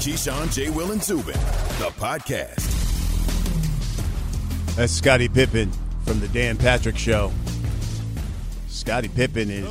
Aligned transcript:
Keyshawn, 0.00 0.50
J. 0.50 0.70
Will, 0.70 0.92
and 0.92 1.02
Zubin, 1.02 1.34
the 1.34 1.92
podcast. 1.98 2.56
That's 4.74 4.94
Scottie 4.94 5.28
Pippen 5.28 5.70
from 6.06 6.20
the 6.20 6.28
Dan 6.28 6.56
Patrick 6.56 6.96
Show. 6.96 7.30
Scottie 8.68 9.08
Pippen 9.08 9.50
is 9.50 9.68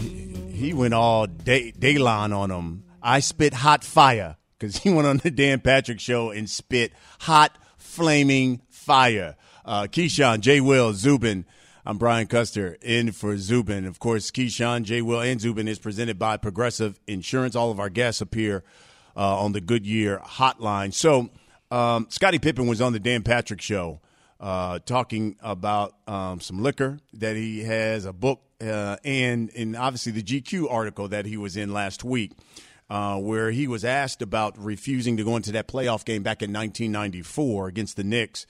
he, 0.00 0.68
he 0.68 0.74
went 0.74 0.94
all 0.94 1.26
day 1.26 1.72
dayline 1.72 2.32
on 2.32 2.52
him. 2.52 2.84
I 3.02 3.18
spit 3.18 3.52
hot 3.52 3.82
fire 3.82 4.36
because 4.56 4.76
he 4.76 4.90
went 4.94 5.08
on 5.08 5.16
the 5.16 5.32
Dan 5.32 5.58
Patrick 5.58 5.98
Show 5.98 6.30
and 6.30 6.48
spit 6.48 6.92
hot 7.18 7.58
flaming 7.76 8.62
fire. 8.70 9.34
Uh, 9.64 9.88
Keyshawn, 9.90 10.38
J. 10.38 10.60
Will, 10.60 10.92
Zubin. 10.92 11.46
I'm 11.84 11.98
Brian 11.98 12.28
Custer 12.28 12.78
in 12.80 13.10
for 13.10 13.36
Zubin. 13.36 13.86
Of 13.86 13.98
course, 13.98 14.30
Keyshawn, 14.30 14.84
J. 14.84 15.02
Will, 15.02 15.20
and 15.20 15.40
Zubin 15.40 15.66
is 15.66 15.80
presented 15.80 16.16
by 16.16 16.36
Progressive 16.36 17.00
Insurance. 17.08 17.56
All 17.56 17.72
of 17.72 17.80
our 17.80 17.90
guests 17.90 18.20
appear 18.20 18.62
uh, 19.16 19.38
on 19.40 19.52
the 19.52 19.60
Goodyear 19.60 20.20
hotline. 20.24 20.92
So, 20.92 21.30
um, 21.70 22.06
Scottie 22.10 22.38
Pippen 22.38 22.66
was 22.66 22.80
on 22.80 22.92
the 22.92 23.00
Dan 23.00 23.22
Patrick 23.22 23.60
Show 23.60 24.00
uh, 24.40 24.78
talking 24.80 25.36
about 25.40 25.94
um, 26.06 26.40
some 26.40 26.62
liquor 26.62 26.98
that 27.14 27.36
he 27.36 27.64
has, 27.64 28.04
a 28.04 28.12
book, 28.12 28.42
uh, 28.60 28.96
and 29.04 29.50
and 29.56 29.76
obviously 29.76 30.12
the 30.12 30.22
GQ 30.22 30.70
article 30.70 31.08
that 31.08 31.26
he 31.26 31.36
was 31.36 31.56
in 31.56 31.72
last 31.72 32.04
week, 32.04 32.32
uh, 32.90 33.16
where 33.18 33.50
he 33.50 33.66
was 33.66 33.84
asked 33.84 34.22
about 34.22 34.58
refusing 34.62 35.16
to 35.16 35.24
go 35.24 35.36
into 35.36 35.52
that 35.52 35.66
playoff 35.66 36.04
game 36.04 36.22
back 36.22 36.42
in 36.42 36.52
1994 36.52 37.68
against 37.68 37.96
the 37.96 38.04
Knicks. 38.04 38.46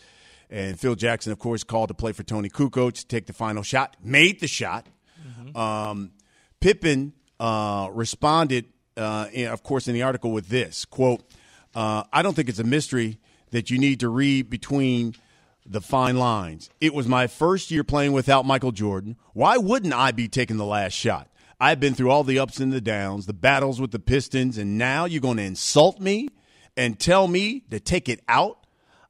And 0.51 0.79
Phil 0.79 0.95
Jackson, 0.95 1.33
of 1.33 1.39
course, 1.39 1.65
called 1.65 1.89
to 1.89 1.95
play 1.95 2.13
for 2.13 2.23
Toni 2.23 2.49
Kukoc 2.49 2.95
to 2.95 3.07
take 3.07 3.27
the 3.27 3.33
final 3.33 3.63
shot, 3.63 3.97
made 4.03 4.41
the 4.41 4.47
shot. 4.47 4.87
Mm-hmm. 5.27 5.57
Um, 5.57 6.11
Pippen 6.61 7.13
uh, 7.41 7.89
responded, 7.93 8.67
uh, 8.97 9.29
of 9.49 9.63
course, 9.63 9.89
in 9.89 9.95
the 9.95 10.03
article 10.03 10.33
with 10.33 10.49
this 10.49 10.85
quote: 10.85 11.23
uh, 11.75 12.05
"I 12.13 12.23
don't 12.23 12.35
think 12.35 12.49
it's 12.49 12.59
a 12.59 12.65
mystery 12.65 13.19
that 13.51 13.71
you 13.71 13.79
need 13.79 14.01
to 14.01 14.09
read 14.09 14.51
between 14.51 15.15
the 15.67 15.81
fine 15.81 16.17
lines. 16.17 16.71
It 16.81 16.93
was 16.93 17.07
my 17.07 17.27
first 17.27 17.71
year 17.71 17.85
playing 17.85 18.13
without 18.13 18.45
Michael 18.45 18.73
Jordan. 18.73 19.17
Why 19.33 19.57
wouldn't 19.57 19.95
I 19.95 20.13
be 20.13 20.29
taking 20.29 20.57
the 20.57 20.65
last 20.65 20.93
shot? 20.93 21.29
I've 21.61 21.81
been 21.81 21.95
through 21.95 22.11
all 22.11 22.25
the 22.25 22.39
ups 22.39 22.61
and 22.61 22.73
the 22.73 22.81
downs, 22.81 23.27
the 23.27 23.33
battles 23.33 23.81
with 23.81 23.93
the 23.93 23.99
Pistons, 23.99 24.59
and 24.59 24.77
now 24.77 25.05
you're 25.05 25.21
going 25.21 25.39
to 25.39 25.43
insult 25.45 26.01
me 26.01 26.29
and 26.77 26.99
tell 26.99 27.29
me 27.29 27.65
to 27.71 27.81
take 27.81 28.09
it 28.09 28.21
out." 28.29 28.59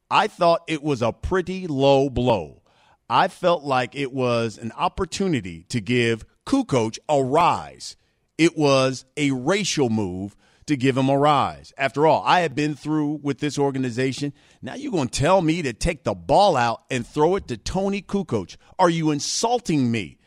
I 0.09 0.27
thought 0.27 0.61
it 0.67 0.83
was 0.83 1.01
a 1.01 1.11
pretty 1.11 1.67
low 1.67 2.09
blow. 2.09 2.61
I 3.09 3.27
felt 3.27 3.63
like 3.63 3.95
it 3.95 4.13
was 4.13 4.57
an 4.57 4.71
opportunity 4.77 5.63
to 5.69 5.81
give 5.81 6.25
Kukoc 6.45 6.99
a 7.09 7.23
rise. 7.23 7.95
It 8.37 8.57
was 8.57 9.05
a 9.15 9.31
racial 9.31 9.89
move 9.89 10.35
to 10.65 10.75
give 10.75 10.97
him 10.97 11.09
a 11.09 11.17
rise. 11.17 11.73
After 11.77 12.07
all, 12.07 12.23
I 12.25 12.41
have 12.41 12.55
been 12.55 12.75
through 12.75 13.19
with 13.21 13.39
this 13.39 13.59
organization. 13.59 14.33
Now 14.61 14.75
you're 14.75 14.91
going 14.91 15.09
to 15.09 15.19
tell 15.19 15.41
me 15.41 15.61
to 15.61 15.73
take 15.73 16.03
the 16.03 16.15
ball 16.15 16.55
out 16.57 16.83
and 16.89 17.05
throw 17.05 17.35
it 17.35 17.47
to 17.49 17.57
Toni 17.57 18.01
Kukoc. 18.01 18.57
Are 18.79 18.89
you 18.89 19.11
insulting 19.11 19.91
me? 19.91 20.17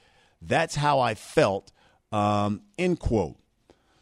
That's 0.40 0.76
how 0.76 1.00
I 1.00 1.14
felt, 1.14 1.72
um, 2.12 2.62
end 2.78 3.00
quote. 3.00 3.36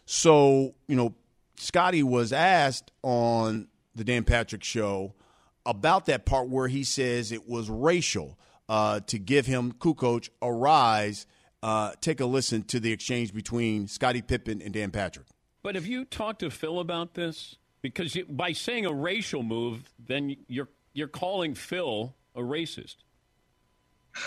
So, 0.04 0.74
you 0.86 0.96
know, 0.96 1.14
Scottie 1.56 2.02
was 2.02 2.32
asked 2.32 2.90
on 3.02 3.68
the 3.94 4.04
Dan 4.04 4.24
Patrick 4.24 4.62
show– 4.62 5.14
about 5.66 6.06
that 6.06 6.24
part 6.24 6.48
where 6.48 6.68
he 6.68 6.84
says 6.84 7.32
it 7.32 7.48
was 7.48 7.68
racial 7.68 8.38
uh, 8.68 9.00
to 9.00 9.18
give 9.18 9.44
him 9.46 9.72
Kukoc 9.72 10.30
a 10.40 10.50
rise. 10.50 11.26
Uh, 11.62 11.92
take 12.00 12.20
a 12.20 12.26
listen 12.26 12.62
to 12.62 12.78
the 12.78 12.92
exchange 12.92 13.32
between 13.32 13.88
Scottie 13.88 14.22
Pippen 14.22 14.62
and 14.62 14.72
Dan 14.72 14.90
Patrick. 14.90 15.26
But 15.62 15.74
have 15.74 15.86
you 15.86 16.04
talked 16.04 16.40
to 16.40 16.50
Phil 16.50 16.80
about 16.80 17.14
this? 17.14 17.56
Because 17.82 18.14
you, 18.14 18.24
by 18.26 18.52
saying 18.52 18.86
a 18.86 18.92
racial 18.92 19.42
move, 19.42 19.90
then 19.98 20.36
you're 20.48 20.68
you're 20.92 21.08
calling 21.08 21.54
Phil 21.54 22.14
a 22.34 22.40
racist. 22.40 22.96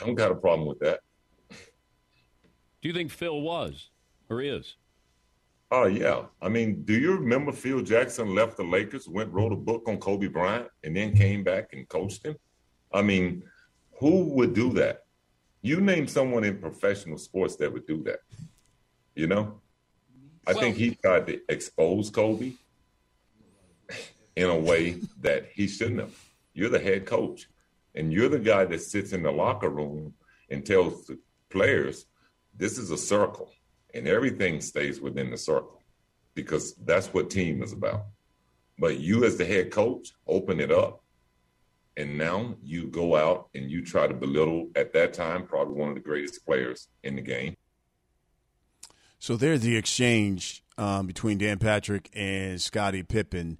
I 0.02 0.06
don't 0.06 0.16
got 0.16 0.32
a 0.32 0.36
problem 0.36 0.68
with 0.68 0.80
that. 0.80 1.00
Do 1.50 2.88
you 2.88 2.94
think 2.94 3.12
Phil 3.12 3.42
was 3.42 3.90
or 4.30 4.42
is? 4.42 4.76
Oh 5.72 5.86
yeah. 5.86 6.24
I 6.42 6.50
mean, 6.50 6.84
do 6.84 6.94
you 6.94 7.18
remember 7.18 7.52
Phil 7.52 7.82
Jackson 7.82 8.34
left 8.34 8.58
the 8.58 8.64
Lakers, 8.64 9.08
went 9.08 9.32
wrote 9.32 9.52
a 9.52 9.58
book 9.58 9.84
on 9.88 9.98
Kobe 9.98 10.28
Bryant, 10.28 10.68
and 10.84 10.96
then 10.96 11.16
came 11.16 11.44
back 11.44 11.70
and 11.74 11.88
coached 11.90 12.26
him? 12.26 12.36
I 12.92 13.02
mean, 13.02 13.44
who 14.00 14.26
would 14.36 14.54
do 14.54 14.72
that? 14.74 15.06
You 15.62 15.82
name 15.82 16.08
someone 16.08 16.44
in 16.44 16.58
professional 16.58 17.18
sports 17.18 17.56
that 17.58 17.72
would 17.72 17.86
do 17.86 18.04
that. 18.04 18.20
You 19.16 19.28
know? 19.28 19.62
I 20.48 20.54
think 20.54 20.78
he 20.78 20.96
tried 20.96 21.28
to 21.28 21.40
expose 21.50 22.10
Kobe 22.10 22.54
in 24.36 24.50
a 24.50 24.58
way 24.58 24.98
that 25.22 25.48
he 25.54 25.68
shouldn't 25.68 26.00
have. 26.00 26.16
You're 26.54 26.70
the 26.70 26.80
head 26.80 27.06
coach, 27.06 27.48
and 27.94 28.12
you're 28.12 28.30
the 28.30 28.40
guy 28.40 28.66
that 28.66 28.82
sits 28.82 29.12
in 29.12 29.24
the 29.24 29.32
locker 29.32 29.70
room 29.70 30.14
and 30.50 30.66
tells 30.66 31.06
the 31.06 31.20
players, 31.50 32.06
this 32.56 32.78
is 32.78 32.92
a 32.92 32.98
circle 32.98 33.52
and 33.94 34.08
everything 34.08 34.62
stays 34.62 35.02
within 35.02 35.30
the 35.30 35.38
circle 35.38 35.82
because 36.36 36.76
that's 36.76 37.08
what 37.14 37.30
team 37.30 37.64
is 37.64 37.74
about. 37.74 38.06
But 38.78 39.00
you, 39.00 39.26
as 39.26 39.38
the 39.38 39.46
head 39.46 39.72
coach, 39.72 40.14
open 40.28 40.60
it 40.60 40.72
up. 40.72 41.04
And 42.00 42.18
now 42.18 42.56
you 42.64 42.88
go 42.88 43.18
out 43.18 43.50
and 43.54 43.70
you 43.70 43.84
try 43.84 44.08
to 44.08 44.14
belittle, 44.14 44.70
at 44.78 44.94
that 44.94 45.14
time, 45.14 45.46
probably 45.46 45.76
one 45.76 45.90
of 45.90 45.96
the 45.96 46.02
greatest 46.02 46.46
players 46.46 46.88
in 47.04 47.18
the 47.18 47.22
game. 47.22 47.58
So 49.20 49.36
there's 49.36 49.60
the 49.60 49.76
exchange 49.76 50.64
um, 50.78 51.08
between 51.08 51.38
Dan 51.38 51.60
Patrick 51.60 52.10
and 52.14 52.62
Scottie 52.62 53.04
Pippen. 53.04 53.60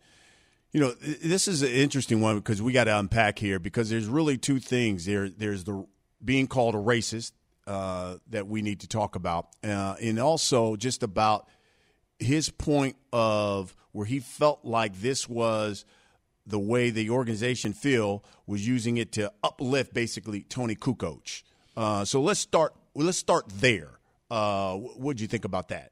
You 0.72 0.80
know, 0.80 0.92
this 0.92 1.50
is 1.50 1.64
an 1.64 1.70
interesting 1.70 2.22
one 2.22 2.38
because 2.38 2.62
we 2.62 2.72
got 2.72 2.86
to 2.86 2.98
unpack 2.98 3.40
here 3.40 3.60
because 3.60 3.90
there's 3.90 4.08
really 4.08 4.38
two 4.38 4.60
things. 4.60 5.06
There, 5.06 5.28
there's 5.28 5.66
the 5.66 5.86
being 6.24 6.48
called 6.48 6.76
a 6.76 6.80
racist, 6.80 7.34
uh, 7.68 8.20
that 8.30 8.48
we 8.48 8.62
need 8.62 8.80
to 8.80 8.88
talk 8.88 9.16
about, 9.16 9.50
uh, 9.64 9.96
and 10.02 10.18
also 10.18 10.76
just 10.78 11.04
about 11.04 11.48
his 12.20 12.50
point 12.50 12.96
of 13.12 13.76
where 13.92 14.06
he 14.06 14.20
felt 14.20 14.64
like 14.64 14.96
this 15.02 15.28
was 15.28 15.86
the 16.50 16.60
way 16.60 16.90
the 16.90 17.10
organization 17.10 17.74
Phil 17.74 18.24
was 18.46 18.68
using 18.68 18.98
it 18.98 19.12
to 19.14 19.32
uplift 19.44 19.94
basically 19.94 20.42
Toni 20.42 20.76
Kukoc. 20.76 21.44
Uh, 21.78 22.04
so 22.06 22.22
let's 22.22 22.40
start. 22.40 22.74
Let's 22.96 23.18
start 23.18 23.46
there. 23.50 24.00
Uh, 24.30 24.76
what 24.76 25.18
do 25.18 25.24
you 25.24 25.28
think 25.28 25.46
about 25.46 25.70
that? 25.70 25.92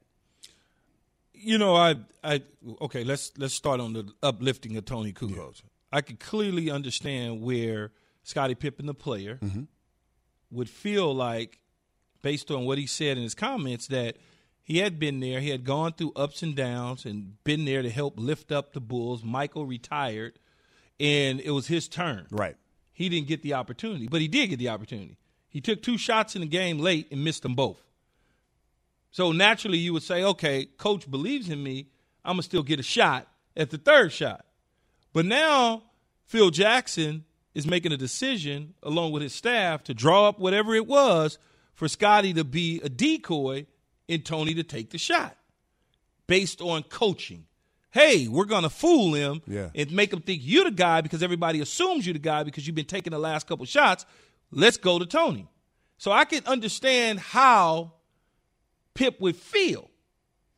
You 1.32 1.58
know, 1.58 1.74
I, 1.74 1.96
I, 2.22 2.42
okay. 2.80 3.04
Let's 3.04 3.32
let's 3.38 3.54
start 3.54 3.80
on 3.80 3.92
the 3.92 4.12
uplifting 4.22 4.76
of 4.76 4.84
Toni 4.84 5.12
Kukoc. 5.12 5.36
Yeah. 5.36 5.68
I 5.92 6.00
could 6.02 6.20
clearly 6.20 6.70
understand 6.70 7.40
where 7.40 7.92
Scottie 8.22 8.54
Pippen, 8.54 8.86
the 8.86 8.94
player, 8.94 9.38
mm-hmm. 9.42 9.62
would 10.50 10.68
feel 10.68 11.14
like 11.14 11.60
based 12.22 12.50
on 12.50 12.64
what 12.64 12.78
he 12.78 12.86
said 12.86 13.16
in 13.16 13.22
his 13.22 13.34
comments, 13.34 13.86
that 13.86 14.16
he 14.62 14.78
had 14.78 14.98
been 14.98 15.20
there. 15.20 15.40
He 15.40 15.48
had 15.48 15.64
gone 15.64 15.92
through 15.92 16.12
ups 16.14 16.42
and 16.42 16.54
downs 16.54 17.06
and 17.06 17.42
been 17.44 17.64
there 17.64 17.80
to 17.80 17.88
help 17.88 18.18
lift 18.18 18.52
up 18.52 18.72
the 18.72 18.80
Bulls. 18.80 19.24
Michael 19.24 19.64
retired, 19.64 20.38
and 21.00 21.40
it 21.40 21.50
was 21.50 21.66
his 21.66 21.88
turn. 21.88 22.26
Right. 22.30 22.56
He 22.92 23.08
didn't 23.08 23.28
get 23.28 23.42
the 23.42 23.54
opportunity, 23.54 24.08
but 24.08 24.20
he 24.20 24.28
did 24.28 24.48
get 24.48 24.58
the 24.58 24.70
opportunity. 24.70 25.18
He 25.48 25.60
took 25.60 25.82
two 25.82 25.98
shots 25.98 26.34
in 26.34 26.40
the 26.40 26.46
game 26.46 26.78
late 26.78 27.08
and 27.10 27.24
missed 27.24 27.42
them 27.42 27.54
both. 27.54 27.80
So 29.10 29.32
naturally, 29.32 29.78
you 29.78 29.92
would 29.92 30.02
say, 30.02 30.22
okay, 30.22 30.66
coach 30.66 31.10
believes 31.10 31.48
in 31.48 31.62
me. 31.62 31.88
I'm 32.24 32.34
going 32.34 32.38
to 32.38 32.42
still 32.42 32.62
get 32.62 32.80
a 32.80 32.82
shot 32.82 33.26
at 33.56 33.70
the 33.70 33.78
third 33.78 34.12
shot. 34.12 34.44
But 35.12 35.24
now, 35.24 35.84
Phil 36.26 36.50
Jackson 36.50 37.24
is 37.54 37.66
making 37.66 37.92
a 37.92 37.96
decision 37.96 38.74
along 38.82 39.12
with 39.12 39.22
his 39.22 39.34
staff 39.34 39.82
to 39.84 39.94
draw 39.94 40.28
up 40.28 40.38
whatever 40.38 40.74
it 40.74 40.86
was 40.86 41.38
for 41.74 41.88
Scottie 41.88 42.34
to 42.34 42.44
be 42.44 42.80
a 42.84 42.88
decoy 42.88 43.66
and 44.08 44.24
Toni 44.24 44.54
to 44.54 44.62
take 44.62 44.90
the 44.90 44.98
shot 44.98 45.36
based 46.26 46.60
on 46.60 46.82
coaching. 46.84 47.46
Hey, 47.90 48.28
we're 48.28 48.44
going 48.44 48.64
to 48.64 48.70
fool 48.70 49.14
him 49.14 49.42
yeah. 49.46 49.70
and 49.74 49.90
make 49.92 50.12
him 50.12 50.20
think 50.20 50.42
you're 50.44 50.64
the 50.64 50.70
guy 50.70 51.00
because 51.00 51.22
everybody 51.22 51.60
assumes 51.60 52.06
you're 52.06 52.12
the 52.12 52.18
guy 52.18 52.42
because 52.42 52.66
you've 52.66 52.76
been 52.76 52.84
taking 52.84 53.12
the 53.12 53.18
last 53.18 53.46
couple 53.46 53.64
shots. 53.64 54.04
Let's 54.50 54.76
go 54.76 54.98
to 54.98 55.06
Toni. 55.06 55.48
So 55.96 56.12
I 56.12 56.24
can 56.24 56.44
understand 56.46 57.18
how 57.18 57.94
Pip 58.94 59.20
would 59.20 59.36
feel 59.36 59.90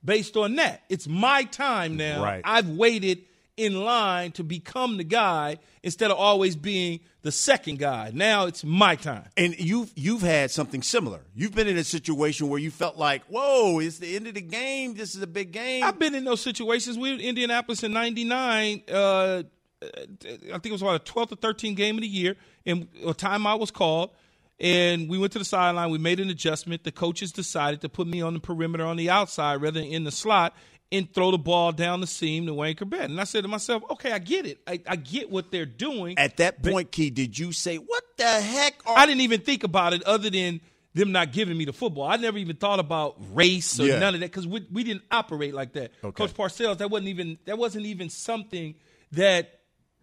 based 0.05 0.37
on 0.37 0.57
that. 0.57 0.83
It's 0.89 1.07
my 1.07 1.45
time 1.45 1.97
now. 1.97 2.23
Right. 2.23 2.43
I've 2.45 2.69
waited 2.69 3.25
in 3.61 3.85
line 3.85 4.33
to 4.33 4.43
become 4.43 4.97
the 4.97 5.05
guy 5.05 5.59
instead 5.83 6.11
of 6.11 6.17
always 6.17 6.57
being 6.57 7.01
the 7.21 7.31
second 7.31 7.79
guy. 7.79 8.11
Now 8.15 8.47
it's 8.47 8.65
my 8.65 8.97
time. 8.97 9.29
And 9.37 9.59
you've 9.59 9.93
you've 9.95 10.23
had 10.23 10.51
something 10.51 10.83
similar. 10.83 11.21
You've 11.35 11.55
been 11.55 11.69
in 11.69 11.77
a 11.77 11.85
situation 11.85 12.49
where 12.49 12.59
you 12.59 12.71
felt 12.71 12.97
like, 12.97 13.23
"Whoa, 13.25 13.79
it's 13.81 13.99
the 13.99 14.17
end 14.17 14.27
of 14.27 14.35
the 14.35 14.41
game. 14.41 14.95
This 14.95 15.15
is 15.15 15.21
a 15.21 15.27
big 15.27 15.53
game." 15.53 15.85
I've 15.85 15.99
been 15.99 16.15
in 16.15 16.25
those 16.25 16.41
situations. 16.41 16.97
We 16.97 17.11
were 17.11 17.17
in 17.17 17.21
Indianapolis 17.21 17.83
in 17.83 17.93
'99. 17.93 18.83
Uh, 18.91 19.43
I 19.83 19.89
think 19.89 20.67
it 20.67 20.73
was 20.73 20.83
about 20.83 21.09
a 21.09 21.13
12th 21.13 21.33
or 21.33 21.37
13th 21.37 21.77
game 21.77 21.97
of 21.97 22.03
the 22.03 22.09
year, 22.09 22.37
and 22.67 22.89
a 23.05 23.15
timeout 23.15 23.61
was 23.61 23.71
called. 23.71 24.11
And 24.59 25.09
we 25.09 25.17
went 25.17 25.33
to 25.33 25.39
the 25.39 25.45
sideline. 25.45 25.91
We 25.91 25.97
made 25.97 26.21
an 26.21 26.29
adjustment. 26.29 26.85
The 26.85 26.93
coaches 26.93 27.33
decided 27.33 27.81
to 27.81 27.89
put 27.89 28.07
me 28.07 28.21
on 28.21 28.35
the 28.35 28.41
perimeter 28.41 28.85
on 28.85 28.99
the 28.99 29.09
outside 29.09 29.63
rather 29.63 29.81
than 29.81 29.89
in 29.89 30.05
the 30.05 30.11
slot 30.11 30.55
and 30.93 31.13
throw 31.13 31.31
the 31.31 31.39
ball 31.39 31.73
down 31.73 32.01
the 32.01 32.07
seam 32.07 32.47
to 32.47 32.55
Wayne 32.55 32.75
Chrebet. 32.75 33.05
And 33.05 33.21
I 33.21 33.25
said 33.25 33.43
to 33.43 33.49
myself, 33.49 33.83
okay, 33.91 34.13
I 34.13 34.19
get 34.19 34.47
it. 34.47 34.61
I, 34.67 34.81
I 34.87 34.97
get 34.97 35.31
what 35.31 35.51
they're 35.53 35.67
doing. 35.67 36.19
At 36.19 36.39
that 36.39 36.63
point, 36.63 36.91
Key, 36.91 37.11
did 37.11 37.39
you 37.39 37.53
say, 37.53 37.77
what 37.77 38.03
the 38.17 38.25
heck? 38.27 38.75
Are- 38.87 38.99
I 38.99 39.07
didn't 39.07 39.21
even 39.21 39.41
think 39.41 39.63
about 39.65 39.93
it 39.93 40.03
other 40.03 40.31
than 40.31 40.61
them 40.95 41.13
not 41.13 41.33
giving 41.33 41.57
me 41.57 41.65
the 41.65 41.73
football. 41.73 42.05
I 42.05 42.17
never 42.17 42.39
even 42.39 42.57
thought 42.57 42.81
about 42.81 43.17
race 43.33 43.79
or 43.79 43.87
Yeah. 43.87 44.01
none 44.01 44.15
of 44.15 44.21
that 44.21 44.27
because 44.33 44.47
we, 44.49 44.67
we 44.73 44.83
didn't 44.83 45.05
operate 45.13 45.55
like 45.55 45.75
that. 45.75 45.93
Okay. 46.03 46.27
Coach 46.27 46.35
Parcells, 46.35 46.79
that 46.79 46.91
wasn't 46.91 47.09
even 47.11 47.39
that 47.45 47.57
wasn't 47.59 47.87
even 47.87 48.11
something 48.11 48.75
that 49.13 49.60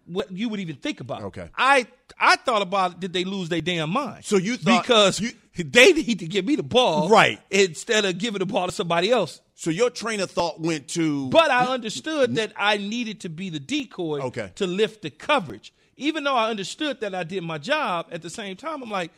what 0.07 0.31
you 0.31 0.49
would 0.49 0.59
even 0.59 0.75
think 0.77 0.99
about. 0.99 1.21
Okay. 1.23 1.49
I 1.57 1.85
I 2.19 2.35
thought 2.37 2.61
about 2.61 2.99
did 2.99 3.13
they 3.13 3.23
lose 3.23 3.49
their 3.49 3.61
damn 3.61 3.89
mind? 3.89 4.25
So 4.25 4.37
you 4.37 4.57
thought- 4.57 4.81
because 4.83 5.19
you- 5.19 5.31
they 5.57 5.91
need 5.91 6.19
to 6.19 6.27
give 6.27 6.45
me 6.45 6.55
the 6.55 6.63
ball 6.63 7.09
Right. 7.09 7.39
instead 7.49 8.05
of 8.05 8.17
giving 8.19 8.39
the 8.39 8.45
ball 8.45 8.67
to 8.67 8.71
somebody 8.71 9.11
else. 9.11 9.41
so 9.55 9.71
your 9.71 9.89
train 9.89 10.19
of 10.19 10.29
thought 10.29 10.59
went 10.61 10.87
to. 10.89 11.29
But 11.29 11.49
I 11.49 11.65
understood 11.65 12.35
that 12.35 12.53
I 12.55 12.77
needed 12.77 13.21
to 13.21 13.29
be 13.29 13.49
the 13.49 13.59
decoy 13.59 14.19
Okay. 14.21 14.51
to 14.55 14.67
lift 14.67 15.01
the 15.01 15.09
coverage. 15.09 15.73
Even 15.95 16.23
though 16.23 16.35
I 16.35 16.51
understood 16.51 16.99
that 17.01 17.15
I 17.15 17.23
did 17.23 17.41
my 17.43 17.57
job, 17.57 18.05
at 18.11 18.21
the 18.21 18.29
same 18.29 18.55
time, 18.55 18.83
I'm 18.83 18.91
like, 18.91 19.11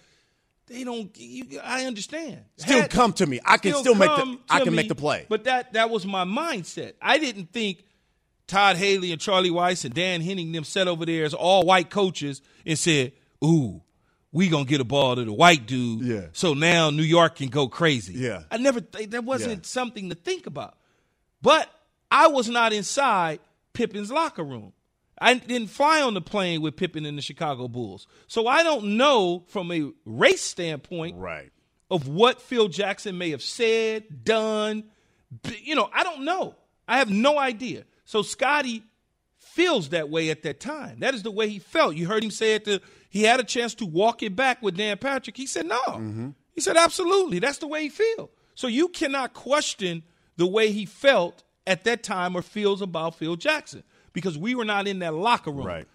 they 0.67 0.85
don't. 0.85 1.11
You, 1.17 1.59
I 1.61 1.83
understand. 1.85 2.39
Still 2.55 2.81
Had- 2.83 2.89
come 2.91 3.11
to 3.13 3.25
me. 3.25 3.39
I 3.43 3.57
can 3.57 3.73
still 3.73 3.95
make 3.95 4.07
the- 4.09 4.37
I 4.49 4.63
can 4.63 4.73
make 4.75 4.87
the 4.87 4.95
play. 4.95 5.25
But 5.27 5.43
that 5.43 5.73
that 5.73 5.89
was 5.89 6.05
my 6.05 6.23
mindset. 6.23 6.93
I 7.01 7.17
didn't 7.17 7.51
think 7.51 7.83
Todd 8.49 8.75
Haley 8.75 9.11
and 9.13 9.21
Charlie 9.21 9.49
Weis 9.51 9.85
and 9.85 9.93
Dan 9.93 10.19
Henning 10.21 10.51
them 10.51 10.65
sat 10.65 10.87
over 10.89 11.05
there 11.05 11.23
as 11.23 11.33
all 11.33 11.65
white 11.65 11.89
coaches 11.89 12.41
and 12.65 12.77
said, 12.77 13.13
"Ooh, 13.43 13.81
we 14.31 14.49
gonna 14.49 14.65
get 14.65 14.81
a 14.81 14.83
ball 14.83 15.15
to 15.15 15.23
the 15.23 15.31
white 15.31 15.65
dude." 15.65 16.01
Yeah. 16.01 16.27
So 16.33 16.53
now 16.53 16.89
New 16.89 17.03
York 17.03 17.37
can 17.37 17.47
go 17.49 17.67
crazy. 17.69 18.13
Yeah. 18.15 18.43
I 18.51 18.57
never. 18.57 18.81
th- 18.81 19.11
That 19.11 19.23
wasn't 19.23 19.63
Yeah. 19.63 19.69
something 19.69 20.09
to 20.09 20.15
think 20.15 20.47
about. 20.47 20.77
But 21.41 21.69
I 22.11 22.27
was 22.27 22.49
not 22.49 22.73
inside 22.73 23.39
Pippen's 23.73 24.11
locker 24.11 24.43
room. 24.43 24.73
I 25.21 25.33
didn't 25.35 25.67
fly 25.69 26.01
on 26.01 26.13
the 26.13 26.21
plane 26.21 26.61
with 26.61 26.75
Pippen 26.75 27.05
and 27.05 27.17
the 27.17 27.21
Chicago 27.21 27.67
Bulls. 27.67 28.07
So 28.27 28.47
I 28.47 28.63
don't 28.63 28.97
know 28.97 29.43
from 29.47 29.71
a 29.71 29.91
race 30.05 30.41
standpoint 30.41 31.17
right. 31.17 31.51
of 31.91 32.07
what 32.07 32.41
Phil 32.41 32.67
Jackson 32.69 33.17
may 33.17 33.29
have 33.31 33.43
said, 33.43 34.23
done. 34.23 34.85
You 35.61 35.75
know, 35.75 35.89
I 35.93 36.03
don't 36.03 36.23
know. 36.23 36.55
I 36.87 36.97
have 36.97 37.09
no 37.11 37.37
idea. 37.37 37.83
So 38.09 38.23
Scottie 38.23 38.81
feels 39.37 39.89
that 39.89 40.09
way 40.09 40.31
at 40.31 40.41
that 40.41 40.59
time. 40.59 41.01
That 41.01 41.13
is 41.13 41.21
the 41.21 41.29
way 41.29 41.47
he 41.47 41.59
felt. 41.59 41.95
You 41.95 42.07
heard 42.07 42.23
him 42.23 42.31
say 42.31 42.55
it. 42.55 42.65
To, 42.65 42.81
he 43.07 43.21
had 43.21 43.39
a 43.39 43.43
chance 43.43 43.75
to 43.75 43.85
walk 43.85 44.23
it 44.23 44.35
back 44.35 44.63
with 44.63 44.75
Dan 44.75 44.97
Patrick. 44.97 45.37
He 45.37 45.45
said 45.45 45.67
no. 45.67 45.79
Mm-hmm. 45.81 46.29
He 46.51 46.59
said 46.59 46.75
absolutely. 46.75 47.37
That's 47.37 47.59
the 47.59 47.67
way 47.67 47.83
he 47.83 47.89
feel. 47.89 48.31
So 48.55 48.65
you 48.65 48.87
cannot 48.87 49.35
question 49.35 50.01
the 50.37 50.47
way 50.47 50.71
he 50.71 50.87
felt 50.87 51.43
at 51.67 51.83
that 51.83 52.01
time 52.01 52.35
or 52.35 52.41
feels 52.41 52.81
about 52.81 53.13
Phil 53.13 53.35
Jackson 53.35 53.83
because 54.11 54.39
we 54.39 54.55
were 54.55 54.65
not 54.65 54.87
in 54.87 54.97
that 54.99 55.13
locker 55.13 55.51
room 55.51 55.67
Right. 55.67 55.87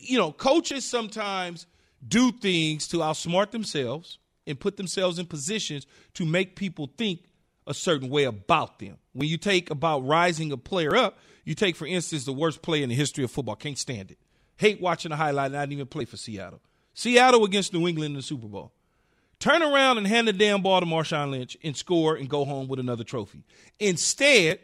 you 0.00 0.16
know, 0.16 0.32
coaches 0.32 0.86
sometimes 0.86 1.66
do 2.06 2.32
things 2.32 2.88
to 2.88 3.00
outsmart 3.00 3.50
themselves 3.50 4.16
and 4.46 4.58
put 4.58 4.78
themselves 4.78 5.18
in 5.18 5.26
positions 5.26 5.86
to 6.14 6.24
make 6.24 6.56
people 6.56 6.90
think 6.96 7.20
a 7.68 7.74
certain 7.74 8.08
way 8.08 8.24
about 8.24 8.78
them. 8.78 8.96
When 9.12 9.28
you 9.28 9.36
take 9.36 9.70
about 9.70 10.06
rising 10.06 10.50
a 10.50 10.56
player 10.56 10.96
up, 10.96 11.18
you 11.44 11.54
take, 11.54 11.76
for 11.76 11.86
instance, 11.86 12.24
the 12.24 12.32
worst 12.32 12.62
player 12.62 12.82
in 12.82 12.88
the 12.88 12.94
history 12.94 13.22
of 13.22 13.30
football. 13.30 13.56
Can't 13.56 13.78
stand 13.78 14.10
it. 14.10 14.18
Hate 14.56 14.80
watching 14.80 15.10
the 15.10 15.16
highlight 15.16 15.52
and 15.52 15.56
I 15.56 15.62
didn't 15.62 15.74
even 15.74 15.86
play 15.86 16.04
for 16.04 16.16
Seattle. 16.16 16.60
Seattle 16.94 17.44
against 17.44 17.72
New 17.72 17.86
England 17.86 18.12
in 18.12 18.16
the 18.16 18.22
Super 18.22 18.48
Bowl. 18.48 18.72
Turn 19.38 19.62
around 19.62 19.98
and 19.98 20.06
hand 20.06 20.26
the 20.26 20.32
damn 20.32 20.62
ball 20.62 20.80
to 20.80 20.86
Marshawn 20.86 21.30
Lynch 21.30 21.56
and 21.62 21.76
score 21.76 22.16
and 22.16 22.28
go 22.28 22.44
home 22.44 22.66
with 22.66 22.80
another 22.80 23.04
trophy. 23.04 23.44
Instead, 23.78 24.58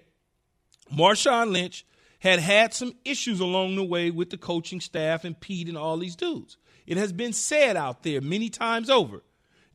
Marshawn 0.92 1.52
Lynch 1.52 1.86
had 2.18 2.40
had 2.40 2.74
some 2.74 2.94
issues 3.04 3.38
along 3.38 3.76
the 3.76 3.84
way 3.84 4.10
with 4.10 4.30
the 4.30 4.36
coaching 4.36 4.80
staff 4.80 5.24
and 5.24 5.38
Pete 5.38 5.68
and 5.68 5.78
all 5.78 5.98
these 5.98 6.16
dudes. 6.16 6.56
It 6.86 6.96
has 6.96 7.12
been 7.12 7.32
said 7.32 7.76
out 7.76 8.02
there 8.02 8.20
many 8.20 8.48
times 8.48 8.90
over 8.90 9.22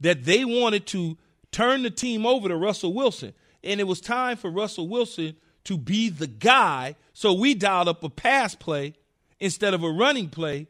that 0.01 0.25
they 0.25 0.43
wanted 0.43 0.85
to 0.87 1.17
turn 1.51 1.83
the 1.83 1.89
team 1.89 2.25
over 2.25 2.47
to 2.47 2.55
Russell 2.55 2.93
Wilson, 2.93 3.33
and 3.63 3.79
it 3.79 3.85
was 3.85 4.01
time 4.01 4.37
for 4.37 4.49
Russell 4.49 4.87
Wilson 4.87 5.35
to 5.65 5.77
be 5.77 6.09
the 6.09 6.27
guy. 6.27 6.95
So 7.13 7.33
we 7.33 7.53
dialed 7.53 7.87
up 7.87 8.03
a 8.03 8.09
pass 8.09 8.55
play 8.55 8.95
instead 9.39 9.73
of 9.73 9.83
a 9.83 9.89
running 9.89 10.29
play, 10.29 10.67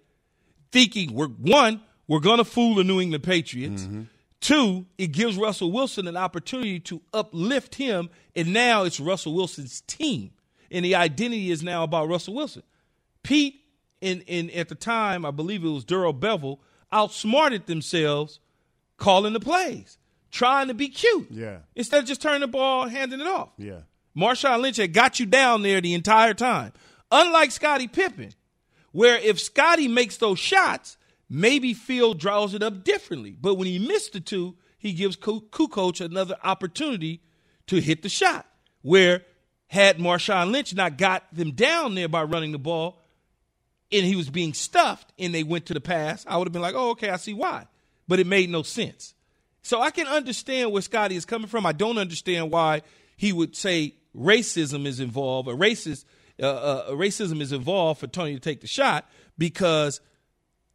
thinking 0.71 1.13
we're 1.13 1.27
one, 1.27 1.81
we're 2.07 2.19
going 2.19 2.39
to 2.39 2.45
fool 2.45 2.75
the 2.75 2.83
New 2.83 2.99
England 2.99 3.23
Patriots. 3.23 3.83
Mm-hmm. 3.83 4.03
Two, 4.41 4.85
it 4.97 5.11
gives 5.11 5.37
Russell 5.37 5.71
Wilson 5.71 6.07
an 6.07 6.17
opportunity 6.17 6.79
to 6.81 7.01
uplift 7.13 7.75
him, 7.75 8.09
and 8.35 8.53
now 8.53 8.83
it's 8.83 8.99
Russell 8.99 9.33
Wilson's 9.35 9.81
team, 9.81 10.31
and 10.71 10.83
the 10.83 10.95
identity 10.95 11.51
is 11.51 11.61
now 11.61 11.83
about 11.83 12.07
Russell 12.07 12.33
Wilson. 12.33 12.63
Pete, 13.21 13.61
in, 14.01 14.21
in 14.21 14.49
at 14.51 14.69
the 14.69 14.75
time, 14.75 15.25
I 15.25 15.31
believe 15.31 15.63
it 15.63 15.69
was 15.69 15.83
Darrell 15.83 16.13
Bevell, 16.13 16.59
outsmarted 16.91 17.67
themselves 17.67 18.39
calling 18.97 19.33
the 19.33 19.39
plays, 19.39 19.98
trying 20.31 20.67
to 20.67 20.73
be 20.73 20.89
cute. 20.89 21.27
Yeah. 21.31 21.59
Instead 21.75 22.01
of 22.01 22.05
just 22.07 22.21
turning 22.21 22.41
the 22.41 22.47
ball, 22.47 22.87
handing 22.87 23.19
it 23.19 23.27
off. 23.27 23.49
Yeah. 23.57 23.81
Marshawn 24.17 24.61
Lynch 24.61 24.77
had 24.77 24.93
got 24.93 25.19
you 25.19 25.25
down 25.25 25.61
there 25.61 25.81
the 25.81 25.93
entire 25.93 26.33
time. 26.33 26.73
Unlike 27.11 27.51
Scottie 27.51 27.87
Pippen, 27.87 28.33
where 28.91 29.17
if 29.17 29.39
Scottie 29.39 29.87
makes 29.87 30.17
those 30.17 30.39
shots, 30.39 30.97
maybe 31.29 31.73
Phil 31.73 32.13
draws 32.13 32.53
it 32.53 32.63
up 32.63 32.83
differently. 32.83 33.35
But 33.39 33.55
when 33.55 33.67
he 33.67 33.79
missed 33.79 34.13
the 34.13 34.19
two, 34.19 34.55
he 34.77 34.93
gives 34.93 35.15
Kukoc 35.17 36.01
another 36.01 36.37
opportunity 36.43 37.21
to 37.67 37.79
hit 37.81 38.01
the 38.01 38.09
shot. 38.09 38.45
Where 38.81 39.23
had 39.67 39.97
Marshawn 39.97 40.51
Lynch 40.51 40.73
not 40.73 40.97
got 40.97 41.23
them 41.33 41.51
down 41.51 41.95
there 41.95 42.07
by 42.07 42.23
running 42.23 42.51
the 42.51 42.59
ball, 42.59 43.05
and 43.91 44.05
he 44.05 44.15
was 44.15 44.29
being 44.29 44.53
stuffed, 44.53 45.11
and 45.19 45.33
they 45.33 45.43
went 45.43 45.67
to 45.67 45.73
the 45.73 45.81
pass, 45.81 46.25
I 46.27 46.37
would 46.37 46.47
have 46.47 46.53
been 46.53 46.61
like, 46.61 46.75
"Oh, 46.75 46.91
okay, 46.91 47.09
I 47.09 47.17
see 47.17 47.33
why." 47.33 47.67
But 48.07 48.19
it 48.19 48.27
made 48.27 48.49
no 48.49 48.63
sense. 48.63 49.13
So 49.61 49.81
I 49.81 49.91
can 49.91 50.07
understand 50.07 50.71
where 50.71 50.81
Scottie 50.81 51.15
is 51.15 51.25
coming 51.25 51.47
from. 51.47 51.65
I 51.65 51.73
don't 51.73 51.97
understand 51.97 52.51
why 52.51 52.81
he 53.17 53.33
would 53.33 53.55
say 53.55 53.95
racism 54.15 54.85
is 54.85 54.99
involved 54.99 55.47
or 55.47 55.55
racist 55.55 56.05
uh, 56.41 56.45
uh, 56.45 56.91
racism 56.91 57.41
is 57.41 57.51
involved 57.51 57.99
for 57.99 58.07
Toni 58.07 58.33
to 58.33 58.39
take 58.39 58.61
the 58.61 58.67
shot 58.67 59.09
because 59.37 59.99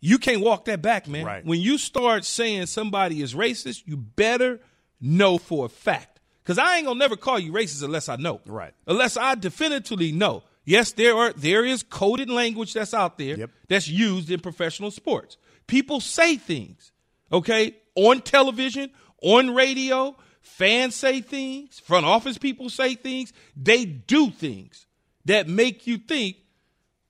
you 0.00 0.18
can't 0.18 0.42
walk 0.42 0.66
that 0.66 0.82
back, 0.82 1.08
man. 1.08 1.24
Right. 1.24 1.46
When 1.46 1.60
you 1.60 1.78
start 1.78 2.24
saying 2.24 2.66
somebody 2.66 3.22
is 3.22 3.34
racist, 3.34 3.84
you 3.86 3.96
better 3.96 4.60
know 5.00 5.38
for 5.38 5.66
a 5.66 5.68
fact. 5.68 6.20
Because 6.42 6.58
I 6.58 6.76
ain't 6.76 6.86
gonna 6.86 6.98
never 6.98 7.16
call 7.16 7.38
you 7.38 7.52
racist 7.52 7.82
unless 7.82 8.10
I 8.10 8.16
know. 8.16 8.42
Right. 8.44 8.74
Unless 8.86 9.16
I 9.16 9.34
definitively 9.34 10.12
know. 10.12 10.42
Yes, 10.66 10.92
there 10.92 11.16
are 11.16 11.32
there 11.32 11.64
is 11.64 11.82
coded 11.82 12.28
language 12.28 12.74
that's 12.74 12.92
out 12.92 13.16
there 13.16 13.38
Yep. 13.38 13.50
that's 13.68 13.88
used 13.88 14.30
in 14.30 14.40
professional 14.40 14.90
sports. 14.90 15.38
People 15.66 16.00
say 16.00 16.36
things, 16.36 16.92
okay, 17.32 17.74
on 17.94 18.20
television, 18.22 18.90
on 19.22 19.54
radio. 19.54 20.16
Fans 20.40 20.94
say 20.94 21.20
things. 21.20 21.80
Front 21.80 22.04
office 22.06 22.38
people 22.38 22.68
say 22.68 22.94
things. 22.94 23.32
They 23.56 23.84
do 23.84 24.30
things 24.30 24.86
that 25.24 25.48
make 25.48 25.86
you 25.86 25.96
think, 25.98 26.36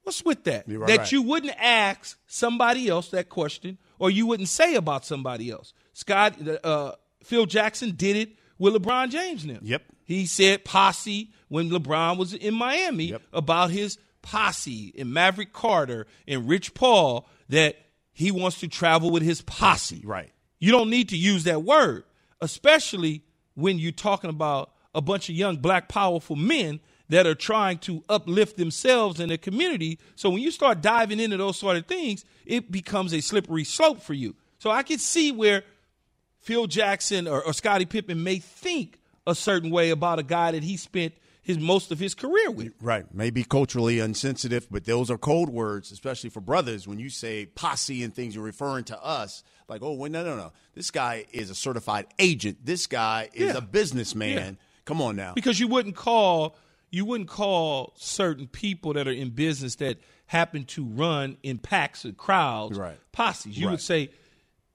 what's 0.04 0.24
with 0.24 0.44
that? 0.44 0.64
Right, 0.68 0.86
that 0.88 0.98
right. 0.98 1.12
you 1.12 1.22
wouldn't 1.22 1.54
ask 1.58 2.18
somebody 2.26 2.88
else 2.88 3.08
that 3.10 3.28
question, 3.28 3.78
or 3.98 4.10
you 4.10 4.26
wouldn't 4.26 4.48
say 4.48 4.76
about 4.76 5.04
somebody 5.04 5.50
else. 5.50 5.72
Scott, 5.92 6.36
uh, 6.62 6.92
Phil 7.24 7.46
Jackson 7.46 7.94
did 7.96 8.16
it 8.16 8.36
with 8.58 8.74
LeBron 8.74 9.10
James. 9.10 9.44
Now, 9.44 9.58
Yep. 9.62 9.82
he 10.04 10.26
said 10.26 10.64
posse 10.64 11.30
when 11.48 11.70
LeBron 11.70 12.16
was 12.18 12.34
in 12.34 12.54
Miami 12.54 13.06
Yep. 13.06 13.22
about 13.32 13.70
his 13.70 13.98
posse 14.22 14.94
and 14.96 15.12
Maverick 15.12 15.52
Carter 15.52 16.06
and 16.28 16.48
Rich 16.48 16.74
Paul 16.74 17.28
that 17.48 17.76
he 18.12 18.30
wants 18.30 18.60
to 18.60 18.68
travel 18.68 19.10
with 19.10 19.22
his 19.22 19.42
posse. 19.42 20.02
Right. 20.04 20.30
You 20.64 20.71
don't 20.71 20.88
need 20.88 21.11
to 21.11 21.16
use 21.18 21.44
that 21.44 21.62
word, 21.62 22.04
especially 22.40 23.21
when 23.52 23.78
you're 23.78 23.92
talking 23.92 24.30
about 24.30 24.71
a 24.94 25.02
bunch 25.02 25.28
of 25.28 25.35
young 25.35 25.59
black 25.59 25.90
powerful 25.90 26.37
men 26.37 26.80
that 27.11 27.26
are 27.26 27.35
trying 27.35 27.76
to 27.80 28.02
uplift 28.09 28.56
themselves 28.56 29.21
and 29.21 29.30
their 29.30 29.37
community. 29.37 29.99
So 30.16 30.30
when 30.30 30.40
you 30.40 30.50
start 30.50 30.80
diving 30.80 31.21
into 31.21 31.37
those 31.37 31.59
sort 31.59 31.76
of 31.76 31.85
things, 31.85 32.25
it 32.47 32.73
becomes 32.73 33.12
a 33.12 33.21
slippery 33.21 33.64
slope 33.64 34.00
for 34.00 34.14
you. 34.14 34.37
So 34.59 34.71
I 34.71 34.83
can 34.83 34.97
see 34.99 35.33
where 35.33 35.64
Phil 36.40 36.66
Jackson 36.66 37.28
or, 37.28 37.44
or 37.44 37.52
Scottie 37.52 37.85
Pippen 37.85 38.23
may 38.23 38.38
think 38.38 38.99
a 39.26 39.35
certain 39.35 39.68
way 39.68 39.90
about 39.90 40.18
a 40.18 40.23
guy 40.23 40.52
that 40.52 40.62
he 40.62 40.78
spent 40.78 41.12
his 41.44 41.58
most 41.58 41.92
of 41.92 41.98
his 42.00 42.14
career 42.14 42.50
with. 42.50 42.72
Right. 42.80 43.04
Maybe 43.14 43.44
culturally 43.44 44.00
insensitive, 44.00 44.66
but 44.70 44.84
those 44.86 45.10
are 45.10 45.18
code 45.18 45.50
words, 45.50 45.92
especially 45.92 46.30
for 46.30 46.40
brothers. 46.40 46.88
When 46.88 46.98
you 46.98 47.10
say 47.10 47.46
posse 47.46 48.02
and 48.02 48.12
things, 48.12 48.34
you're 48.34 48.42
referring 48.42 48.84
to 48.84 49.00
us. 49.04 49.44
Like, 49.68 49.82
oh, 49.82 49.92
wait, 49.94 50.10
no, 50.10 50.24
no, 50.24 50.36
no. 50.36 50.52
This 50.74 50.90
guy 50.90 51.26
is 51.32 51.50
a 51.50 51.54
certified 51.54 52.06
agent. 52.18 52.58
This 52.64 52.86
guy 52.86 53.28
is 53.34 53.52
Yeah. 53.52 53.58
a 53.58 53.60
businessman. 53.60 54.54
Yeah. 54.58 54.64
Come 54.86 55.00
on 55.00 55.16
now. 55.16 55.32
because 55.34 55.60
you 55.60 55.68
wouldn't 55.68 55.94
call 55.96 56.56
you 56.90 57.04
wouldn't 57.04 57.28
call 57.28 57.92
certain 57.96 58.46
people 58.46 58.92
that 58.92 59.08
are 59.08 59.12
in 59.12 59.30
business 59.30 59.74
that 59.76 59.98
happen 60.26 60.64
to 60.64 60.84
run 60.84 61.36
in 61.42 61.58
packs 61.58 62.04
of 62.04 62.16
crowds 62.16 62.78
Right. 62.78 62.96
posses. 63.10 63.58
You 63.58 63.66
Right. 63.66 63.72
would 63.72 63.80
say 63.80 64.10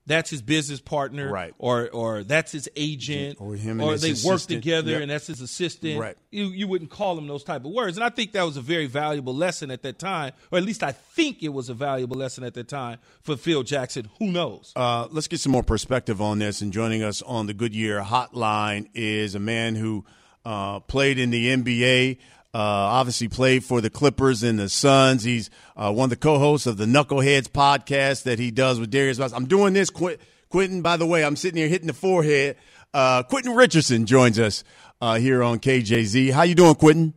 that's 0.09 0.29
his 0.29 0.41
business 0.41 0.81
partner, 0.81 1.31
Right. 1.31 1.53
Or 1.57 1.87
or 1.89 2.23
that's 2.25 2.51
his 2.51 2.67
agent, 2.75 3.37
Or 3.39 3.55
him 3.55 3.79
his 3.79 4.01
they 4.01 4.27
work 4.27 4.41
together, 4.41 4.91
Yep. 4.91 5.01
and 5.03 5.11
that's 5.11 5.27
his 5.27 5.39
assistant. 5.39 5.99
Right. 5.99 6.17
You 6.31 6.47
you 6.47 6.67
wouldn't 6.67 6.89
call 6.91 7.17
him 7.17 7.27
those 7.27 7.45
type 7.45 7.63
of 7.63 7.71
words, 7.71 7.95
and 7.95 8.03
I 8.03 8.09
think 8.09 8.33
that 8.33 8.43
was 8.43 8.57
a 8.57 8.61
very 8.61 8.87
valuable 8.87 9.33
lesson 9.33 9.71
at 9.71 9.83
that 9.83 9.99
time, 9.99 10.33
or 10.51 10.57
at 10.57 10.65
least 10.65 10.83
I 10.83 10.91
think 10.91 11.41
it 11.41 11.49
was 11.49 11.69
a 11.69 11.73
valuable 11.73 12.17
lesson 12.17 12.43
at 12.43 12.55
that 12.55 12.67
time 12.67 12.97
for 13.21 13.37
Phil 13.37 13.63
Jackson. 13.63 14.09
Who 14.19 14.31
knows? 14.31 14.73
Uh, 14.75 15.07
let's 15.11 15.27
get 15.29 15.39
some 15.39 15.51
more 15.53 15.63
perspective 15.63 16.21
on 16.21 16.39
this. 16.39 16.61
And 16.61 16.73
joining 16.73 17.03
us 17.03 17.21
on 17.21 17.47
the 17.47 17.53
Goodyear 17.53 18.01
Hotline 18.01 18.89
is 18.93 19.35
a 19.35 19.39
man 19.39 19.75
who 19.75 20.03
uh, 20.43 20.79
played 20.81 21.19
in 21.19 21.29
the 21.29 21.47
NBA. 21.55 22.17
Uh, 22.51 22.57
obviously, 22.57 23.27
played 23.27 23.63
for 23.63 23.79
the 23.79 23.89
Clippers 23.91 24.41
and 24.41 24.57
the 24.57 24.69
Suns. 24.69 25.23
He's 25.23 25.51
uh, 25.77 25.91
one 25.91 26.05
of 26.05 26.09
the 26.09 26.15
co-hosts 26.15 26.65
of 26.65 26.77
the 26.77 26.85
Knuckleheads 26.85 27.47
podcast 27.47 28.23
that 28.23 28.39
he 28.39 28.49
does 28.49 28.79
with 28.79 28.89
Darius. 28.89 29.19
Miles. 29.19 29.33
I'm 29.33 29.45
doing 29.45 29.73
this, 29.73 29.91
Qu- 29.91 30.17
Quentin. 30.49 30.81
By 30.81 30.97
the 30.97 31.05
way, 31.05 31.23
I'm 31.23 31.35
sitting 31.35 31.57
here 31.57 31.67
hitting 31.67 31.87
the 31.87 31.93
forehead. 31.93 32.55
Uh, 32.91 33.21
Quentin 33.23 33.53
Richardson 33.53 34.07
joins 34.07 34.39
us 34.39 34.63
uh, 34.99 35.15
here 35.15 35.43
on 35.43 35.59
KJZ. 35.59 36.31
How 36.31 36.41
you 36.41 36.55
doing, 36.55 36.73
Quentin? 36.73 37.13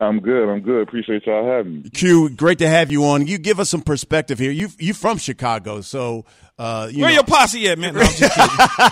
I'm 0.00 0.18
good. 0.20 0.48
I'm 0.48 0.60
good. 0.60 0.82
Appreciate 0.82 1.24
y'all 1.26 1.46
having 1.46 1.82
me. 1.82 1.90
Q, 1.90 2.30
great 2.30 2.58
to 2.58 2.68
have 2.68 2.90
you 2.90 3.04
on. 3.04 3.26
You 3.28 3.38
give 3.38 3.60
us 3.60 3.70
some 3.70 3.82
perspective 3.82 4.38
here. 4.40 4.50
You 4.50 4.68
you 4.78 4.92
from 4.92 5.18
Chicago, 5.18 5.80
so 5.80 6.24
uh, 6.56 6.88
you 6.90 7.00
Where 7.00 7.10
know, 7.10 7.14
your 7.14 7.24
posse 7.24 7.68
at, 7.68 7.78
man? 7.78 7.94
No, 7.94 8.00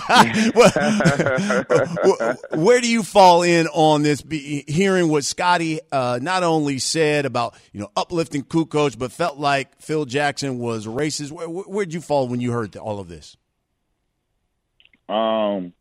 I'm 0.09 0.33
just 0.33 0.55
where 2.55 2.81
do 2.81 2.89
you 2.89 3.03
fall 3.03 3.43
in 3.43 3.67
on 3.67 4.03
this? 4.03 4.21
Be, 4.21 4.65
hearing 4.67 5.07
what 5.07 5.23
Scottie 5.23 5.79
uh, 5.91 6.19
not 6.21 6.43
only 6.43 6.79
said 6.79 7.25
about 7.25 7.55
you 7.71 7.79
know 7.79 7.89
uplifting 7.95 8.43
Kukoc, 8.43 8.97
but 8.97 9.13
felt 9.13 9.37
like 9.37 9.81
Phil 9.81 10.05
Jackson 10.05 10.59
was 10.59 10.85
racist. 10.87 11.31
Where, 11.31 11.47
where'd 11.47 11.93
you 11.93 12.01
fall 12.01 12.27
when 12.27 12.41
you 12.41 12.51
heard 12.51 12.75
all 12.75 12.99
of 12.99 13.07
this? 13.07 13.37
Um, 15.07 15.71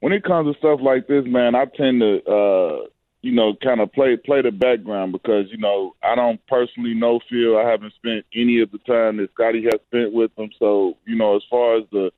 when 0.00 0.12
it 0.12 0.24
comes 0.24 0.52
to 0.52 0.58
stuff 0.58 0.80
like 0.82 1.06
this, 1.06 1.24
man, 1.26 1.54
I 1.54 1.64
tend 1.66 2.00
to, 2.00 2.22
uh, 2.24 2.86
you 3.26 3.32
know, 3.32 3.54
kind 3.60 3.80
of 3.80 3.92
play 3.92 4.16
play 4.16 4.40
the 4.40 4.52
background 4.52 5.10
because 5.10 5.46
you 5.50 5.58
know 5.58 5.96
I 6.00 6.14
don't 6.14 6.40
personally 6.46 6.94
know 6.94 7.18
Phil. 7.28 7.58
I 7.58 7.68
haven't 7.68 7.92
spent 7.94 8.24
any 8.32 8.60
of 8.60 8.70
the 8.70 8.78
time 8.78 9.16
that 9.16 9.30
Scottie 9.34 9.64
has 9.64 9.80
spent 9.88 10.12
with 10.12 10.30
him. 10.38 10.48
So 10.60 10.94
you 11.06 11.16
know, 11.16 11.34
as 11.34 11.42
far 11.50 11.76
as 11.76 11.82
the 11.90 12.12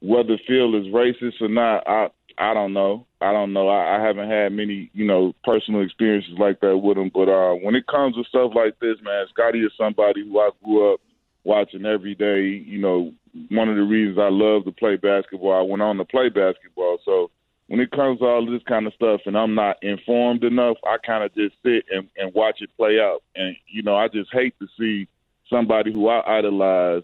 whether 0.00 0.36
Phil 0.48 0.74
is 0.74 0.92
racist 0.92 1.40
or 1.40 1.48
not, 1.48 1.86
I 1.86 2.08
I 2.38 2.54
don't 2.54 2.72
know. 2.72 3.06
I 3.20 3.30
don't 3.30 3.52
know. 3.52 3.68
I, 3.68 3.98
I 3.98 4.04
haven't 4.04 4.28
had 4.28 4.52
many, 4.52 4.90
you 4.94 5.06
know, 5.06 5.32
personal 5.44 5.82
experiences 5.82 6.34
like 6.38 6.58
that 6.60 6.76
with 6.76 6.98
him. 6.98 7.12
But 7.14 7.28
uh, 7.28 7.54
when 7.54 7.76
it 7.76 7.86
comes 7.86 8.16
to 8.16 8.24
stuff 8.24 8.50
like 8.56 8.80
this, 8.80 8.96
man, 9.02 9.26
Scottie 9.30 9.60
is 9.60 9.72
somebody 9.78 10.24
who 10.26 10.40
I 10.40 10.50
grew 10.64 10.92
up 10.92 11.00
watching 11.44 11.86
every 11.86 12.16
day. 12.16 12.64
You 12.66 12.78
know, 12.78 13.12
one 13.50 13.68
of 13.68 13.76
the 13.76 13.82
reasons 13.82 14.18
I 14.18 14.28
love 14.28 14.64
to 14.64 14.72
play 14.72 14.96
basketball, 14.96 15.56
I 15.56 15.62
went 15.62 15.82
on 15.82 15.98
to 15.98 16.04
play 16.04 16.30
basketball. 16.30 16.87
When 17.68 17.80
it 17.80 17.90
comes 17.90 18.18
to 18.20 18.24
all 18.24 18.46
this 18.46 18.62
kind 18.66 18.86
of 18.86 18.94
stuff 18.94 19.20
and 19.26 19.36
I'm 19.36 19.54
not 19.54 19.82
informed 19.82 20.42
enough, 20.42 20.78
I 20.86 20.96
kind 21.04 21.22
of 21.22 21.34
just 21.34 21.54
sit 21.62 21.84
and, 21.90 22.08
and 22.16 22.32
watch 22.34 22.60
it 22.60 22.70
play 22.76 22.98
out. 22.98 23.22
And, 23.36 23.56
you 23.66 23.82
know, 23.82 23.94
I 23.94 24.08
just 24.08 24.32
hate 24.32 24.54
to 24.58 24.66
see 24.78 25.06
somebody 25.50 25.92
who 25.92 26.08
I 26.08 26.38
idolize, 26.38 27.02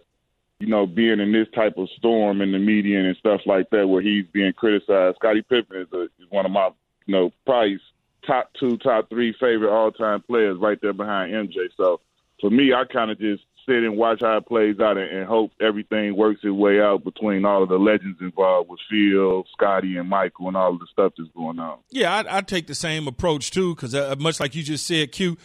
you 0.60 0.66
know, 0.68 0.86
being 0.86 1.20
in 1.20 1.32
this 1.32 1.48
type 1.54 1.76
of 1.76 1.90
storm 1.98 2.40
in 2.40 2.52
the 2.52 2.58
media 2.58 3.00
and 3.00 3.16
stuff 3.18 3.42
like 3.44 3.68
that 3.70 3.86
where 3.86 4.00
he's 4.00 4.24
being 4.32 4.54
criticized. 4.54 5.16
Scottie 5.16 5.42
Pippen 5.42 5.82
is, 5.82 5.92
a, 5.92 6.04
is 6.04 6.30
one 6.30 6.46
of 6.46 6.52
my, 6.52 6.70
you 7.04 7.14
know, 7.14 7.32
probably 7.44 7.78
top 8.26 8.50
two, 8.58 8.78
top 8.78 9.10
three 9.10 9.34
favorite 9.38 9.70
all-time 9.70 10.22
players 10.22 10.58
right 10.58 10.78
there 10.80 10.94
behind 10.94 11.32
MJ. 11.32 11.68
So 11.76 12.00
for 12.40 12.48
me, 12.50 12.72
I 12.72 12.84
kind 12.84 13.10
of 13.10 13.18
just 13.18 13.42
sit 13.66 13.82
and 13.82 13.96
watch 13.96 14.20
how 14.20 14.36
it 14.36 14.46
plays 14.46 14.78
out 14.80 14.96
and, 14.96 15.10
and 15.10 15.26
hope 15.26 15.52
everything 15.60 16.16
works 16.16 16.40
its 16.42 16.52
way 16.52 16.80
out 16.80 17.04
between 17.04 17.44
all 17.44 17.62
of 17.62 17.68
the 17.68 17.78
legends 17.78 18.18
involved 18.20 18.70
with 18.70 18.80
Phil, 18.90 19.44
Scottie, 19.52 19.96
and 19.96 20.08
Michael, 20.08 20.48
and 20.48 20.56
all 20.56 20.74
of 20.74 20.80
the 20.80 20.86
stuff 20.92 21.12
that's 21.16 21.30
going 21.36 21.58
on. 21.58 21.78
Yeah, 21.90 22.14
I, 22.14 22.38
I 22.38 22.40
take 22.40 22.66
the 22.66 22.74
same 22.74 23.06
approach 23.08 23.50
too, 23.50 23.74
because 23.74 23.94
uh, 23.94 24.14
much 24.18 24.40
like 24.40 24.54
you 24.54 24.62
just 24.62 24.86
said, 24.86 25.12
Q, 25.12 25.36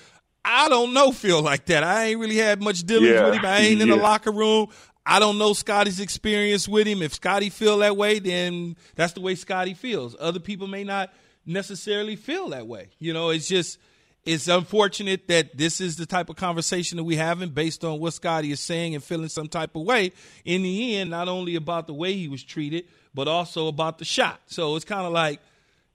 I 0.44 0.70
don't 0.70 0.94
know 0.94 1.12
Phil 1.12 1.42
like 1.42 1.66
that. 1.66 1.84
I 1.84 2.06
ain't 2.06 2.20
really 2.20 2.38
had 2.38 2.62
much 2.62 2.84
dealings 2.84 3.12
Yeah, 3.12 3.26
with 3.26 3.36
him. 3.36 3.46
I 3.46 3.60
ain't 3.60 3.82
in 3.82 3.90
the 3.90 3.96
locker 3.96 4.32
room. 4.32 4.68
I 5.06 5.20
don't 5.20 5.38
know 5.38 5.54
Scottie's 5.54 6.00
experience 6.00 6.68
with 6.68 6.86
him. 6.88 7.02
If 7.02 7.14
Scottie 7.16 7.50
feel 7.50 7.80
that 7.80 7.98
way, 7.98 8.20
then 8.20 8.76
that's 8.96 9.14
the 9.14 9.22
way 9.22 9.36
Scottie 9.36 9.74
feels. 9.74 10.16
Other 10.20 10.40
people 10.40 10.68
may 10.68 10.84
not 10.84 11.12
necessarily 11.46 12.16
feel 12.16 12.50
that 12.50 12.68
way. 12.68 12.90
You 13.00 13.14
know, 13.14 13.30
it's 13.30 13.48
just 13.48 13.80
it's 14.30 14.48
unfortunate 14.48 15.28
that 15.28 15.58
this 15.58 15.82
is 15.82 15.98
the 15.98 16.06
type 16.06 16.30
of 16.30 16.36
conversation 16.36 16.98
that 16.98 17.04
we're 17.04 17.18
having 17.18 17.50
based 17.50 17.84
on 17.84 18.00
what 18.00 18.14
Scottie 18.14 18.52
is 18.52 18.60
saying 18.60 18.96
and 18.96 19.04
feeling 19.04 19.30
some 19.30 19.48
type 19.48 19.76
of 19.76 19.84
way. 19.84 20.12
In 20.46 20.64
the 20.64 20.96
end, 20.98 21.10
not 21.10 21.28
only 21.28 21.56
about 21.56 21.88
the 21.88 21.94
way 21.94 22.14
he 22.14 22.28
was 22.28 22.44
treated, 22.44 22.86
but 23.14 23.28
also 23.28 23.68
about 23.68 23.98
the 23.98 24.06
shot. 24.06 24.40
So 24.48 24.76
it's 24.76 24.86
kind 24.86 25.06
of 25.06 25.14
like 25.14 25.40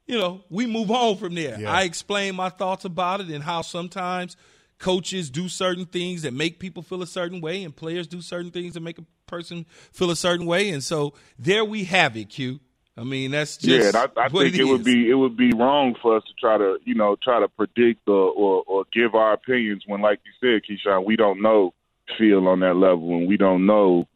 you 0.07 0.19
know, 0.19 0.45
we 0.51 0.67
move 0.67 0.91
on 0.91 1.17
from 1.17 1.35
there. 1.35 1.59
Yeah. 1.59 1.73
I 1.73 1.83
explain 1.83 2.35
my 2.35 2.51
thoughts 2.51 2.85
about 2.85 3.21
it 3.21 3.29
and 3.29 3.43
how 3.43 3.63
sometimes 3.63 4.37
coaches 4.79 5.31
do 5.31 5.49
certain 5.49 5.87
things 5.87 6.23
that 6.23 6.35
make 6.35 6.59
people 6.59 6.83
feel 6.83 7.03
a 7.03 7.07
certain 7.07 7.41
way 7.41 7.65
and 7.65 7.75
players 7.75 8.07
do 8.07 8.21
certain 8.21 8.51
things 8.51 8.75
that 8.75 8.81
make 8.81 8.99
a 8.99 9.05
person 9.27 9.65
feel 9.93 10.11
a 10.11 10.17
certain 10.17 10.47
way. 10.47 10.71
And 10.71 10.83
so 10.83 11.15
there 11.39 11.65
we 11.65 11.85
have 11.85 12.17
it, 12.17 12.29
Q. 12.29 12.61
I 12.97 13.03
mean, 13.03 13.33
that's 13.33 13.57
just 13.57 13.95
yeah, 13.95 14.07
I, 14.17 14.27
I 14.27 14.29
think 14.29 14.55
it, 14.55 14.65
would 14.65 14.85
be 14.85 15.11
it 15.11 15.15
would 15.15 15.37
be 15.37 15.53
wrong 15.53 15.97
for 16.01 16.17
us 16.17 16.23
to 16.25 16.33
try 16.39 16.57
to 16.59 16.79
you 16.85 16.95
know 16.95 17.17
try 17.23 17.41
to 17.41 17.49
predict 17.49 18.09
or, 18.09 18.31
or 18.31 18.63
or 18.67 18.85
give 18.93 19.15
our 19.15 19.33
opinions 19.33 19.83
when, 19.87 20.01
like 20.01 20.21
you 20.25 20.33
said, 20.41 20.63
Keyshawn, 20.69 21.05
we 21.05 21.17
don't 21.17 21.43
know 21.43 21.75
Phil 22.17 22.47
on 22.47 22.61
that 22.61 22.75
level, 22.75 23.17
and 23.17 23.27
we 23.27 23.37
don't 23.37 23.67
know 23.67 24.07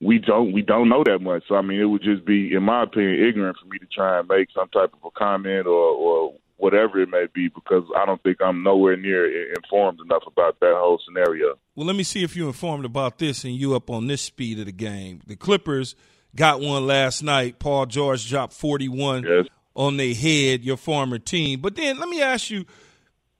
we 0.00 0.18
don't 0.18 0.52
we 0.52 0.62
don't 0.62 0.88
know 0.88 1.02
that 1.04 1.20
much. 1.20 1.44
So 1.48 1.56
I 1.56 1.62
mean, 1.62 1.80
it 1.80 1.86
would 1.86 2.02
just 2.02 2.24
be, 2.26 2.54
in 2.54 2.62
my 2.62 2.82
opinion, 2.82 3.26
ignorant 3.26 3.56
for 3.62 3.68
me 3.68 3.78
to 3.78 3.86
try 3.86 4.18
and 4.18 4.28
make 4.28 4.48
some 4.54 4.68
type 4.68 4.92
of 4.92 5.04
a 5.04 5.10
comment 5.18 5.66
or 5.66 5.72
or 5.72 6.34
whatever 6.58 7.00
it 7.00 7.08
may 7.08 7.26
be 7.32 7.48
because 7.48 7.84
I 7.96 8.04
don't 8.04 8.22
think 8.22 8.38
I'm 8.42 8.62
nowhere 8.62 8.96
near 8.96 9.52
informed 9.54 10.00
enough 10.04 10.24
about 10.26 10.58
that 10.60 10.74
whole 10.76 11.00
scenario. 11.06 11.54
Well, 11.76 11.86
let 11.86 11.96
me 11.96 12.02
see 12.02 12.24
if 12.24 12.36
you're 12.36 12.48
informed 12.48 12.84
about 12.84 13.18
this 13.18 13.44
and 13.44 13.54
you 13.54 13.74
up 13.74 13.88
on 13.90 14.08
this 14.08 14.22
speed 14.22 14.58
of 14.58 14.66
the 14.66 14.72
game. 14.72 15.22
The 15.26 15.36
Clippers 15.36 15.94
got 16.34 16.60
one 16.60 16.86
last 16.86 17.22
night. 17.22 17.58
Paul 17.58 17.86
George 17.86 18.28
dropped 18.28 18.52
41 18.52 19.24
Yes. 19.24 19.46
on 19.74 19.96
their 19.96 20.14
head, 20.14 20.64
your 20.64 20.76
former 20.76 21.18
team. 21.18 21.60
But 21.60 21.76
then 21.76 21.98
let 21.98 22.08
me 22.08 22.20
ask 22.22 22.50
you, 22.50 22.64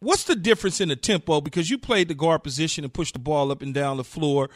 what's 0.00 0.24
the 0.24 0.36
difference 0.36 0.80
in 0.80 0.88
the 0.88 0.96
tempo? 0.96 1.40
Because 1.40 1.70
you 1.70 1.78
played 1.78 2.08
the 2.08 2.14
guard 2.14 2.42
position 2.42 2.84
and 2.84 2.92
pushed 2.92 3.14
the 3.14 3.20
ball 3.20 3.50
up 3.52 3.62
and 3.62 3.72
down 3.74 3.96
the 3.96 4.04
floor. 4.04 4.48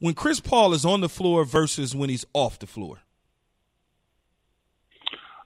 When 0.00 0.14
Chris 0.14 0.38
Paul 0.40 0.74
is 0.74 0.84
on 0.84 1.00
the 1.00 1.08
floor 1.08 1.44
versus 1.44 1.94
when 1.94 2.08
he's 2.10 2.24
off 2.32 2.58
the 2.58 2.66
floor. 2.66 2.98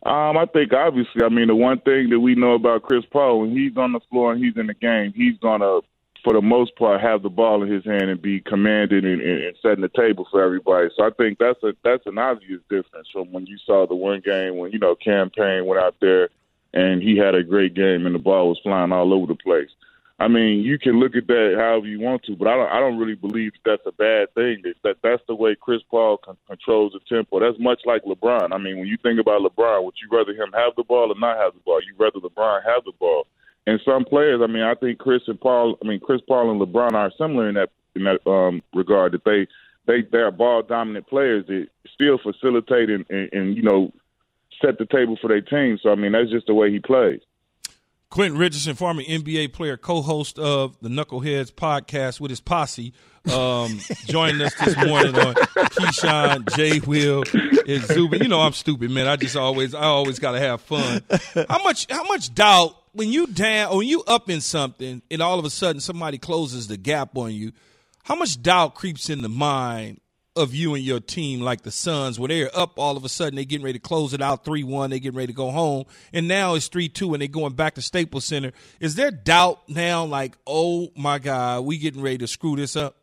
Um, 0.05 0.37
I 0.37 0.47
think 0.53 0.73
obviously, 0.73 1.23
I 1.25 1.29
mean, 1.29 1.47
the 1.47 1.55
one 1.55 1.79
thing 1.81 2.11
that 2.11 2.19
we 2.19 2.35
know 2.35 2.55
about 2.55 2.83
Chris 2.83 3.05
Paul, 3.13 3.41
when 3.43 3.53
he's 3.57 3.77
on 3.77 3.93
the 3.93 4.01
floor 4.11 4.33
and 4.33 4.45
he's 4.45 4.57
in 4.57 4.67
the 4.67 4.75
game, 4.75 5.13
he's 5.15 5.39
gonna, 5.39 5.79
for 6.23 6.33
the 6.33 6.43
most 6.43 6.77
part, 6.77 7.01
have 7.01 7.23
the 7.23 7.29
ball 7.29 7.63
in 7.63 7.71
his 7.71 7.85
hand 7.85 8.09
and 8.11 8.23
be 8.23 8.41
commanding 8.41 9.05
and, 9.05 9.21
and, 9.21 9.57
setting 9.61 9.83
the 9.83 9.89
table 9.89 10.27
for 10.31 10.43
everybody. 10.43 10.89
So 10.97 11.05
I 11.05 11.11
think 11.11 11.39
that's 11.39 11.63
a 11.63 11.73
that's 11.83 12.07
an 12.07 12.19
obvious 12.19 12.61
difference 12.71 13.09
from 13.13 13.33
when 13.33 13.47
you 13.47 13.59
saw 13.67 13.87
the 13.87 13.95
one 13.95 14.21
game 14.25 14.57
when 14.57 14.73
you 14.73 14.79
know 14.79 14.95
Cam 14.95 15.31
Payne 15.31 15.67
went 15.67 15.83
out 15.83 15.97
there 16.01 16.29
and 16.73 17.03
he 17.03 17.17
had 17.17 17.35
a 17.35 17.43
great 17.43 17.75
game 17.75 18.07
and 18.07 18.15
the 18.15 18.21
ball 18.21 18.49
was 18.49 18.61
flying 18.63 18.93
all 18.93 19.13
over 19.13 19.27
the 19.27 19.35
place. 19.35 19.71
I 20.19 20.29
mean, 20.29 20.61
you 20.61 20.79
can 20.79 21.01
look 21.01 21.17
at 21.17 21.27
that 21.27 21.55
however 21.57 21.87
you 21.87 21.99
want 21.99 22.23
to, 22.25 22.37
but 22.37 22.47
I 22.47 22.55
don't. 22.55 22.71
I 22.71 22.79
don't 22.79 22.99
really 22.99 23.17
believe 23.17 23.53
that's 23.65 23.83
a 23.87 23.93
bad 23.93 24.33
thing. 24.35 24.63
That 24.85 24.99
that's 25.03 25.23
the 25.27 25.35
way 25.35 25.57
Chris 25.61 25.83
Paul 25.91 26.19
con- 26.19 26.37
controls 26.47 26.93
the 26.93 27.01
tempo. 27.09 27.41
That's 27.41 27.59
much 27.59 27.81
like 27.85 28.05
LeBron. 28.05 28.53
I 28.53 28.59
mean, 28.59 28.79
when 28.79 28.87
you 28.87 28.97
think 29.03 29.19
about 29.19 29.43
LeBron, 29.43 29.83
would 29.83 29.95
you 30.01 30.17
rather 30.17 30.33
him 30.33 30.53
have 30.55 30.77
the 30.77 30.85
ball 30.85 31.11
or 31.11 31.19
not 31.19 31.39
have 31.39 31.55
the 31.55 31.61
ball? 31.61 31.81
You 31.83 31.95
rather 31.99 32.21
LeBron 32.21 32.65
have 32.65 32.85
the 32.85 32.93
ball. 33.01 33.27
And 33.67 33.81
some 33.85 34.05
players, 34.05 34.41
I 34.43 34.49
mean, 34.49 34.63
I 34.63 34.75
think 34.75 34.99
Chris 34.99 35.23
and 35.29 35.41
Paul. 35.41 35.79
I 35.83 35.87
mean, 35.87 36.01
Chris 36.01 36.21
Paul 36.27 36.51
and 36.51 36.61
LeBron 36.61 36.95
are 36.95 37.13
similar 37.17 37.49
in 37.49 37.55
that 37.55 37.71
in 37.95 38.05
that 38.05 38.27
um, 38.29 38.61
regard. 38.75 39.13
That 39.13 39.25
they 39.25 39.47
they 39.87 40.07
they 40.11 40.19
are 40.19 40.33
ball 40.33 40.63
dominant 40.63 41.07
players 41.07 41.47
that 41.47 41.69
still 41.95 42.19
facilitate 42.19 42.91
and, 42.91 43.05
and, 43.09 43.33
and 43.33 43.57
you 43.57 43.63
know 43.63 43.93
set 44.61 44.79
the 44.79 44.87
table 44.87 45.17
for 45.21 45.29
their 45.29 45.41
team. 45.41 45.79
So 45.81 45.91
I 45.91 45.95
mean, 45.95 46.13
that's 46.13 46.31
just 46.31 46.47
the 46.47 46.55
way 46.55 46.71
he 46.73 46.81
plays. 46.81 47.21
Quentin 48.11 48.39
Richardson, 48.39 48.75
former 48.75 49.03
NBA 49.03 49.55
player, 49.55 49.79
co-host 49.79 50.39
of 50.39 50.79
the 50.83 50.91
Knuckleheads 50.91 51.51
podcast 51.51 52.21
with 52.21 52.31
his 52.31 52.43
posse, 52.43 52.93
um, 53.33 53.79
joining 54.05 54.43
us 54.43 54.53
this 54.57 54.77
morning 54.77 55.17
on 55.17 55.35
Keyshawn, 55.35 56.55
Jay 56.55 56.81
Will, 56.81 57.25
and 57.67 57.83
Zubin. 57.85 58.23
You 58.23 58.29
know 58.29 58.41
I'm 58.41 58.53
stupid, 58.53 58.91
man. 58.91 59.07
I 59.07 59.17
just 59.17 59.35
always, 59.35 59.73
I 59.73 59.85
always 59.85 60.19
got 60.19 60.33
to 60.33 60.41
have 60.41 60.61
fun. 60.61 61.01
How 61.49 61.63
much, 61.65 61.87
how 61.91 62.05
much 62.05 62.35
doubt 62.35 62.77
when 62.93 63.11
you 63.11 63.27
down, 63.27 63.73
or 63.73 63.79
when 63.79 63.89
you 63.89 64.03
up 64.05 64.29
in 64.31 64.41
something, 64.41 65.03
and 65.11 65.23
all 65.23 65.39
of 65.39 65.45
a 65.45 65.51
sudden 65.51 65.81
somebody 65.81 66.19
closes 66.19 66.69
the 66.69 66.77
gap 66.77 67.17
on 67.17 67.33
you? 67.33 67.53
How 68.05 68.15
much 68.15 68.43
doubt 68.43 68.75
creeps 68.75 69.09
in 69.11 69.23
the 69.23 69.29
mind 69.29 70.01
of 70.35 70.55
you 70.55 70.75
and 70.75 70.83
your 70.83 71.01
team, 71.01 71.41
like 71.41 71.63
the 71.63 71.71
Suns, 71.71 72.19
where 72.19 72.29
they're 72.29 72.51
up 72.57 72.79
all 72.79 72.97
of 72.97 73.05
a 73.05 73.09
sudden, 73.09 73.35
they're 73.37 73.45
getting 73.45 73.65
ready 73.65 73.79
to 73.79 73.83
close 73.83 74.15
it 74.15 74.23
out 74.23 74.45
3 74.45 74.65
1, 74.65 74.91
They're 74.91 74.99
getting 74.99 75.17
ready 75.17 75.29
to 75.29 75.37
go 75.37 75.51
home, 75.51 75.85
and 76.13 76.27
now 76.27 76.55
it's 76.55 76.69
3 76.69 76.89
2, 76.89 77.15
and 77.15 77.21
they're 77.21 77.29
going 77.29 77.53
back 77.53 77.75
to 77.75 77.83
Staples 77.83 78.25
Center. 78.25 78.53
Is 78.81 78.95
there 78.95 79.11
doubt 79.11 79.69
now, 79.69 80.05
like, 80.05 80.37
oh 80.47 80.91
my 80.97 81.19
God, 81.19 81.65
we 81.65 81.79
getting 81.79 82.03
ready 82.03 82.19
to 82.19 82.27
screw 82.27 82.57
this 82.57 82.77
up? 82.77 82.97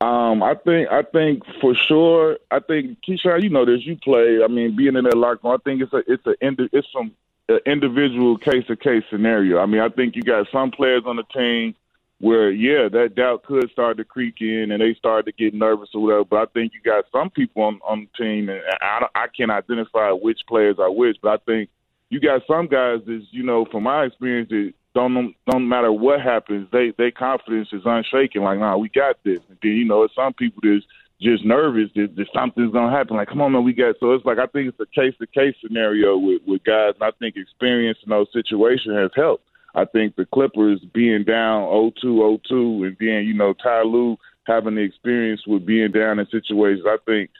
Um, 0.00 0.42
I 0.42 0.54
think 0.54 0.88
I 0.90 1.02
think 1.02 1.42
for 1.60 1.74
sure. 1.74 2.38
I 2.50 2.58
think 2.60 2.98
Keyshawn, 3.08 3.42
you 3.42 3.48
know 3.48 3.64
this. 3.64 3.86
You 3.86 3.96
play. 3.96 4.40
I 4.44 4.48
mean, 4.48 4.76
being 4.76 4.96
in 4.96 5.04
that 5.04 5.16
locker 5.16 5.40
room, 5.44 5.54
I 5.54 5.62
think 5.62 5.82
it's 5.82 5.92
a 5.92 6.02
it's 6.06 6.26
a 6.26 6.34
it's 6.72 6.88
some 6.92 7.12
uh, 7.48 7.56
individual 7.66 8.38
case 8.38 8.66
to 8.68 8.76
case 8.76 9.04
scenario. 9.10 9.58
I 9.58 9.66
mean, 9.66 9.80
I 9.80 9.88
think 9.88 10.16
you 10.16 10.22
got 10.22 10.46
some 10.52 10.70
players 10.70 11.02
on 11.06 11.16
the 11.16 11.24
team 11.24 11.74
where 12.20 12.50
yeah, 12.50 12.88
that 12.88 13.14
doubt 13.16 13.44
could 13.44 13.70
start 13.70 13.96
to 13.98 14.04
creak 14.04 14.36
in, 14.40 14.70
and 14.70 14.80
they 14.80 14.94
start 14.94 15.26
to 15.26 15.32
get 15.32 15.52
nervous 15.52 15.90
or 15.94 16.02
whatever. 16.02 16.24
But 16.24 16.36
I 16.36 16.46
think 16.52 16.72
you 16.72 16.80
got 16.80 17.04
some 17.12 17.30
people 17.30 17.62
on 17.62 17.80
on 17.86 18.06
the 18.06 18.24
team, 18.24 18.48
and 18.48 18.60
I 18.80 19.06
I 19.14 19.26
can't 19.36 19.50
identify 19.50 20.10
which 20.10 20.40
players 20.48 20.76
are 20.78 20.90
which, 20.90 21.18
but 21.22 21.32
I 21.32 21.36
think 21.44 21.70
you 22.10 22.20
got 22.20 22.42
some 22.46 22.66
guys 22.66 23.00
that 23.06 23.26
you 23.30 23.42
know 23.42 23.66
from 23.70 23.82
my 23.82 24.04
experience 24.04 24.48
that 24.50 24.72
don't 24.94 25.34
don't 25.50 25.68
matter 25.68 25.92
what 25.92 26.20
happens, 26.20 26.68
they 26.72 26.92
they 26.96 27.10
confidence 27.10 27.68
is 27.72 27.82
unshaken. 27.84 28.42
Like, 28.42 28.58
nah, 28.58 28.76
we 28.76 28.88
got 28.88 29.16
this. 29.24 29.40
And 29.48 29.58
then 29.60 29.72
you 29.72 29.84
know, 29.84 30.04
it's 30.04 30.14
some 30.14 30.32
people 30.32 30.60
that's 30.62 30.84
just 31.20 31.44
nervous 31.44 31.90
that, 31.94 32.14
that 32.16 32.26
something's 32.34 32.72
gonna 32.72 32.96
happen. 32.96 33.16
Like, 33.16 33.28
come 33.28 33.40
on, 33.40 33.52
man, 33.52 33.64
we 33.64 33.72
got. 33.72 33.96
So 34.00 34.12
it's 34.12 34.24
like 34.24 34.38
I 34.38 34.46
think 34.46 34.68
it's 34.68 34.80
a 34.80 35.00
case 35.00 35.14
to 35.20 35.26
case 35.26 35.54
scenario 35.62 36.16
with 36.18 36.42
with 36.46 36.64
guys. 36.64 36.94
And 37.00 37.04
I 37.04 37.10
think 37.18 37.36
experience 37.36 37.98
in 38.04 38.10
those 38.10 38.28
situations 38.32 38.96
has 38.96 39.10
helped. 39.14 39.44
I 39.74 39.84
think 39.84 40.14
the 40.14 40.26
Clippers 40.26 40.80
being 40.92 41.24
down 41.24 41.62
0-2, 41.62 42.04
0-2, 42.04 42.86
and 42.86 42.96
then 43.00 43.24
you 43.26 43.34
know 43.34 43.54
Ty 43.54 43.82
Lue 43.82 44.16
having 44.46 44.76
the 44.76 44.82
experience 44.82 45.42
with 45.46 45.66
being 45.66 45.90
down 45.90 46.18
in 46.18 46.26
situations. 46.26 46.84
I 46.86 46.98
think 47.06 47.30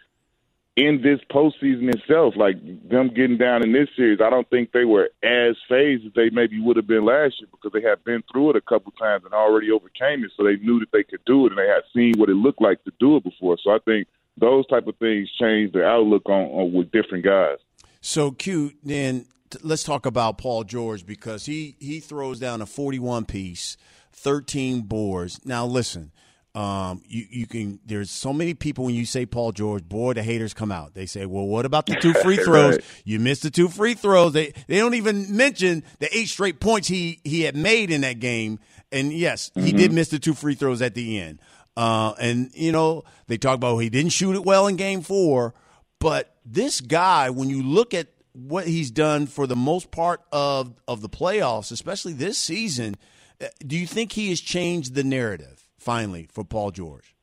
in 0.76 1.00
this 1.02 1.20
postseason 1.30 1.94
itself, 1.94 2.34
like 2.36 2.56
them 2.88 3.08
getting 3.14 3.38
down 3.38 3.62
in 3.62 3.72
this 3.72 3.88
series, 3.96 4.20
I 4.20 4.28
don't 4.28 4.48
think 4.50 4.72
they 4.72 4.84
were 4.84 5.08
as 5.22 5.56
fazed 5.68 6.06
as 6.06 6.12
they 6.14 6.30
maybe 6.30 6.60
would 6.60 6.76
have 6.76 6.86
been 6.86 7.04
last 7.04 7.36
year 7.38 7.48
because 7.50 7.70
they 7.72 7.86
had 7.88 8.02
been 8.04 8.24
through 8.30 8.50
it 8.50 8.56
a 8.56 8.60
couple 8.60 8.90
times 8.92 9.24
and 9.24 9.32
already 9.32 9.70
overcame 9.70 10.24
it, 10.24 10.32
so 10.36 10.42
they 10.42 10.56
knew 10.56 10.80
that 10.80 10.90
they 10.92 11.04
could 11.04 11.24
do 11.26 11.46
it 11.46 11.52
and 11.52 11.58
they 11.58 11.68
had 11.68 11.82
seen 11.94 12.14
what 12.18 12.28
it 12.28 12.34
looked 12.34 12.60
like 12.60 12.82
to 12.84 12.92
do 12.98 13.16
it 13.16 13.24
before. 13.24 13.56
So 13.62 13.70
I 13.70 13.78
think 13.84 14.08
those 14.36 14.66
type 14.66 14.88
of 14.88 14.96
things 14.96 15.30
change 15.40 15.72
the 15.72 15.84
outlook 15.84 16.28
on, 16.28 16.42
on 16.50 16.72
with 16.72 16.90
different 16.90 17.24
guys. 17.24 17.58
So, 18.00 18.32
Q, 18.32 18.72
then 18.82 19.26
let's 19.62 19.84
talk 19.84 20.06
about 20.06 20.38
Paul 20.38 20.64
George 20.64 21.06
because 21.06 21.46
he 21.46 21.76
he 21.78 22.00
throws 22.00 22.40
down 22.40 22.60
a 22.60 22.66
41 22.66 23.26
piece, 23.26 23.76
13 24.12 24.82
boards. 24.82 25.40
Now, 25.46 25.64
listen 25.66 26.10
um, 26.54 27.02
you, 27.08 27.26
you 27.30 27.46
can. 27.46 27.80
There's 27.84 28.10
so 28.10 28.32
many 28.32 28.54
people 28.54 28.84
when 28.84 28.94
you 28.94 29.06
say 29.06 29.26
Paul 29.26 29.50
George, 29.50 29.82
boy, 29.82 30.12
the 30.12 30.22
haters 30.22 30.54
come 30.54 30.70
out. 30.70 30.94
They 30.94 31.06
say, 31.06 31.26
"Well, 31.26 31.46
what 31.46 31.66
about 31.66 31.86
the 31.86 31.96
two 31.96 32.12
free 32.22 32.36
throws? 32.36 32.76
right. 32.76 32.84
You 33.04 33.18
missed 33.18 33.42
the 33.42 33.50
two 33.50 33.68
free 33.68 33.94
throws." 33.94 34.32
They 34.32 34.52
they 34.68 34.78
don't 34.78 34.94
even 34.94 35.36
mention 35.36 35.82
the 35.98 36.16
eight 36.16 36.28
straight 36.28 36.60
points 36.60 36.86
he 36.86 37.20
he 37.24 37.42
had 37.42 37.56
made 37.56 37.90
in 37.90 38.02
that 38.02 38.20
game. 38.20 38.60
And 38.92 39.12
yes, 39.12 39.50
mm-hmm. 39.50 39.66
he 39.66 39.72
did 39.72 39.92
miss 39.92 40.08
the 40.08 40.20
two 40.20 40.34
free 40.34 40.54
throws 40.54 40.80
at 40.80 40.94
the 40.94 41.18
end. 41.18 41.40
Uh, 41.76 42.14
and 42.20 42.50
you 42.54 42.70
know 42.70 43.02
they 43.26 43.36
talk 43.36 43.56
about 43.56 43.78
he 43.78 43.90
didn't 43.90 44.12
shoot 44.12 44.36
it 44.36 44.44
well 44.44 44.68
in 44.68 44.76
Game 44.76 45.02
Four, 45.02 45.54
but 45.98 46.36
this 46.46 46.80
guy, 46.80 47.30
when 47.30 47.50
you 47.50 47.64
look 47.64 47.94
at 47.94 48.06
what 48.32 48.68
he's 48.68 48.92
done 48.92 49.26
for 49.26 49.48
the 49.48 49.56
most 49.56 49.90
part 49.90 50.20
of 50.30 50.72
of 50.86 51.00
the 51.00 51.08
playoffs, 51.08 51.72
especially 51.72 52.12
this 52.12 52.38
season, 52.38 52.94
uh, 53.42 53.46
do 53.66 53.76
you 53.76 53.88
think 53.88 54.12
he 54.12 54.28
has 54.28 54.40
changed 54.40 54.94
the 54.94 55.02
narrative? 55.02 55.63
Finally 55.84 56.28
for 56.32 56.44
Paul 56.44 56.70
George? 56.70 57.14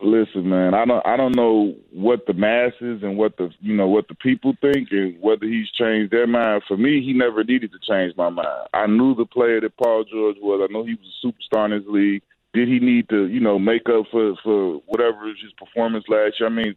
Listen, 0.00 0.48
man, 0.48 0.74
I 0.74 0.84
don't 0.84 1.06
I 1.06 1.16
don't 1.16 1.36
know 1.36 1.74
what 1.92 2.26
the 2.26 2.34
masses 2.34 3.02
and 3.02 3.16
what 3.16 3.36
the 3.36 3.50
you 3.60 3.74
know 3.74 3.88
what 3.88 4.08
the 4.08 4.14
people 4.14 4.54
think 4.60 4.88
and 4.90 5.20
whether 5.20 5.46
he's 5.46 5.70
changed 5.70 6.12
their 6.12 6.26
mind. 6.26 6.62
For 6.66 6.76
me, 6.76 7.00
he 7.00 7.12
never 7.12 7.44
needed 7.44 7.70
to 7.72 7.78
change 7.88 8.14
my 8.16 8.28
mind. 8.28 8.68
I 8.74 8.86
knew 8.86 9.14
the 9.14 9.24
player 9.24 9.60
that 9.60 9.76
Paul 9.76 10.04
George 10.04 10.36
was. 10.40 10.68
I 10.68 10.72
know 10.72 10.84
he 10.84 10.96
was 10.96 11.08
a 11.22 11.26
superstar 11.26 11.66
in 11.66 11.72
his 11.72 11.84
league. 11.86 12.22
Did 12.52 12.68
he 12.68 12.80
need 12.80 13.08
to, 13.08 13.26
you 13.28 13.40
know, 13.40 13.58
make 13.58 13.88
up 13.88 14.06
for 14.10 14.34
for 14.42 14.82
whatever 14.86 15.26
his 15.28 15.52
performance 15.56 16.04
last 16.08 16.40
year? 16.40 16.48
I 16.48 16.52
mean, 16.52 16.74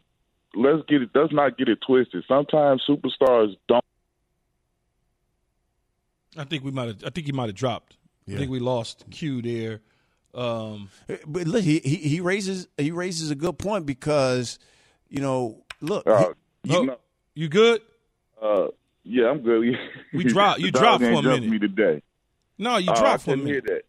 let's 0.55 0.83
get 0.87 1.01
it. 1.01 1.09
Let's 1.13 1.33
not 1.33 1.57
get 1.57 1.69
it 1.69 1.79
twisted. 1.85 2.23
Sometimes 2.27 2.83
superstars 2.87 3.55
don't. 3.67 3.83
I 6.37 6.43
think 6.43 6.63
we 6.63 6.71
might. 6.71 6.87
have 6.87 7.03
I 7.05 7.09
think 7.09 7.25
he 7.25 7.33
might 7.33 7.47
have 7.47 7.55
dropped. 7.55 7.97
Yeah. 8.25 8.35
I 8.35 8.39
think 8.39 8.51
we 8.51 8.59
lost 8.59 9.05
Q 9.09 9.41
there. 9.41 9.81
Um, 10.33 10.89
but 11.25 11.47
look, 11.47 11.63
he, 11.63 11.79
he, 11.79 11.95
he 11.95 12.21
raises 12.21 12.67
he 12.77 12.91
raises 12.91 13.31
a 13.31 13.35
good 13.35 13.57
point 13.57 13.85
because 13.85 14.59
you 15.09 15.21
know 15.21 15.63
look 15.81 16.05
uh, 16.05 16.33
he, 16.63 16.73
you, 16.73 16.85
know, 16.85 16.97
you 17.33 17.49
good? 17.49 17.81
Uh, 18.41 18.67
yeah, 19.03 19.29
I'm 19.29 19.41
good. 19.41 19.77
we 20.13 20.23
dropped 20.23 20.59
you 20.59 20.71
dropped 20.71 21.03
for 21.03 21.11
a 21.11 21.21
minute 21.21 21.49
me 21.49 21.59
today. 21.59 22.01
No, 22.57 22.77
you 22.77 22.91
uh, 22.91 22.99
dropped 22.99 23.23
for 23.23 23.33
a 23.33 23.37
minute. 23.37 23.65
That. 23.65 23.81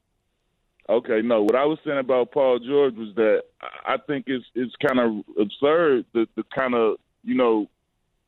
Okay, 0.88 1.20
no. 1.22 1.42
What 1.42 1.54
I 1.54 1.66
was 1.66 1.78
saying 1.84 1.98
about 1.98 2.32
Paul 2.32 2.58
George 2.60 2.94
was 2.94 3.14
that 3.16 3.42
I 3.84 3.96
think 4.06 4.24
it's 4.26 4.46
it's 4.54 4.74
kind 4.76 4.98
of 4.98 5.24
absurd 5.38 6.06
the 6.14 6.26
the 6.34 6.44
kind 6.54 6.74
of 6.74 6.96
you 7.24 7.34
know 7.34 7.68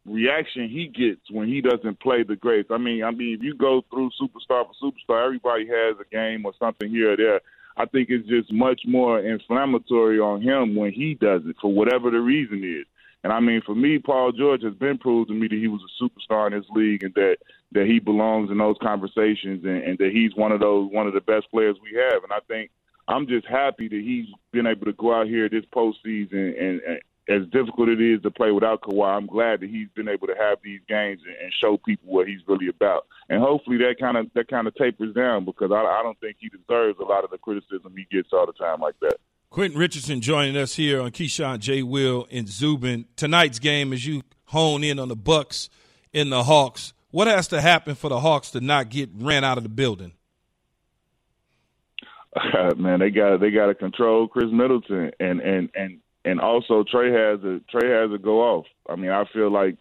reaction 0.06 0.68
he 0.68 0.86
gets 0.86 1.30
when 1.30 1.48
he 1.48 1.60
doesn't 1.60 2.00
play 2.00 2.22
the 2.22 2.36
greats. 2.36 2.70
I 2.70 2.78
mean, 2.78 3.02
I 3.04 3.10
mean, 3.10 3.34
if 3.34 3.42
you 3.42 3.54
go 3.54 3.82
through 3.90 4.10
superstar 4.20 4.66
for 4.66 4.74
superstar, 4.82 5.24
everybody 5.24 5.66
has 5.66 5.96
a 6.00 6.10
game 6.10 6.44
or 6.44 6.52
something 6.58 6.90
here 6.90 7.12
or 7.12 7.16
there. 7.16 7.40
I 7.76 7.86
think 7.86 8.08
it's 8.10 8.28
just 8.28 8.52
much 8.52 8.82
more 8.86 9.20
inflammatory 9.20 10.18
on 10.18 10.42
him 10.42 10.74
when 10.74 10.92
he 10.92 11.14
does 11.14 11.42
it 11.46 11.56
for 11.60 11.72
whatever 11.72 12.10
the 12.10 12.20
reason 12.20 12.62
is. 12.64 12.86
And 13.22 13.32
I 13.32 13.40
mean, 13.40 13.60
for 13.64 13.74
me, 13.74 13.98
Paul 13.98 14.32
George 14.32 14.62
has 14.62 14.74
been 14.74 14.98
proved 14.98 15.28
to 15.28 15.34
me 15.34 15.46
that 15.48 15.58
he 15.58 15.68
was 15.68 15.82
a 15.82 16.02
superstar 16.02 16.46
in 16.46 16.54
his 16.54 16.64
league 16.70 17.02
and 17.02 17.14
that 17.14 17.36
that 17.72 17.86
he 17.86 18.00
belongs 18.00 18.50
in 18.50 18.58
those 18.58 18.76
conversations 18.82 19.64
and, 19.64 19.82
and 19.82 19.98
that 19.98 20.10
he's 20.12 20.34
one 20.34 20.52
of 20.52 20.60
those 20.60 20.90
one 20.90 21.06
of 21.06 21.14
the 21.14 21.20
best 21.20 21.50
players 21.50 21.76
we 21.82 21.98
have. 21.98 22.22
And 22.24 22.32
I 22.32 22.40
think 22.48 22.70
I'm 23.08 23.26
just 23.26 23.46
happy 23.46 23.88
that 23.88 24.00
he's 24.00 24.26
been 24.52 24.66
able 24.66 24.86
to 24.86 24.92
go 24.92 25.14
out 25.14 25.26
here 25.26 25.48
this 25.48 25.64
postseason 25.74 26.58
and, 26.58 26.80
and 26.80 27.00
as 27.30 27.46
difficult 27.52 27.88
it 27.88 28.00
is 28.00 28.20
to 28.22 28.30
play 28.30 28.50
without 28.50 28.82
Kawhi, 28.82 29.16
I'm 29.16 29.26
glad 29.26 29.60
that 29.60 29.70
he's 29.70 29.88
been 29.94 30.08
able 30.08 30.26
to 30.26 30.34
have 30.34 30.58
these 30.64 30.80
games 30.88 31.20
and 31.24 31.52
show 31.60 31.76
people 31.76 32.12
what 32.12 32.26
he's 32.26 32.40
really 32.48 32.66
about. 32.66 33.06
And 33.28 33.40
hopefully 33.40 33.76
that 33.78 33.96
kind 34.00 34.16
of 34.16 34.26
that 34.34 34.48
kind 34.48 34.66
of 34.66 34.74
tapers 34.74 35.14
down 35.14 35.44
because 35.44 35.70
I, 35.70 35.76
I 35.76 36.02
don't 36.02 36.18
think 36.18 36.36
he 36.40 36.48
deserves 36.48 36.98
a 36.98 37.04
lot 37.04 37.22
of 37.22 37.30
the 37.30 37.38
criticism 37.38 37.94
he 37.96 38.06
gets 38.10 38.30
all 38.32 38.46
the 38.46 38.52
time 38.52 38.80
like 38.80 38.98
that. 39.00 39.16
Quentin 39.50 39.78
Richardson 39.78 40.20
joining 40.20 40.56
us 40.56 40.74
here 40.74 41.00
on 41.00 41.12
Keyshawn 41.12 41.60
J. 41.60 41.82
Will 41.82 42.26
and 42.30 42.48
Zubin. 42.48 43.06
Tonight's 43.16 43.58
game, 43.58 43.92
as 43.92 44.04
you 44.04 44.22
hone 44.46 44.82
in 44.82 44.98
on 44.98 45.08
the 45.08 45.16
Bucks 45.16 45.70
and 46.12 46.30
the 46.30 46.44
Hawks, 46.44 46.92
what 47.10 47.28
has 47.28 47.48
to 47.48 47.60
happen 47.60 47.94
for 47.94 48.08
the 48.08 48.20
Hawks 48.20 48.50
to 48.52 48.60
not 48.60 48.90
get 48.90 49.10
ran 49.14 49.44
out 49.44 49.56
of 49.56 49.62
the 49.62 49.68
building? 49.68 50.12
Uh, 52.34 52.74
man, 52.76 52.98
they 52.98 53.10
got 53.10 53.38
they 53.38 53.50
got 53.50 53.66
to 53.66 53.74
control 53.74 54.26
Khris 54.26 54.52
Middleton 54.52 55.12
and 55.20 55.40
and 55.40 55.70
and 55.76 55.98
and 56.24 56.40
also 56.40 56.84
Trae 56.84 57.10
has 57.10 57.42
a 57.44 57.60
Trae 57.74 58.02
has 58.02 58.12
a 58.14 58.18
go 58.18 58.40
off. 58.40 58.66
I 58.88 58.96
mean, 58.96 59.10
I 59.10 59.24
feel 59.32 59.50
like 59.50 59.76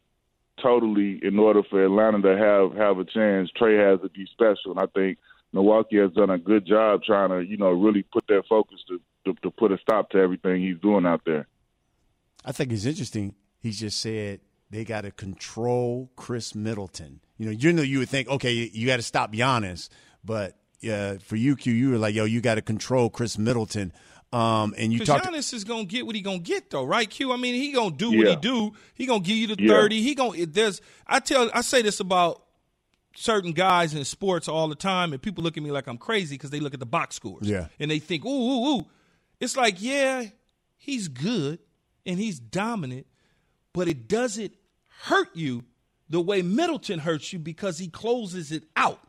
totally 0.62 1.20
in 1.24 1.40
order 1.40 1.62
for 1.70 1.84
Atlanta 1.84 2.22
to 2.22 2.38
have 2.38 2.78
have 2.78 2.98
a 3.00 3.06
chance, 3.06 3.50
Trae 3.60 3.92
has 3.92 4.02
to 4.02 4.10
be 4.10 4.26
special, 4.32 4.72
and 4.72 4.80
I 4.80 4.86
think 4.88 5.18
Milwaukee 5.54 5.98
has 5.98 6.12
done 6.12 6.30
a 6.30 6.38
good 6.38 6.66
job 6.66 7.04
trying 7.04 7.30
to 7.30 7.42
you 7.42 7.58
know 7.58 7.72
really 7.72 8.04
put 8.04 8.26
their 8.28 8.44
focus 8.44 8.80
to 8.88 9.00
to, 9.26 9.34
to 9.42 9.52
put 9.52 9.72
a 9.72 9.78
stop 9.78 10.10
to 10.12 10.18
everything 10.18 10.62
he's 10.62 10.80
doing 10.80 11.06
out 11.06 11.22
there. 11.26 11.48
I 12.46 12.52
think 12.52 12.72
it's 12.72 12.86
interesting. 12.86 13.36
He 13.60 13.72
just 13.72 14.00
said 14.00 14.40
they 14.70 14.86
got 14.86 15.02
to 15.02 15.12
control 15.12 16.10
Khris 16.16 16.56
Middleton. 16.56 17.20
You 17.38 17.48
know, 17.48 17.52
you 17.52 17.74
know, 17.74 17.82
you 17.82 18.00
would 18.00 18.10
think, 18.10 18.28
okay, 18.30 18.52
you 18.52 18.88
got 18.88 18.98
to 18.98 19.02
stop 19.02 19.34
Giannis, 19.34 19.90
but 20.24 20.58
uh, 20.84 21.18
for 21.20 21.36
UQ, 21.36 21.66
you 21.66 21.92
were 21.92 21.98
like, 21.98 22.16
yo, 22.16 22.26
you 22.26 22.42
got 22.42 22.56
to 22.56 22.62
control 22.62 23.10
Chris 23.10 23.38
Middleton. 23.38 23.92
Um, 24.32 24.76
and 24.78 24.94
you 24.94 25.04
talk. 25.06 25.24
Giannis 25.24 25.54
is 25.54 25.64
gonna 25.64 25.86
get 25.86 26.06
what 26.06 26.16
he 26.16 26.22
gonna 26.22 26.40
get 26.40 26.70
though, 26.70 26.84
right? 26.84 27.10
Q. 27.10 27.32
I 27.32 27.38
mean, 27.38 27.56
he 27.56 27.72
gonna 27.72 27.96
do 27.96 28.12
yeah. 28.12 28.18
what 28.18 28.28
he 28.28 28.36
do. 28.36 28.74
He 28.94 29.06
gonna 29.06 29.22
give 29.22 29.38
you 29.38 29.48
the 29.48 29.56
yeah. 29.58 29.74
thirty. 29.74 30.02
He 30.02 30.14
gonna. 30.14 30.46
There's. 30.46 30.82
I 31.08 31.20
tell. 31.20 31.50
I 31.54 31.62
say 31.62 31.82
this 31.82 32.00
about 32.00 32.44
certain 33.16 33.52
guys 33.54 33.94
in 33.94 34.06
sports 34.06 34.48
all 34.48 34.68
the 34.68 34.76
time, 34.76 35.14
and 35.14 35.22
people 35.22 35.44
look 35.44 35.58
at 35.58 35.64
me 35.64 35.72
like 35.72 35.88
I'm 35.88 35.98
crazy 35.98 36.36
because 36.36 36.52
they 36.52 36.60
look 36.60 36.74
at 36.74 36.80
the 36.80 36.86
box 36.86 37.16
scores. 37.16 37.48
Yeah. 37.48 37.68
And 37.80 37.90
they 37.90 38.00
think, 38.00 38.26
ooh, 38.26 38.30
ooh, 38.30 38.68
ooh. 38.78 38.86
It's 39.40 39.58
like, 39.58 39.82
yeah, 39.82 40.26
he's 40.78 41.08
good 41.08 41.60
and 42.06 42.20
he's 42.20 42.40
dominant, 42.40 43.08
but 43.74 43.88
it 43.88 44.08
doesn't 44.08 44.54
hurt 45.04 45.36
you 45.36 45.64
the 46.10 46.22
way 46.22 46.42
Middleton 46.42 47.00
hurts 47.00 47.32
you 47.32 47.40
because 47.40 47.78
he 47.78 47.88
closes 47.88 48.52
it 48.52 48.64
out. 48.76 49.00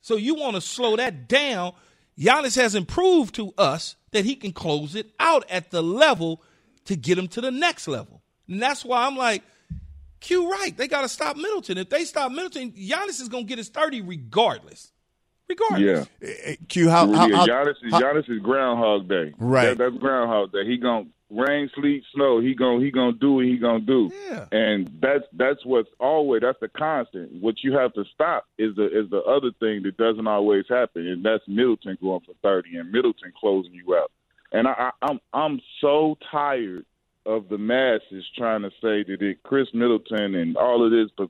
So 0.00 0.16
you 0.16 0.34
want 0.34 0.54
to 0.54 0.60
slow 0.60 0.96
that 0.96 1.28
down. 1.28 1.72
Giannis 2.18 2.56
has 2.56 2.74
improved 2.74 3.34
to 3.34 3.52
us 3.58 3.96
that 4.12 4.24
he 4.24 4.36
can 4.36 4.52
close 4.52 4.94
it 4.94 5.12
out 5.20 5.44
at 5.50 5.70
the 5.70 5.82
level 5.82 6.42
to 6.86 6.96
get 6.96 7.18
him 7.18 7.28
to 7.28 7.40
the 7.40 7.50
next 7.50 7.88
level. 7.88 8.22
And 8.48 8.62
that's 8.62 8.84
why 8.84 9.06
I'm 9.06 9.16
like, 9.16 9.42
Q 10.20 10.50
right. 10.50 10.76
They 10.76 10.88
got 10.88 11.02
to 11.02 11.08
stop 11.08 11.36
Middleton. 11.36 11.78
If 11.78 11.90
they 11.90 12.04
stop 12.04 12.32
Middleton, 12.32 12.72
Giannis 12.72 13.20
is 13.20 13.28
going 13.28 13.44
to 13.44 13.48
get 13.48 13.58
his 13.58 13.68
30 13.68 14.02
regardless. 14.02 14.92
Regardless. 15.48 16.08
Yeah. 16.20 16.54
Q, 16.68 16.88
how, 16.88 17.12
how, 17.12 17.26
yeah, 17.26 17.46
Giannis, 17.46 17.74
is, 17.84 17.92
how, 17.92 18.00
Giannis 18.00 18.30
is 18.30 18.40
Groundhog 18.40 19.08
Day. 19.08 19.34
Right. 19.38 19.76
That, 19.76 19.78
that's 19.78 19.96
Groundhog 19.96 20.52
Day. 20.52 20.66
He 20.66 20.78
going 20.78 21.06
to 21.06 21.10
rain, 21.30 21.70
sleet, 21.74 22.04
snow. 22.14 22.40
He 22.40 22.54
gonna 22.54 22.80
he 22.80 22.90
gonna 22.90 23.12
do 23.12 23.34
what 23.34 23.44
he 23.44 23.56
going 23.56 23.80
to 23.80 23.86
do. 23.86 24.10
Yeah. 24.28 24.46
And 24.52 24.90
that's 25.00 25.24
that's 25.32 25.64
what's 25.64 25.88
always, 25.98 26.42
that's 26.42 26.60
the 26.60 26.68
constant. 26.68 27.32
What 27.40 27.56
you 27.62 27.72
have 27.76 27.92
to 27.94 28.04
stop 28.14 28.46
is 28.58 28.76
the 28.76 28.86
is 28.86 29.10
the 29.10 29.22
other 29.22 29.50
thing 29.60 29.82
that 29.82 29.96
doesn't 29.96 30.26
always 30.26 30.64
happen, 30.68 31.06
and 31.06 31.24
that's 31.24 31.44
Middleton 31.48 31.98
going 32.00 32.20
for 32.20 32.34
30 32.42 32.76
and 32.76 32.92
Middleton 32.92 33.32
closing 33.38 33.74
you 33.74 33.96
out. 33.96 34.10
And 34.52 34.68
I, 34.68 34.72
I, 34.72 34.90
I'm 35.02 35.20
I'm 35.32 35.60
so 35.80 36.16
tired 36.30 36.84
of 37.24 37.48
the 37.48 37.58
masses 37.58 38.24
trying 38.36 38.62
to 38.62 38.70
say 38.80 39.02
that 39.02 39.18
it 39.20 39.42
Khris 39.42 39.68
Middleton 39.74 40.34
and 40.36 40.56
all 40.56 40.84
of 40.84 40.92
this, 40.92 41.10
but 41.16 41.28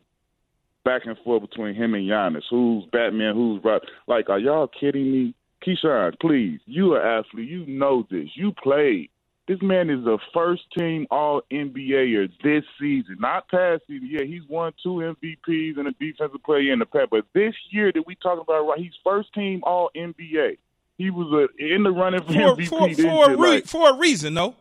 back 0.85 1.07
and 1.07 1.17
forth 1.25 1.43
between 1.43 1.75
him 1.75 1.95
and 1.95 2.09
Giannis. 2.09 2.45
Who's 2.51 2.85
Batman? 2.93 3.35
Who's 3.35 3.65
right? 3.65 3.83
Like, 4.07 4.29
are 4.29 4.39
y'all 4.39 4.69
kidding 4.69 5.11
me? 5.11 5.35
Keyshawn, 5.67 6.21
please, 6.21 6.61
you 6.67 6.93
are 6.93 7.19
athlete. 7.19 7.49
You 7.49 7.67
know 7.67 8.07
this. 8.11 8.29
You 8.35 8.53
played. 8.53 9.11
This 9.49 9.59
man 9.63 9.91
is 9.91 10.05
a 10.07 10.19
first 10.35 10.63
team 10.77 11.07
All 11.11 11.43
NBAer 11.53 12.31
this 12.43 12.65
season, 12.81 13.17
not 13.21 13.49
past 13.49 13.83
season. 13.87 14.09
Yeah, 14.11 14.25
he's 14.25 14.43
won 14.49 14.73
two 14.83 15.15
MVPs 15.15 15.79
and 15.79 15.87
a 15.87 15.93
defensive 15.93 16.43
player 16.45 16.73
in 16.73 16.81
the 16.81 16.87
past, 16.87 17.11
but 17.11 17.25
this 17.33 17.55
year 17.71 17.93
that 17.93 18.07
we 18.07 18.17
talking 18.17 18.43
about, 18.43 18.67
right? 18.67 18.79
He's 18.79 18.95
first 19.05 19.33
team 19.35 19.61
All 19.63 19.91
NBA. 19.97 20.59
He 20.99 21.11
was 21.11 21.29
a, 21.33 21.75
in 21.75 21.85
the 21.85 21.91
running 21.91 22.23
for, 22.23 22.33
for 22.33 22.57
MVP 22.57 22.97
for, 22.97 23.03
for, 23.03 23.31
a 23.31 23.37
re- 23.37 23.51
like, 23.51 23.67
for 23.67 23.91
a 23.91 23.99
reason, 23.99 24.35
though. 24.35 24.57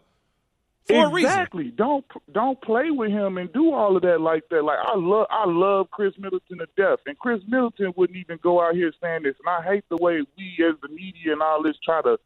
For 0.87 1.17
exactly. 1.17 1.71
Don't 1.75 2.05
don't 2.31 2.61
play 2.61 2.91
with 2.91 3.09
him 3.09 3.39
and 3.39 3.51
do 3.51 3.73
all 3.73 3.95
of 3.95 4.03
that 4.03 4.21
like 4.21 4.43
that. 4.51 4.63
Like 4.63 4.77
I 4.85 4.95
love 4.95 5.25
I 5.31 5.45
love 5.47 5.89
Khris 5.89 6.13
Middleton 6.19 6.59
to 6.59 6.67
death, 6.77 6.99
and 7.07 7.17
Khris 7.17 7.41
Middleton 7.47 7.91
wouldn't 7.97 8.19
even 8.19 8.37
go 8.43 8.61
out 8.61 8.75
here 8.75 8.93
saying 9.01 9.23
this. 9.23 9.35
And 9.43 9.49
I 9.49 9.63
hate 9.63 9.85
the 9.89 9.97
way 9.97 10.21
we 10.37 10.63
as 10.63 10.75
the 10.83 10.89
media 10.89 11.33
and 11.33 11.41
all 11.41 11.63
this 11.63 11.75
try 11.83 12.03
to 12.03 12.19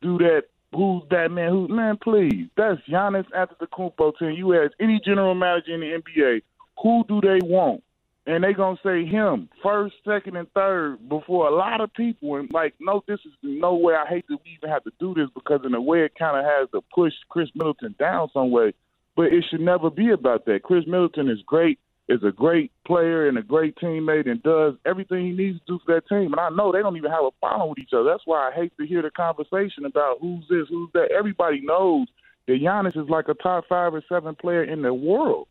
do 0.00 0.16
that. 0.18 0.44
Who's 0.74 1.02
that 1.10 1.30
man? 1.30 1.50
Who 1.50 1.68
man? 1.68 1.98
Please, 2.02 2.48
that's 2.56 2.80
Giannis 2.90 3.26
Antetokounmpo. 3.30 4.18
Team. 4.18 4.30
You 4.32 4.62
ask 4.62 4.72
any 4.80 5.00
general 5.04 5.34
manager 5.34 5.74
in 5.74 5.80
the 5.80 6.00
NBA, 6.00 6.42
who 6.82 7.04
do 7.08 7.20
they 7.20 7.44
want? 7.44 7.82
and 8.28 8.44
they 8.44 8.52
gonna 8.52 8.76
say 8.84 9.06
him 9.06 9.48
first, 9.62 9.94
second, 10.06 10.36
and 10.36 10.52
third 10.52 11.08
before 11.08 11.48
a 11.48 11.54
lot 11.54 11.80
of 11.80 11.92
people. 11.94 12.36
And 12.36 12.52
like, 12.52 12.74
no, 12.78 13.02
this 13.08 13.20
is 13.24 13.32
no 13.42 13.74
way. 13.74 13.94
I 13.94 14.06
hate 14.06 14.26
that 14.28 14.36
we 14.44 14.58
even 14.58 14.68
have 14.68 14.84
to 14.84 14.92
do 15.00 15.14
this 15.14 15.30
because 15.34 15.62
in 15.64 15.74
a 15.74 15.80
way 15.80 16.04
it 16.04 16.12
kind 16.16 16.36
of 16.36 16.44
has 16.44 16.68
to 16.72 16.82
push 16.94 17.14
Khris 17.30 17.48
Middleton 17.54 17.94
down 17.98 18.28
some 18.34 18.50
way. 18.50 18.74
But 19.16 19.32
it 19.32 19.46
should 19.50 19.62
never 19.62 19.88
be 19.88 20.10
about 20.10 20.44
that. 20.44 20.62
Khris 20.62 20.86
Middleton 20.86 21.30
is 21.30 21.38
great, 21.46 21.78
is 22.08 22.22
a 22.24 22.32
great 22.32 22.72
player 22.86 23.28
and 23.28 23.36
a 23.36 23.42
great 23.42 23.76
teammate, 23.76 24.28
and 24.28 24.42
does 24.42 24.74
everything 24.86 25.26
he 25.26 25.32
needs 25.32 25.58
to 25.60 25.64
do 25.66 25.80
for 25.84 25.94
that 25.94 26.08
team. 26.08 26.32
And 26.32 26.40
I 26.40 26.48
know 26.48 26.72
they 26.72 26.80
don't 26.80 26.96
even 26.96 27.10
have 27.10 27.24
a 27.24 27.30
problem 27.32 27.68
with 27.68 27.78
each 27.78 27.92
other. 27.92 28.04
That's 28.04 28.22
why 28.24 28.48
I 28.48 28.54
hate 28.54 28.72
to 28.78 28.86
hear 28.86 29.02
the 29.02 29.10
conversation 29.10 29.84
about 29.84 30.18
who's 30.20 30.44
this, 30.48 30.66
who's 30.68 30.90
that. 30.94 31.10
Everybody 31.16 31.60
knows 31.60 32.08
that 32.46 32.60
Giannis 32.60 32.96
is 32.96 33.08
like 33.08 33.28
a 33.28 33.34
top 33.34 33.64
five 33.68 33.94
or 33.94 34.02
seven 34.08 34.34
player 34.34 34.64
in 34.64 34.82
the 34.82 34.94
world. 34.94 35.48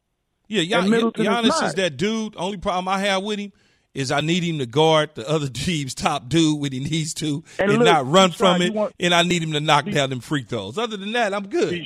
Yeah, 0.47 0.63
Gian- 0.63 1.11
Giannis 1.11 1.61
is, 1.61 1.69
is, 1.69 1.73
that 1.75 1.97
dude. 1.97 2.35
Only 2.37 2.57
problem 2.57 2.87
I 2.87 2.99
have 2.99 3.23
with 3.23 3.39
him 3.39 3.51
is 3.93 4.11
I 4.11 4.21
need 4.21 4.43
him 4.43 4.59
to 4.59 4.65
guard 4.65 5.15
the 5.15 5.29
other 5.29 5.49
team's 5.53 5.93
top 5.93 6.27
dude 6.27 6.59
when 6.59 6.71
he 6.71 6.79
needs 6.79 7.13
to 7.15 7.43
and, 7.59 7.69
and 7.69 7.79
look, 7.79 7.85
not 7.85 8.07
run 8.07 8.31
from 8.31 8.61
it, 8.61 8.73
want, 8.73 8.95
and 8.99 9.13
I 9.13 9.23
need 9.23 9.43
him 9.43 9.51
to 9.51 9.59
knock 9.59 9.85
he, 9.85 9.91
down 9.91 10.09
them 10.09 10.21
free 10.21 10.43
throws. 10.43 10.77
Other 10.77 10.97
than 10.97 11.11
that, 11.11 11.33
I'm 11.33 11.47
good. 11.47 11.85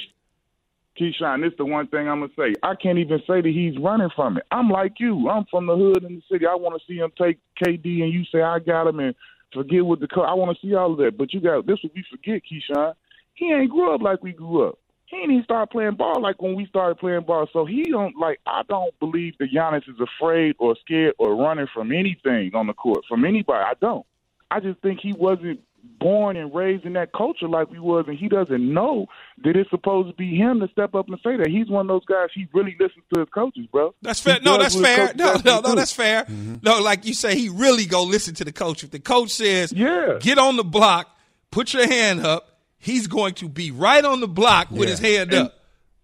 Keyshawn, 1.01 1.41
this 1.41 1.51
is 1.51 1.57
the 1.57 1.65
one 1.65 1.87
thing 1.87 2.07
I'm 2.07 2.19
gonna 2.19 2.31
say. 2.37 2.53
I 2.61 2.75
can't 2.75 2.99
even 2.99 3.19
say 3.19 3.41
that 3.41 3.45
he's 3.45 3.77
running 3.81 4.09
from 4.15 4.37
it. 4.37 4.45
I'm 4.51 4.69
like 4.69 4.93
you. 4.99 5.29
I'm 5.29 5.45
from 5.49 5.65
the 5.65 5.75
hood 5.75 6.03
in 6.03 6.15
the 6.15 6.21
city. 6.31 6.45
I 6.45 6.55
want 6.55 6.79
to 6.79 6.85
see 6.87 6.99
him 6.99 7.11
take 7.17 7.39
KD, 7.63 8.03
and 8.03 8.13
you 8.13 8.23
say 8.31 8.41
I 8.41 8.59
got 8.59 8.87
him, 8.87 8.99
and 8.99 9.15
forget 9.53 9.85
what 9.85 9.99
the 9.99 10.07
co- 10.07 10.21
I 10.21 10.33
want 10.33 10.55
to 10.55 10.67
see 10.67 10.75
all 10.75 10.91
of 10.91 10.99
that. 10.99 11.17
But 11.17 11.33
you 11.33 11.41
got 11.41 11.65
this. 11.65 11.79
What 11.81 11.93
we 11.95 12.05
forget, 12.11 12.43
Keyshawn. 12.43 12.93
He 13.33 13.51
ain't 13.51 13.71
grew 13.71 13.95
up 13.95 14.01
like 14.01 14.21
we 14.21 14.33
grew 14.33 14.67
up 14.67 14.77
he 15.11 15.17
didn't 15.17 15.31
even 15.33 15.43
start 15.43 15.71
playing 15.71 15.95
ball 15.95 16.21
like 16.21 16.41
when 16.41 16.55
we 16.55 16.65
started 16.67 16.97
playing 16.97 17.23
ball. 17.23 17.47
So 17.51 17.65
he 17.65 17.83
don't 17.83 18.15
like. 18.17 18.39
I 18.47 18.61
don't 18.69 18.97
believe 18.99 19.37
that 19.39 19.49
Giannis 19.53 19.89
is 19.89 19.99
afraid 19.99 20.55
or 20.57 20.75
scared 20.79 21.15
or 21.19 21.35
running 21.35 21.67
from 21.73 21.91
anything 21.91 22.51
on 22.55 22.67
the 22.67 22.73
court 22.73 23.03
from 23.09 23.25
anybody. 23.25 23.59
I 23.59 23.73
don't. 23.81 24.05
I 24.49 24.61
just 24.61 24.79
think 24.79 24.99
he 25.01 25.13
wasn't 25.13 25.59
born 25.99 26.35
and 26.35 26.53
raised 26.53 26.85
in 26.85 26.93
that 26.93 27.13
culture 27.13 27.47
like 27.47 27.69
we 27.69 27.79
was, 27.79 28.05
and 28.07 28.17
he 28.17 28.27
doesn't 28.27 28.73
know 28.73 29.05
that 29.43 29.55
it's 29.55 29.69
supposed 29.69 30.09
to 30.09 30.15
be 30.15 30.35
him 30.35 30.59
to 30.59 30.67
step 30.69 30.95
up 30.95 31.07
and 31.07 31.17
say 31.23 31.37
that. 31.37 31.47
He's 31.47 31.69
one 31.69 31.81
of 31.81 31.87
those 31.87 32.05
guys. 32.05 32.29
He 32.33 32.47
really 32.53 32.75
listens 32.79 33.05
to 33.13 33.19
his 33.21 33.29
coaches, 33.29 33.65
bro. 33.71 33.93
That's 34.01 34.19
fair. 34.19 34.39
no, 34.41 34.57
that's 34.57 34.79
fair. 34.79 35.13
No, 35.15 35.35
no, 35.45 35.59
no, 35.61 35.75
that's 35.75 35.93
fair. 35.93 36.23
Mm-hmm. 36.23 36.55
No, 36.63 36.79
like 36.79 37.05
you 37.05 37.13
say, 37.13 37.35
he 37.35 37.49
really 37.49 37.85
go 37.85 38.03
listen 38.03 38.33
to 38.35 38.45
the 38.45 38.51
coach. 38.51 38.83
If 38.83 38.91
the 38.91 38.99
coach 38.99 39.29
says, 39.29 39.71
"Yeah, 39.71 40.17
get 40.19 40.37
on 40.37 40.57
the 40.57 40.63
block, 40.63 41.15
put 41.51 41.73
your 41.73 41.87
hand 41.87 42.25
up," 42.25 42.59
he's 42.77 43.07
going 43.07 43.35
to 43.35 43.49
be 43.49 43.71
right 43.71 44.03
on 44.03 44.19
the 44.19 44.27
block 44.27 44.71
with 44.71 44.89
his 44.89 44.99
hand 44.99 45.33
and, 45.33 45.47
up. 45.47 45.60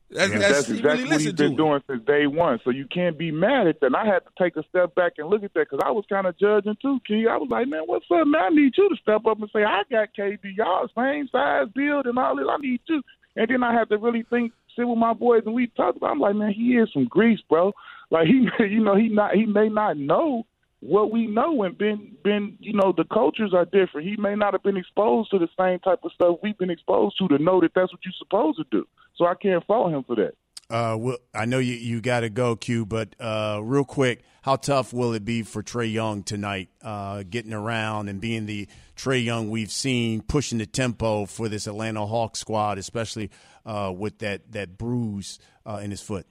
That's, 0.10 0.32
that's, 0.32 0.42
that's 0.42 0.70
exactly 0.70 1.04
really 1.04 1.10
what 1.10 1.22
he's 1.22 1.34
been 1.34 1.56
doing 1.58 1.82
since 1.86 2.06
day 2.06 2.28
one. 2.28 2.60
So 2.64 2.70
you 2.70 2.86
can't 2.86 3.18
be 3.18 3.32
mad 3.32 3.68
at 3.68 3.82
that. 3.82 3.88
And 3.88 3.96
I 3.96 4.06
had 4.06 4.20
to 4.20 4.32
take 4.42 4.56
a 4.56 4.64
step 4.70 4.96
back 4.96 5.14
and 5.18 5.28
look 5.28 5.44
at 5.44 5.54
that 5.54 5.70
because 5.70 5.84
I 5.84 5.92
was 5.92 6.06
kind 6.08 6.26
of 6.26 6.38
judging 6.40 6.78
too, 6.82 7.00
Key. 7.06 7.28
I 7.30 7.36
was 7.36 7.50
like, 7.52 7.68
man, 7.68 7.84
what's 7.86 8.06
up, 8.10 8.26
man? 8.26 8.42
I 8.42 8.50
need 8.50 8.74
you 8.78 8.88
to 8.88 8.96
step 9.02 9.26
up 9.26 9.40
and 9.40 9.50
say, 9.52 9.64
I 9.64 9.84
got 9.92 10.10
KD, 10.18 10.56
y'all 10.56 10.88
same 10.96 11.28
size 11.30 11.68
build 11.76 12.06
and 12.06 12.18
all 12.18 12.38
this. 12.38 12.46
I 12.50 12.58
need 12.58 12.80
you. 12.88 13.02
And 13.36 13.48
then 13.50 13.64
I 13.64 13.74
had 13.74 13.90
to 13.90 13.98
really 13.98 14.26
think, 14.30 14.54
sit 14.76 14.88
with 14.88 14.98
my 14.98 15.14
boys, 15.14 15.44
and 15.46 15.54
we 15.54 15.68
talked 15.68 15.98
about. 15.98 16.12
I'm 16.12 16.20
like, 16.20 16.36
man, 16.36 16.54
he 16.54 16.78
is 16.78 16.90
from 16.92 17.06
Greece, 17.06 17.40
bro. 17.50 17.74
Like 18.10 18.28
he, 18.28 18.48
you 18.64 18.84
know, 18.84 18.96
he 18.96 19.10
not, 19.10 19.36
he 19.36 19.46
may 19.46 19.70
not 19.70 19.98
know 19.98 20.46
what 20.80 21.12
we 21.12 21.26
know 21.28 21.64
and 21.64 21.78
been 21.78 22.16
been 22.24 22.58
you 22.60 22.74
know 22.74 22.94
the 22.96 23.06
cultures 23.06 23.54
are 23.54 23.66
different. 23.66 24.08
He 24.08 24.16
may 24.18 24.36
not 24.36 24.54
have 24.54 24.64
been 24.64 24.78
exposed 24.78 25.32
to 25.32 25.40
the 25.40 25.50
same 25.58 25.80
type 25.80 26.00
of 26.04 26.12
stuff 26.14 26.38
we've 26.44 26.58
been 26.58 26.70
exposed 26.70 27.18
to 27.20 27.28
to 27.30 27.40
know 27.42 27.60
that 27.62 27.72
that's 27.74 27.92
what 27.92 28.02
you're 28.06 28.14
supposed 28.18 28.58
to 28.60 28.66
do. 28.72 28.88
So 29.16 29.26
I 29.26 29.34
can't 29.36 29.66
fault 29.66 29.92
him 29.92 30.04
for 30.04 30.16
that. 30.18 30.34
Uh, 30.70 30.98
well, 31.00 31.18
I 31.34 31.46
know 31.46 31.60
you 31.60 31.76
you 31.76 32.02
got 32.02 32.22
to 32.22 32.30
go, 32.30 32.56
Q, 32.56 32.86
but 32.86 33.16
uh, 33.20 33.62
real 33.64 33.86
quick, 33.86 34.24
how 34.42 34.58
tough 34.58 34.92
will 34.92 35.14
it 35.14 35.24
be 35.24 35.44
for 35.44 35.64
Trae 35.64 35.92
Young 35.92 36.24
tonight, 36.24 36.70
uh, 36.82 37.24
getting 37.28 37.54
around 37.54 38.10
and 38.10 38.20
being 38.20 38.46
the 38.46 38.68
Trae 38.98 39.24
Young 39.24 39.50
we've 39.50 39.72
seen 39.72 40.22
pushing 40.22 40.58
the 40.58 40.66
tempo 40.66 41.26
for 41.26 41.48
this 41.48 41.68
Atlanta 41.68 42.06
Hawks 42.06 42.40
squad, 42.40 42.78
especially 42.78 43.32
uh, 43.66 43.94
with 43.96 44.20
that 44.20 44.52
that 44.52 44.78
bruise 44.78 45.40
uh, 45.66 45.80
in 45.82 45.90
his 45.90 46.02
foot? 46.02 46.28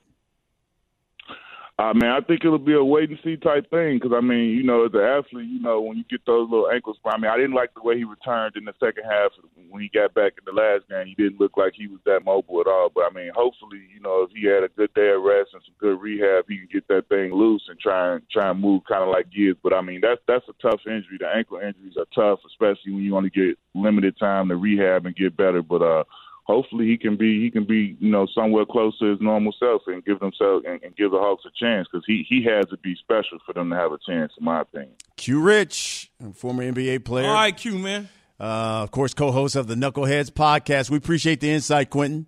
Uh, 1.78 1.92
mean, 1.92 2.08
I 2.08 2.20
think 2.22 2.40
it'll 2.42 2.58
be 2.58 2.72
a 2.72 2.82
wait 2.82 3.10
and 3.10 3.18
see 3.22 3.36
type 3.36 3.68
thing 3.68 3.98
because 4.00 4.16
I 4.16 4.22
mean, 4.22 4.56
you 4.56 4.62
know, 4.62 4.86
as 4.86 4.94
an 4.94 5.00
athlete, 5.00 5.50
you 5.50 5.60
know, 5.60 5.82
when 5.82 5.98
you 5.98 6.04
get 6.08 6.24
those 6.24 6.48
little 6.48 6.70
ankles, 6.70 6.96
I 7.04 7.18
mean, 7.18 7.30
I 7.30 7.36
didn't 7.36 7.52
like 7.52 7.74
the 7.74 7.82
way 7.82 7.98
he 7.98 8.04
returned 8.04 8.56
in 8.56 8.64
the 8.64 8.72
second 8.80 9.04
half 9.04 9.32
when 9.68 9.82
he 9.82 9.90
got 9.92 10.14
back 10.14 10.32
in 10.40 10.44
the 10.46 10.56
last 10.56 10.88
game. 10.88 11.04
He 11.06 11.14
didn't 11.14 11.38
look 11.38 11.58
like 11.58 11.74
he 11.76 11.86
was 11.86 12.00
that 12.06 12.24
mobile 12.24 12.62
at 12.62 12.66
all. 12.66 12.88
But 12.88 13.04
I 13.04 13.10
mean, 13.12 13.30
hopefully, 13.36 13.84
you 13.92 14.00
know, 14.00 14.24
if 14.24 14.30
he 14.32 14.48
had 14.48 14.64
a 14.64 14.72
good 14.72 14.94
day 14.94 15.12
of 15.12 15.20
rest 15.20 15.52
and 15.52 15.60
some 15.66 15.76
good 15.78 16.00
rehab, 16.00 16.46
he 16.48 16.64
can 16.64 16.68
get 16.72 16.88
that 16.88 17.10
thing 17.10 17.34
loose 17.34 17.64
and 17.68 17.78
try 17.78 18.14
and 18.14 18.22
try 18.32 18.48
and 18.48 18.58
move 18.58 18.80
kind 18.88 19.02
of 19.04 19.10
like 19.10 19.28
Gibbs. 19.28 19.60
But 19.62 19.74
I 19.74 19.82
mean, 19.82 20.00
that's 20.00 20.22
that's 20.26 20.48
a 20.48 20.56
tough 20.62 20.80
injury. 20.86 21.20
The 21.20 21.28
ankle 21.28 21.60
injuries 21.60 22.00
are 22.00 22.08
tough, 22.16 22.40
especially 22.48 22.96
when 22.96 23.04
you 23.04 23.14
only 23.18 23.28
get 23.28 23.58
limited 23.74 24.16
time 24.16 24.48
to 24.48 24.56
rehab 24.56 25.04
and 25.04 25.14
get 25.14 25.36
better. 25.36 25.60
But 25.60 25.82
uh 25.82 26.04
hopefully 26.46 26.86
he 26.86 26.96
can 26.96 27.16
be 27.16 27.42
he 27.42 27.50
can 27.50 27.64
be 27.64 27.96
you 27.98 28.10
know 28.10 28.26
somewhere 28.34 28.64
close 28.64 28.98
to 28.98 29.06
his 29.06 29.20
normal 29.20 29.52
self 29.58 29.82
and 29.86 30.04
give 30.04 30.20
themselves 30.20 30.64
and, 30.66 30.82
and 30.82 30.96
give 30.96 31.10
the 31.10 31.18
Hawks 31.18 31.44
a 31.44 31.50
chance 31.62 31.86
because 31.90 32.04
he 32.06 32.24
he 32.28 32.44
has 32.44 32.66
to 32.70 32.76
be 32.78 32.94
special 32.96 33.38
for 33.44 33.52
them 33.52 33.70
to 33.70 33.76
have 33.76 33.92
a 33.92 33.98
chance 34.06 34.32
in 34.38 34.44
my 34.44 34.62
opinion. 34.62 34.94
Q 35.16 35.40
Rich, 35.40 36.10
former 36.34 36.62
NBA 36.62 37.04
player. 37.04 37.26
All 37.26 37.34
right, 37.34 37.56
Q 37.56 37.78
man. 37.78 38.08
Uh, 38.38 38.82
of 38.82 38.90
course, 38.90 39.14
co-host 39.14 39.56
of 39.56 39.66
the 39.66 39.74
Knuckleheads 39.74 40.30
podcast. 40.30 40.90
We 40.90 40.98
appreciate 40.98 41.40
the 41.40 41.50
insight, 41.50 41.90
Quentin. 41.90 42.26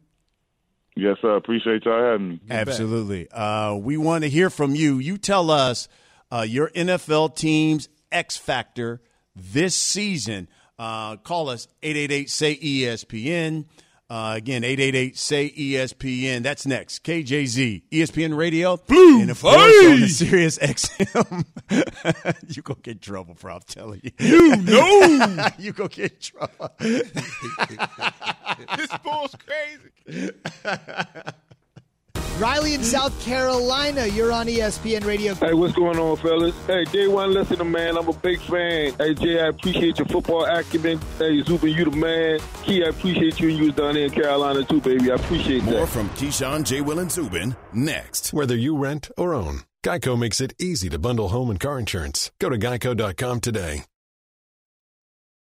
Yes, 0.96 1.18
sir. 1.20 1.36
Appreciate 1.36 1.84
y'all 1.84 2.02
having 2.02 2.28
me. 2.28 2.40
Absolutely. 2.50 3.30
Uh, 3.30 3.74
we 3.74 3.96
want 3.96 4.24
to 4.24 4.30
hear 4.30 4.50
from 4.50 4.74
you. 4.74 4.98
You 4.98 5.16
tell 5.16 5.50
us 5.50 5.86
uh, 6.32 6.46
your 6.48 6.70
NFL 6.70 7.36
team's 7.36 7.88
X 8.10 8.36
factor 8.36 9.00
this 9.36 9.76
season. 9.76 10.48
Uh, 10.78 11.16
call 11.16 11.50
us 11.50 11.68
888 11.82 12.30
say 12.30 12.56
ESPN. 12.56 13.66
Uh, 14.10 14.32
again, 14.36 14.64
888 14.64 15.18
say 15.18 15.50
ESPN. 15.50 16.42
That's 16.42 16.64
next. 16.64 17.04
KJZ, 17.04 17.82
ESPN 17.92 18.34
Radio. 18.34 18.78
Blue 18.78 19.20
and 19.20 19.30
of 19.30 19.38
course 19.38 19.54
on 19.56 20.00
the 20.00 20.08
Sirius 20.08 20.58
XM. 20.58 21.44
you 22.56 22.62
go 22.62 22.72
get 22.74 23.02
trouble, 23.02 23.36
bro. 23.38 23.56
I'm 23.56 23.60
telling 23.66 24.00
you. 24.02 24.10
You 24.18 24.56
know. 24.56 25.48
you 25.58 25.72
go 25.72 25.88
get 25.88 26.22
trouble. 26.22 26.70
this 26.78 27.12
bull's 29.04 29.36
crazy. 29.36 30.30
Riley 32.48 32.72
in 32.72 32.82
South 32.82 33.12
Carolina, 33.22 34.06
you're 34.06 34.32
on 34.32 34.46
ESPN 34.46 35.04
Radio. 35.04 35.34
Hey, 35.34 35.52
what's 35.52 35.74
going 35.74 35.98
on, 35.98 36.16
fellas? 36.16 36.54
Hey, 36.66 36.84
day 36.84 37.06
one 37.06 37.34
listener, 37.34 37.62
man. 37.62 37.98
I'm 37.98 38.08
a 38.08 38.12
big 38.14 38.40
fan. 38.40 38.94
Hey, 38.96 39.12
Jay, 39.12 39.38
I 39.38 39.48
appreciate 39.48 39.98
your 39.98 40.06
football 40.06 40.46
acumen. 40.46 40.98
Hey, 41.18 41.42
Zubin, 41.42 41.74
you 41.74 41.84
the 41.84 41.90
man. 41.90 42.40
Key, 42.62 42.84
I 42.84 42.88
appreciate 42.88 43.38
you 43.38 43.50
and 43.50 43.58
you 43.58 43.64
was 43.66 43.74
down 43.74 43.92
there 43.92 44.06
in 44.06 44.10
Carolina 44.12 44.64
too, 44.64 44.80
baby. 44.80 45.12
I 45.12 45.16
appreciate 45.16 45.62
More 45.64 45.72
that. 45.74 45.78
More 45.80 45.86
from 45.88 46.08
Keyshawn, 46.10 46.64
J. 46.64 46.80
Will, 46.80 47.00
and 47.00 47.12
Zubin 47.12 47.54
next. 47.74 48.32
Whether 48.32 48.56
you 48.56 48.78
rent 48.78 49.10
or 49.18 49.34
own, 49.34 49.60
Geico 49.84 50.18
makes 50.18 50.40
it 50.40 50.54
easy 50.58 50.88
to 50.88 50.98
bundle 50.98 51.28
home 51.28 51.50
and 51.50 51.60
car 51.60 51.78
insurance. 51.78 52.30
Go 52.38 52.48
to 52.48 52.56
geico.com 52.56 53.40
today. 53.40 53.84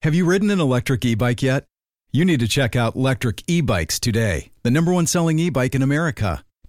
Have 0.01 0.13
you 0.13 0.25
ridden 0.25 0.49
an 0.49 0.59
electric 0.59 1.05
e 1.05 1.15
bike 1.15 1.41
yet? 1.41 1.63
You 2.11 2.25
need 2.25 2.41
to 2.41 2.49
check 2.49 2.75
out 2.75 2.95
Lectric 2.95 3.43
E 3.47 3.61
Bikes 3.61 3.97
today, 3.97 4.51
the 4.63 4.71
number 4.71 4.91
one 4.91 5.07
selling 5.07 5.39
e 5.39 5.49
bike 5.49 5.73
in 5.73 5.83
America. 5.83 6.43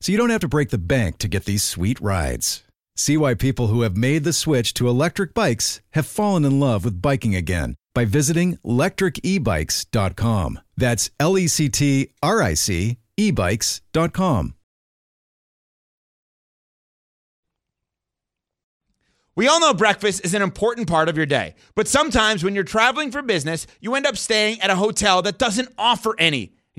so 0.00 0.12
you 0.12 0.18
don't 0.18 0.30
have 0.30 0.40
to 0.40 0.48
break 0.48 0.70
the 0.70 0.78
bank 0.78 1.18
to 1.18 1.28
get 1.28 1.44
these 1.44 1.62
sweet 1.62 2.00
rides. 2.00 2.62
See 2.96 3.16
why 3.16 3.34
people 3.34 3.68
who 3.68 3.82
have 3.82 3.96
made 3.96 4.24
the 4.24 4.32
switch 4.32 4.74
to 4.74 4.88
electric 4.88 5.34
bikes 5.34 5.80
have 5.90 6.06
fallen 6.06 6.44
in 6.44 6.60
love 6.60 6.84
with 6.84 7.00
biking 7.00 7.34
again 7.34 7.76
by 7.94 8.04
visiting 8.04 8.56
lectricebikes.com. 8.58 10.60
That's 10.76 11.10
L 11.18 11.38
E 11.38 11.48
C 11.48 11.68
T 11.68 12.12
R 12.22 12.42
I 12.42 12.54
C 12.54 12.98
ebikes.com. 13.18 14.54
We 19.36 19.48
all 19.48 19.60
know 19.60 19.72
breakfast 19.72 20.24
is 20.24 20.34
an 20.34 20.42
important 20.42 20.88
part 20.88 21.08
of 21.08 21.16
your 21.16 21.24
day, 21.24 21.54
but 21.74 21.88
sometimes 21.88 22.44
when 22.44 22.54
you're 22.54 22.64
traveling 22.64 23.10
for 23.10 23.22
business, 23.22 23.66
you 23.80 23.94
end 23.94 24.06
up 24.06 24.18
staying 24.18 24.60
at 24.60 24.70
a 24.70 24.76
hotel 24.76 25.22
that 25.22 25.38
doesn't 25.38 25.72
offer 25.78 26.14
any. 26.18 26.52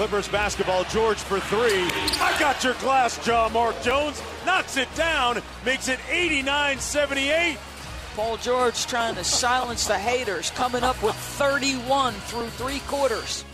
Clippers 0.00 0.28
basketball, 0.28 0.84
George 0.84 1.18
for 1.18 1.40
three. 1.40 1.82
I 2.22 2.34
got 2.40 2.64
your 2.64 2.72
glass 2.76 3.22
jaw, 3.22 3.50
Mark 3.50 3.78
Jones. 3.82 4.22
Knocks 4.46 4.78
it 4.78 4.88
down, 4.94 5.42
makes 5.62 5.88
it 5.88 6.00
89 6.08 6.78
78. 6.78 7.58
Paul 8.16 8.38
George 8.38 8.86
trying 8.86 9.14
to 9.16 9.24
silence 9.24 9.86
the 9.86 9.98
haters, 9.98 10.52
coming 10.52 10.84
up 10.84 11.02
with 11.02 11.14
31 11.14 12.14
through 12.14 12.46
three 12.46 12.78
quarters. 12.86 13.44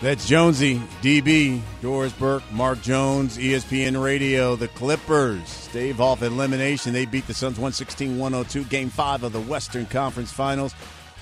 That's 0.00 0.26
Jonesy, 0.26 0.80
DB, 1.02 1.60
Doris 1.82 2.14
Burke, 2.14 2.50
Mark 2.50 2.80
Jones, 2.80 3.36
ESPN 3.36 4.02
Radio. 4.02 4.56
The 4.56 4.68
Clippers 4.68 5.46
stave 5.46 6.00
off 6.00 6.22
elimination. 6.22 6.94
They 6.94 7.04
beat 7.04 7.26
the 7.26 7.34
Suns 7.34 7.58
116 7.58 8.18
102, 8.18 8.64
game 8.70 8.88
five 8.88 9.24
of 9.24 9.34
the 9.34 9.42
Western 9.42 9.84
Conference 9.84 10.32
Finals. 10.32 10.74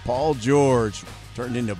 Paul 0.05 0.35
George 0.35 1.02
turned 1.35 1.57
into 1.57 1.76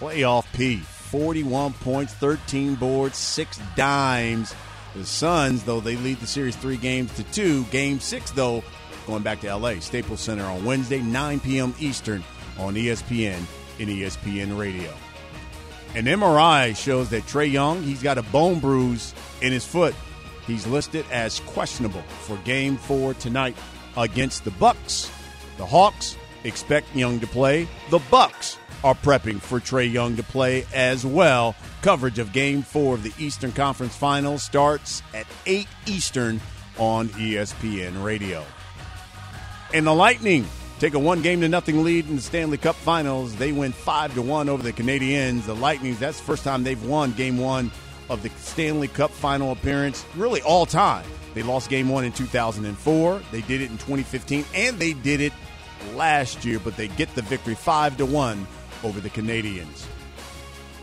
playoff 0.00 0.50
P. 0.54 0.78
41 0.78 1.74
points, 1.74 2.14
13 2.14 2.74
boards, 2.76 3.18
six 3.18 3.60
dimes. 3.76 4.54
The 4.94 5.04
Suns, 5.04 5.62
though, 5.64 5.80
they 5.80 5.96
lead 5.96 6.18
the 6.20 6.26
series 6.26 6.56
three 6.56 6.76
games 6.76 7.14
to 7.14 7.24
two. 7.24 7.64
Game 7.64 8.00
six, 8.00 8.30
though, 8.30 8.64
going 9.06 9.22
back 9.22 9.40
to 9.40 9.54
LA, 9.54 9.74
Staples 9.80 10.20
Center 10.20 10.44
on 10.44 10.64
Wednesday, 10.64 11.00
9 11.00 11.40
p.m. 11.40 11.74
Eastern 11.78 12.24
on 12.58 12.74
ESPN 12.74 13.42
and 13.78 13.88
ESPN 13.88 14.58
Radio. 14.58 14.92
An 15.94 16.04
MRI 16.04 16.76
shows 16.76 17.10
that 17.10 17.24
Trae 17.24 17.50
Young, 17.50 17.82
he's 17.82 18.02
got 18.02 18.16
a 18.16 18.22
bone 18.22 18.60
bruise 18.60 19.12
in 19.42 19.52
his 19.52 19.66
foot. 19.66 19.94
He's 20.46 20.66
listed 20.66 21.04
as 21.10 21.40
questionable 21.40 22.02
for 22.02 22.36
game 22.38 22.76
four 22.76 23.14
tonight 23.14 23.56
against 23.96 24.44
the 24.44 24.52
Bucks. 24.52 25.10
The 25.58 25.66
Hawks 25.66 26.16
expect 26.44 26.94
Young 26.94 27.20
to 27.20 27.26
play. 27.26 27.68
The 27.90 28.00
Bucks 28.10 28.56
are 28.82 28.94
prepping 28.94 29.40
for 29.40 29.60
Trae 29.60 29.90
Young 29.90 30.16
to 30.16 30.22
play 30.22 30.66
as 30.72 31.04
well. 31.04 31.54
Coverage 31.82 32.18
of 32.18 32.32
game 32.32 32.62
four 32.62 32.94
of 32.94 33.02
the 33.02 33.12
Eastern 33.18 33.52
Conference 33.52 33.96
Finals 33.96 34.42
starts 34.42 35.02
at 35.14 35.26
8 35.46 35.66
Eastern 35.86 36.40
on 36.78 37.08
ESPN 37.10 38.02
Radio. 38.02 38.44
And 39.72 39.86
the 39.86 39.94
Lightning 39.94 40.46
take 40.78 40.94
a 40.94 40.98
one 40.98 41.20
game 41.20 41.42
to 41.42 41.48
nothing 41.48 41.84
lead 41.84 42.08
in 42.08 42.16
the 42.16 42.22
Stanley 42.22 42.56
Cup 42.56 42.74
Finals. 42.74 43.36
They 43.36 43.52
win 43.52 43.72
five 43.72 44.14
to 44.14 44.22
one 44.22 44.48
over 44.48 44.62
the 44.62 44.72
Canadiens. 44.72 45.44
The 45.44 45.54
Lightning, 45.54 45.94
that's 45.96 46.18
the 46.18 46.24
first 46.24 46.42
time 46.42 46.64
they've 46.64 46.82
won 46.86 47.12
game 47.12 47.38
one 47.38 47.70
of 48.08 48.22
the 48.22 48.30
Stanley 48.38 48.88
Cup 48.88 49.10
final 49.10 49.52
appearance, 49.52 50.04
really 50.16 50.42
all 50.42 50.66
time. 50.66 51.04
They 51.34 51.42
lost 51.42 51.70
game 51.70 51.88
one 51.88 52.04
in 52.04 52.12
2004. 52.12 53.22
They 53.30 53.42
did 53.42 53.60
it 53.60 53.70
in 53.70 53.78
2015, 53.78 54.44
and 54.54 54.78
they 54.78 54.94
did 54.94 55.20
it 55.20 55.32
last 55.94 56.44
year, 56.44 56.58
but 56.58 56.76
they 56.76 56.88
get 56.88 57.14
the 57.14 57.22
victory 57.22 57.54
five 57.54 57.96
to 57.98 58.06
one 58.06 58.46
over 58.84 59.00
the 59.00 59.10
Canadiens. 59.10 59.86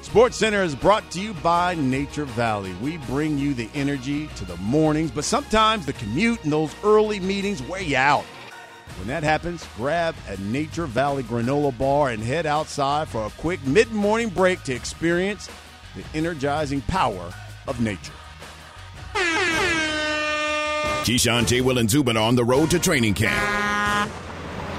Sports 0.02 0.38
Center 0.38 0.64
is 0.64 0.74
brought 0.74 1.10
to 1.12 1.20
you 1.20 1.34
by 1.36 1.76
Nature 1.76 2.24
Valley. 2.24 2.74
We 2.82 2.98
bring 2.98 3.38
you 3.38 3.54
the 3.54 3.70
energy 3.74 4.28
to 4.38 4.46
the 4.46 4.56
mornings, 4.58 5.12
but 5.12 5.26
sometimes 5.26 5.86
the 5.86 5.94
commute 5.94 6.42
and 6.44 6.52
those 6.54 6.74
early 6.84 7.20
meetings 7.20 7.62
weigh 7.62 7.84
you 7.84 7.98
out. 7.98 8.24
When 9.00 9.10
that 9.10 9.24
happens, 9.24 9.68
grab 9.76 10.16
a 10.30 10.38
Nature 10.38 10.86
Valley 10.86 11.24
granola 11.24 11.78
bar 11.78 12.10
and 12.10 12.24
head 12.24 12.46
outside 12.46 13.10
for 13.10 13.26
a 13.26 13.30
quick 13.32 13.64
mid 13.68 13.92
morning 13.92 14.30
break 14.30 14.64
to 14.64 14.74
experience 14.74 15.50
the 15.96 16.04
energizing 16.18 16.82
power 16.82 17.34
of 17.68 17.82
nature. 17.82 18.14
Keyshawn, 21.04 21.48
J. 21.48 21.62
Will, 21.62 21.78
and 21.78 21.90
Zubin 21.90 22.18
on 22.18 22.36
the 22.36 22.44
road 22.44 22.72
to 22.72 22.80
training 22.80 23.14
camp. 23.14 23.67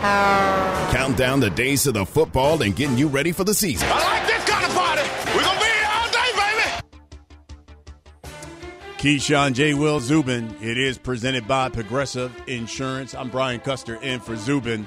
Count 0.01 1.17
down 1.17 1.41
the 1.41 1.51
days 1.51 1.83
to 1.85 1.93
the 1.93 2.07
football 2.07 2.63
and 2.63 2.75
getting 2.77 2.97
you 2.97 3.09
ready 3.09 3.33
for 3.33 3.45
the 3.45 3.55
season. 3.55 3.89
I 3.91 3.99
like 3.99 4.27
this 4.27 4.45
kind 4.49 4.65
of 4.65 4.73
party. 4.73 5.03
We're 5.35 5.43
going 5.43 5.59
to 5.59 5.65
be 5.65 5.71
here 5.71 5.89
all 5.93 6.09
day, 6.11 6.31
baby. 8.23 8.39
Keyshawn 8.99 9.55
J. 9.55 9.75
Will 9.75 10.01
Zubin. 10.01 10.55
It 10.61 10.79
is 10.79 10.99
presented 10.99 11.49
by 11.49 11.69
Progressive 11.69 12.33
Insurance. 12.47 13.15
I'm 13.15 13.29
Brian 13.29 13.61
Custer 13.61 13.97
in 13.97 14.21
for 14.21 14.37
Zubin. 14.37 14.87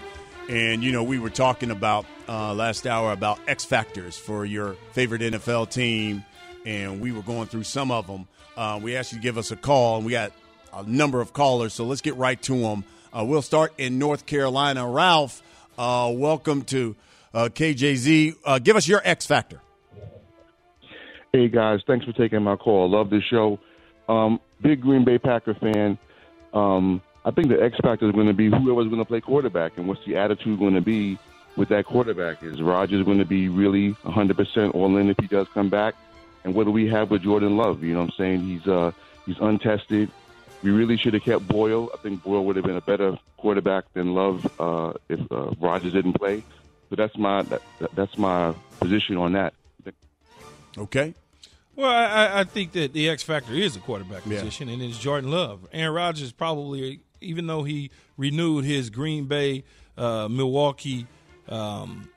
And, 0.49 0.83
you 0.83 0.91
know, 0.91 1.03
we 1.03 1.19
were 1.19 1.29
talking 1.29 1.71
about 1.71 2.05
uh, 2.27 2.53
last 2.53 2.87
hour 2.87 3.11
about 3.11 3.39
X 3.47 3.65
factors 3.65 4.17
for 4.17 4.45
your 4.45 4.73
favorite 4.91 5.21
NFL 5.21 5.69
team, 5.69 6.23
and 6.65 7.01
we 7.01 7.11
were 7.11 7.21
going 7.21 7.47
through 7.47 7.63
some 7.63 7.91
of 7.91 8.07
them. 8.07 8.27
Uh, 8.57 8.79
we 8.81 8.95
asked 8.95 9.11
you 9.11 9.17
to 9.17 9.21
give 9.21 9.37
us 9.37 9.51
a 9.51 9.55
call, 9.55 9.97
and 9.97 10.05
we 10.05 10.13
got 10.13 10.31
a 10.73 10.83
number 10.83 11.21
of 11.21 11.33
callers, 11.33 11.73
so 11.73 11.85
let's 11.85 12.01
get 12.01 12.15
right 12.15 12.41
to 12.43 12.59
them. 12.59 12.83
Uh, 13.13 13.25
we'll 13.25 13.41
start 13.41 13.73
in 13.77 13.99
North 13.99 14.25
Carolina. 14.25 14.87
Ralph, 14.87 15.41
uh, 15.77 16.11
welcome 16.13 16.63
to 16.63 16.95
uh, 17.33 17.49
KJZ. 17.51 18.35
Uh, 18.45 18.59
give 18.59 18.75
us 18.75 18.87
your 18.87 19.01
X 19.03 19.25
factor. 19.25 19.61
Hey 21.33 21.47
guys, 21.47 21.79
thanks 21.87 22.05
for 22.05 22.13
taking 22.13 22.43
my 22.43 22.55
call. 22.55 22.93
I 22.93 22.97
love 22.97 23.09
this 23.09 23.23
show. 23.23 23.59
Um, 24.09 24.39
big 24.61 24.81
Green 24.81 25.05
Bay 25.05 25.17
Packer 25.17 25.53
fan. 25.53 25.97
Um, 26.53 27.01
I 27.23 27.31
think 27.31 27.49
the 27.49 27.61
X 27.61 27.77
factor 27.81 28.07
is 28.07 28.13
going 28.13 28.27
to 28.27 28.33
be 28.33 28.49
whoever's 28.49 28.87
going 28.87 28.99
to 28.99 29.05
play 29.05 29.21
quarterback, 29.21 29.77
and 29.77 29.87
what's 29.87 30.03
the 30.05 30.17
attitude 30.17 30.59
going 30.59 30.73
to 30.73 30.81
be 30.81 31.17
with 31.55 31.69
that 31.69 31.85
quarterback? 31.85 32.43
Is 32.43 32.61
Rodgers 32.61 33.05
going 33.05 33.19
to 33.19 33.25
be 33.25 33.47
really 33.49 33.93
100% 33.93 34.73
all 34.75 34.97
in 34.97 35.09
if 35.09 35.17
he 35.19 35.27
does 35.27 35.47
come 35.53 35.69
back? 35.69 35.95
And 36.43 36.55
what 36.55 36.63
do 36.65 36.71
we 36.71 36.87
have 36.87 37.11
with 37.11 37.23
Jordan 37.23 37.55
Love? 37.55 37.83
You 37.83 37.93
know 37.93 37.99
what 38.01 38.11
I'm 38.11 38.15
saying? 38.17 38.41
He's 38.41 38.67
uh, 38.67 38.91
he's 39.25 39.37
untested. 39.39 40.09
We 40.63 40.71
really 40.71 40.97
should 40.97 41.13
have 41.13 41.23
kept 41.23 41.47
Boyle. 41.47 41.89
I 41.93 41.97
think 41.97 42.23
Boyle 42.23 42.45
would 42.45 42.55
have 42.55 42.65
been 42.65 42.75
a 42.75 42.81
better 42.81 43.17
quarterback 43.37 43.85
than 43.93 44.13
Love 44.13 44.45
uh, 44.59 44.93
if 45.09 45.19
uh, 45.31 45.51
Rodgers 45.59 45.93
didn't 45.93 46.13
play. 46.13 46.43
So 46.89 46.95
that's 46.95 47.17
my 47.17 47.41
that, 47.43 47.61
that's 47.93 48.17
my 48.17 48.53
position 48.79 49.17
on 49.17 49.33
that. 49.33 49.53
Okay. 50.77 51.13
Well, 51.75 51.89
I, 51.89 52.41
I 52.41 52.43
think 52.43 52.73
that 52.73 52.93
the 52.93 53.09
X 53.09 53.23
factor 53.23 53.53
is 53.53 53.75
a 53.75 53.79
quarterback 53.79 54.23
position, 54.23 54.69
and 54.69 54.81
it's 54.81 54.97
Jordan 54.97 55.31
Love. 55.31 55.67
Aaron 55.73 55.93
Rodgers 55.93 56.31
probably, 56.31 56.99
even 57.21 57.47
though 57.47 57.63
he 57.63 57.91
renewed 58.17 58.65
his 58.65 58.89
Green 58.89 59.25
Bay, 59.25 59.63
uh, 59.97 60.27
Milwaukee 60.29 61.07
um, 61.47 62.09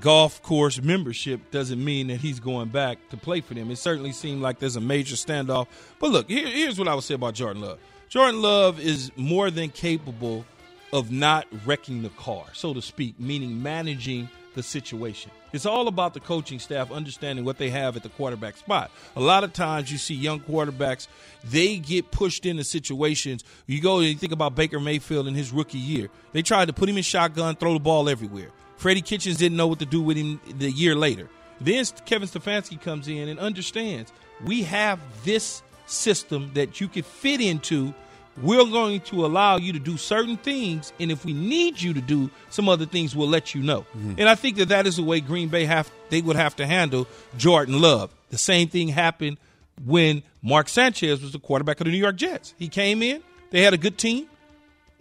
golf 0.00 0.42
course 0.42 0.80
membership, 0.80 1.50
doesn't 1.50 1.82
mean 1.82 2.08
that 2.08 2.20
he's 2.20 2.40
going 2.40 2.68
back 2.68 2.98
to 3.10 3.16
play 3.16 3.40
for 3.40 3.54
them. 3.54 3.70
It 3.70 3.76
certainly 3.76 4.12
seemed 4.12 4.42
like 4.42 4.58
there's 4.58 4.76
a 4.76 4.80
major 4.80 5.16
standoff. 5.16 5.66
But 5.98 6.10
look, 6.10 6.28
here, 6.28 6.46
here's 6.46 6.78
what 6.78 6.88
I 6.88 6.94
would 6.94 7.04
say 7.04 7.14
about 7.14 7.34
Jordan 7.34 7.62
Love. 7.62 7.78
Jordan 8.08 8.42
Love 8.42 8.80
is 8.80 9.10
more 9.16 9.50
than 9.50 9.70
capable 9.70 10.44
of 10.92 11.10
not 11.10 11.46
wrecking 11.64 12.02
the 12.02 12.10
car, 12.10 12.44
so 12.52 12.74
to 12.74 12.82
speak, 12.82 13.18
meaning 13.18 13.62
managing 13.62 14.28
the 14.54 14.62
situation. 14.62 15.30
It's 15.52 15.66
all 15.66 15.88
about 15.88 16.14
the 16.14 16.20
coaching 16.20 16.58
staff 16.58 16.90
understanding 16.90 17.44
what 17.44 17.58
they 17.58 17.70
have 17.70 17.96
at 17.96 18.02
the 18.02 18.08
quarterback 18.08 18.56
spot. 18.56 18.90
A 19.16 19.20
lot 19.20 19.44
of 19.44 19.52
times 19.52 19.92
you 19.92 19.98
see 19.98 20.14
young 20.14 20.40
quarterbacks, 20.40 21.08
they 21.44 21.76
get 21.76 22.10
pushed 22.10 22.46
into 22.46 22.64
situations. 22.64 23.44
You 23.66 23.80
go 23.80 23.98
and 23.98 24.08
you 24.08 24.14
think 24.14 24.32
about 24.32 24.54
Baker 24.54 24.80
Mayfield 24.80 25.28
in 25.28 25.34
his 25.34 25.52
rookie 25.52 25.78
year. 25.78 26.08
They 26.32 26.42
tried 26.42 26.66
to 26.66 26.72
put 26.72 26.88
him 26.88 26.96
in 26.96 27.02
shotgun, 27.02 27.56
throw 27.56 27.74
the 27.74 27.80
ball 27.80 28.08
everywhere. 28.08 28.50
Freddie 28.82 29.00
Kitchens 29.00 29.36
didn't 29.36 29.56
know 29.56 29.68
what 29.68 29.78
to 29.78 29.86
do 29.86 30.02
with 30.02 30.16
him 30.16 30.40
the 30.58 30.68
year 30.68 30.96
later. 30.96 31.28
Then 31.60 31.84
Kevin 32.04 32.26
Stefanski 32.26 32.80
comes 32.80 33.06
in 33.06 33.28
and 33.28 33.38
understands 33.38 34.12
we 34.44 34.64
have 34.64 34.98
this 35.22 35.62
system 35.86 36.50
that 36.54 36.80
you 36.80 36.88
can 36.88 37.04
fit 37.04 37.40
into. 37.40 37.94
We're 38.42 38.64
going 38.64 39.02
to 39.02 39.24
allow 39.24 39.56
you 39.58 39.72
to 39.74 39.78
do 39.78 39.96
certain 39.96 40.36
things, 40.36 40.92
and 40.98 41.12
if 41.12 41.24
we 41.24 41.32
need 41.32 41.80
you 41.80 41.94
to 41.94 42.00
do 42.00 42.28
some 42.50 42.68
other 42.68 42.84
things, 42.84 43.14
we'll 43.14 43.28
let 43.28 43.54
you 43.54 43.62
know. 43.62 43.82
Mm-hmm. 43.82 44.14
And 44.18 44.28
I 44.28 44.34
think 44.34 44.56
that 44.56 44.70
that 44.70 44.88
is 44.88 44.96
the 44.96 45.04
way 45.04 45.20
Green 45.20 45.48
Bay 45.48 45.64
have 45.64 45.88
they 46.10 46.20
would 46.20 46.34
have 46.34 46.56
to 46.56 46.66
handle 46.66 47.06
Jordan 47.36 47.80
Love. 47.80 48.12
The 48.30 48.38
same 48.38 48.66
thing 48.66 48.88
happened 48.88 49.36
when 49.84 50.24
Mark 50.42 50.68
Sanchez 50.68 51.22
was 51.22 51.30
the 51.30 51.38
quarterback 51.38 51.80
of 51.80 51.84
the 51.84 51.92
New 51.92 51.98
York 51.98 52.16
Jets. 52.16 52.52
He 52.58 52.66
came 52.66 53.00
in, 53.00 53.22
they 53.52 53.62
had 53.62 53.74
a 53.74 53.78
good 53.78 53.96
team, 53.96 54.28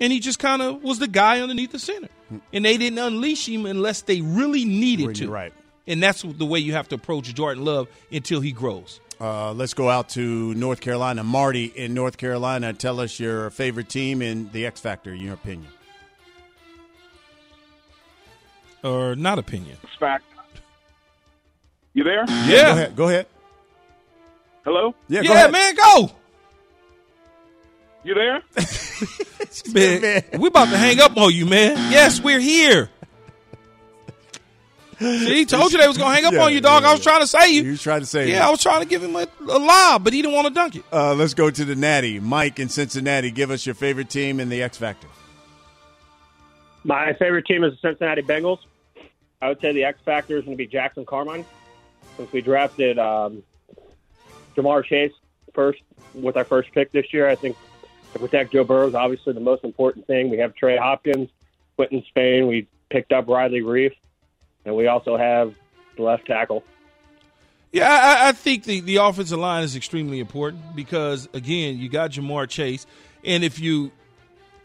and 0.01 0.11
he 0.11 0.19
just 0.19 0.39
kind 0.39 0.61
of 0.61 0.83
was 0.83 0.99
the 0.99 1.07
guy 1.07 1.39
underneath 1.39 1.71
the 1.71 1.79
center. 1.79 2.09
And 2.51 2.65
they 2.65 2.77
didn't 2.77 2.99
unleash 2.99 3.47
him 3.47 3.65
unless 3.65 4.01
they 4.01 4.19
really 4.21 4.65
needed 4.65 5.03
Really, 5.07 5.13
to. 5.25 5.29
right. 5.29 5.53
And 5.87 6.01
that's 6.03 6.21
the 6.23 6.45
way 6.45 6.59
you 6.59 6.73
have 6.73 6.87
to 6.89 6.95
approach 6.95 7.33
Jordan 7.33 7.63
Love 7.65 7.87
until 8.11 8.39
he 8.41 8.51
grows. 8.51 8.99
Uh, 9.19 9.51
let's 9.53 9.73
go 9.73 9.89
out 9.89 10.09
to 10.09 10.53
North 10.55 10.81
Carolina. 10.81 11.23
Marty 11.23 11.65
in 11.65 11.93
North 11.93 12.17
Carolina, 12.17 12.73
tell 12.73 12.99
us 12.99 13.19
your 13.19 13.49
favorite 13.51 13.87
team 13.89 14.21
and 14.21 14.51
the 14.51 14.65
X 14.65 14.79
Factor, 14.81 15.13
in 15.13 15.21
your 15.21 15.33
opinion. 15.35 15.71
Or 18.83 19.15
not 19.15 19.37
opinion. 19.37 19.77
Fact. 19.99 20.23
You 21.93 22.03
there? 22.03 22.23
Yeah. 22.27 22.63
Go 22.65 22.71
ahead. 22.71 22.95
Go 22.95 23.07
ahead. 23.09 23.27
Hello? 24.63 24.95
Yeah, 25.07 25.21
go 25.23 25.29
yeah 25.33 25.39
ahead. 25.39 25.51
man, 25.51 25.75
go. 25.75 26.11
You 28.03 28.13
there? 28.15 28.41
Man, 29.73 30.23
we 30.39 30.47
about 30.47 30.69
to 30.69 30.77
hang 30.77 30.99
up 30.99 31.15
on 31.17 31.33
you, 31.33 31.45
man. 31.45 31.91
Yes, 31.91 32.19
we're 32.21 32.39
here. 32.39 32.89
See, 34.99 35.25
he 35.35 35.45
told 35.45 35.71
you 35.71 35.79
they 35.79 35.87
was 35.87 35.97
gonna 35.97 36.13
hang 36.13 36.25
up 36.25 36.33
Yeah, 36.33 36.43
on 36.43 36.53
you, 36.53 36.61
dog. 36.61 36.83
yeah, 36.83 36.89
I 36.89 36.91
was 36.91 37.01
trying 37.01 37.21
to 37.21 37.27
say 37.27 37.51
you. 37.53 37.63
You 37.63 37.71
was 37.71 37.81
trying 37.81 38.01
to 38.01 38.05
say 38.05 38.29
Yeah, 38.29 38.39
that. 38.39 38.47
I 38.47 38.51
was 38.51 38.61
trying 38.61 38.81
to 38.81 38.87
give 38.87 39.03
him 39.03 39.15
a, 39.15 39.27
a 39.49 39.57
lob, 39.57 40.03
but 40.03 40.13
he 40.13 40.21
didn't 40.21 40.35
want 40.35 40.47
to 40.47 40.53
dunk 40.53 40.75
it. 40.75 40.83
Uh, 40.93 41.15
let's 41.15 41.33
go 41.33 41.49
to 41.49 41.65
the 41.65 41.75
Natty. 41.75 42.19
Mike 42.19 42.59
in 42.59 42.69
Cincinnati, 42.69 43.31
give 43.31 43.49
us 43.49 43.65
your 43.65 43.73
favorite 43.75 44.09
team 44.09 44.39
and 44.39 44.51
the 44.51 44.61
X 44.61 44.77
Factor. 44.77 45.07
My 46.83 47.13
favorite 47.13 47.45
team 47.47 47.63
is 47.63 47.73
the 47.73 47.89
Cincinnati 47.89 48.21
Bengals. 48.21 48.59
I 49.41 49.49
would 49.49 49.59
say 49.59 49.71
the 49.73 49.83
X 49.85 49.99
factor 50.05 50.37
is 50.37 50.45
going 50.45 50.55
to 50.55 50.63
be 50.63 50.67
Jackson 50.67 51.03
Carman, 51.03 51.45
since 52.17 52.31
we 52.31 52.41
drafted 52.41 52.99
um, 52.99 53.41
Ja'Marr 54.55 54.85
Chase 54.85 55.13
first 55.55 55.81
with 56.13 56.37
our 56.37 56.43
first 56.45 56.71
pick 56.73 56.91
this 56.91 57.11
year. 57.11 57.27
I 57.27 57.33
think 57.35 57.57
to 58.13 58.19
protect 58.19 58.51
Joe 58.51 58.63
Burrow 58.63 58.87
is 58.87 58.95
obviously 58.95 59.33
the 59.33 59.39
most 59.39 59.63
important 59.63 60.07
thing. 60.07 60.29
We 60.29 60.37
have 60.37 60.55
Trey 60.55 60.77
Hopkins, 60.77 61.29
Quinton 61.75 62.03
Spain. 62.07 62.47
We 62.47 62.67
picked 62.89 63.11
up 63.11 63.27
Riley 63.27 63.61
Reiff, 63.61 63.93
and 64.65 64.75
we 64.75 64.87
also 64.87 65.17
have 65.17 65.53
the 65.95 66.03
left 66.03 66.25
tackle. 66.27 66.63
Yeah, 67.71 67.87
I, 67.89 68.29
I 68.29 68.31
think 68.33 68.65
the, 68.65 68.81
the 68.81 68.97
offensive 68.97 69.39
line 69.39 69.63
is 69.63 69.77
extremely 69.77 70.19
important 70.19 70.75
because, 70.75 71.29
again, 71.33 71.77
you 71.77 71.87
got 71.87 72.11
Ja'Marr 72.11 72.49
Chase, 72.49 72.85
and 73.23 73.43
if 73.43 73.59
you 73.59 73.91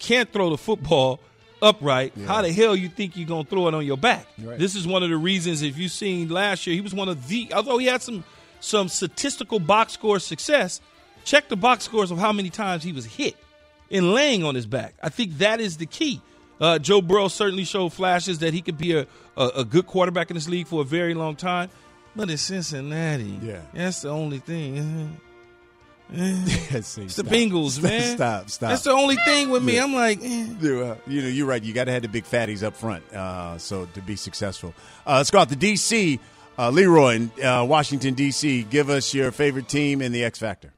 can't 0.01 0.33
throw 0.33 0.51
the 0.51 0.59
football 0.59 1.21
upright, 1.63 2.15
how 2.27 2.43
the 2.43 2.53
hell 2.53 2.75
you 2.75 2.89
think 2.89 3.17
you're 3.17 3.29
going 3.29 3.45
to 3.45 3.51
throw 3.51 3.69
it 3.69 3.75
on 3.75 3.87
your 3.87 3.97
back? 3.97 4.27
Right. 4.39 4.59
This 4.59 4.75
is 4.75 4.87
one 4.87 5.03
of 5.05 5.09
the 5.11 5.17
reasons, 5.17 5.63
if 5.63 5.79
you've 5.79 5.93
seen 5.93 6.29
last 6.29 6.67
year, 6.67 6.75
he 6.75 6.81
was 6.81 6.95
one 6.95 7.09
of 7.09 7.29
the, 7.29 7.53
although 7.55 7.79
he 7.79 7.87
had 7.87 8.03
some, 8.03 8.25
some 8.61 8.89
statistical 8.89 9.61
box 9.61 9.93
score 9.93 10.19
success, 10.19 10.81
check 11.27 11.49
the 11.49 11.57
box 11.57 11.85
scores 11.85 12.11
of 12.11 12.19
how 12.19 12.33
many 12.33 12.49
times 12.49 12.83
he 12.83 12.93
was 12.93 13.05
hit 13.05 13.37
and 13.91 14.15
laying 14.15 14.45
on 14.45 14.55
his 14.55 14.65
back. 14.65 14.95
I 15.03 15.11
think 15.11 15.39
that 15.39 15.61
is 15.61 15.77
the 15.77 15.87
key. 15.87 16.23
Uh, 16.59 16.79
Joe 16.79 17.03
Burrow 17.03 17.29
certainly 17.29 17.65
showed 17.65 17.93
flashes 17.93 18.39
that 18.39 18.55
he 18.55 18.63
could 18.63 18.79
be 18.79 18.97
a, 18.97 19.07
a, 19.37 19.47
a 19.57 19.65
good 19.65 19.87
quarterback 19.87 20.31
in 20.31 20.35
this 20.37 20.49
league 20.49 20.67
for 20.67 20.81
a 20.81 20.85
very 20.85 21.13
long 21.13 21.37
time. 21.37 21.69
But 22.15 22.31
it's 22.31 22.41
Cincinnati. 22.41 23.39
Yeah. 23.43 23.61
That's 23.75 24.01
the 24.03 24.09
only 24.09 24.39
thing. 24.39 25.21
it's 26.13 26.95
the 26.95 27.25
Bengals, 27.25 27.83
man. 27.83 28.01
Stop, 28.17 28.49
stop. 28.49 28.71
That's 28.71 28.85
the 28.85 28.93
only 28.93 29.17
thing 29.17 29.51
with 29.51 29.65
me. 29.65 29.75
Yeah. 29.75 29.85
I'm 29.85 29.93
like, 29.93 30.21
eh. 30.23 30.47
You, 30.61 30.97
know, 31.07 31.29
you're 31.29 31.47
right. 31.47 31.63
You 31.63 31.75
got 31.75 31.85
to 31.85 31.93
have 31.93 32.03
the 32.03 32.09
big 32.09 32.25
fatties 32.25 32.63
up 32.63 32.77
front, 32.77 33.05
uh, 33.13 33.59
so 33.59 33.87
to 33.87 34.01
be 34.01 34.15
successful. 34.15 34.73
Uh, 35.05 35.17
let's 35.17 35.33
go 35.33 35.41
out 35.41 35.49
to 35.49 35.57
D.C. 35.57 36.21
Uh, 36.57 36.71
Leroy 36.71 37.17
in 37.17 37.45
uh, 37.45 37.65
Washington 37.65 38.15
D.C. 38.15 38.63
Give 38.71 38.89
us 38.89 39.13
your 39.13 39.33
favorite 39.33 39.69
team 39.69 40.01
and 40.01 40.15
the 40.15 40.25
X 40.25 40.39
Factor. 40.39 40.73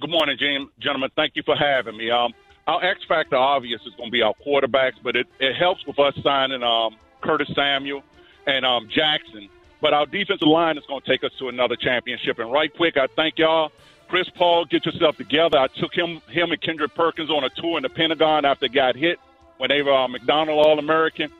Good 0.00 0.08
morning, 0.08 0.38
Jim, 0.38 0.70
gentlemen. 0.78 1.10
Thank 1.14 1.36
you 1.36 1.42
for 1.42 1.54
having 1.54 1.94
me. 1.94 2.10
Um, 2.10 2.32
our 2.66 2.82
X 2.82 3.00
factor, 3.06 3.36
obvious, 3.36 3.82
is 3.82 3.92
going 3.96 4.08
to 4.08 4.10
be 4.10 4.22
our 4.22 4.32
quarterbacks, 4.46 4.94
but 5.02 5.14
it, 5.14 5.26
it 5.38 5.54
helps 5.56 5.86
with 5.86 5.98
us 5.98 6.14
signing 6.22 6.62
um, 6.62 6.96
Curtis 7.20 7.50
Samuel 7.54 8.02
and 8.46 8.64
um, 8.64 8.88
Jackson. 8.88 9.50
But 9.82 9.92
our 9.92 10.06
defensive 10.06 10.48
line 10.48 10.78
is 10.78 10.86
going 10.86 11.02
to 11.02 11.06
take 11.06 11.22
us 11.22 11.32
to 11.38 11.50
another 11.50 11.76
championship. 11.76 12.38
And 12.38 12.50
right 12.50 12.74
quick, 12.74 12.96
I 12.96 13.08
thank 13.14 13.38
y'all. 13.38 13.72
Chris 14.08 14.26
Paul, 14.30 14.64
get 14.64 14.86
yourself 14.86 15.18
together. 15.18 15.58
I 15.58 15.66
took 15.66 15.92
him, 15.92 16.22
him 16.28 16.50
and 16.50 16.60
Kendrick 16.62 16.94
Perkins 16.94 17.28
on 17.28 17.44
a 17.44 17.50
tour 17.50 17.76
in 17.76 17.82
the 17.82 17.90
Pentagon 17.90 18.46
after 18.46 18.68
they 18.68 18.72
got 18.72 18.96
hit 18.96 19.20
when 19.58 19.68
they 19.68 19.82
were 19.82 19.92
uh, 19.92 20.08
McDonald 20.08 20.64
All 20.64 20.78
American. 20.78 21.30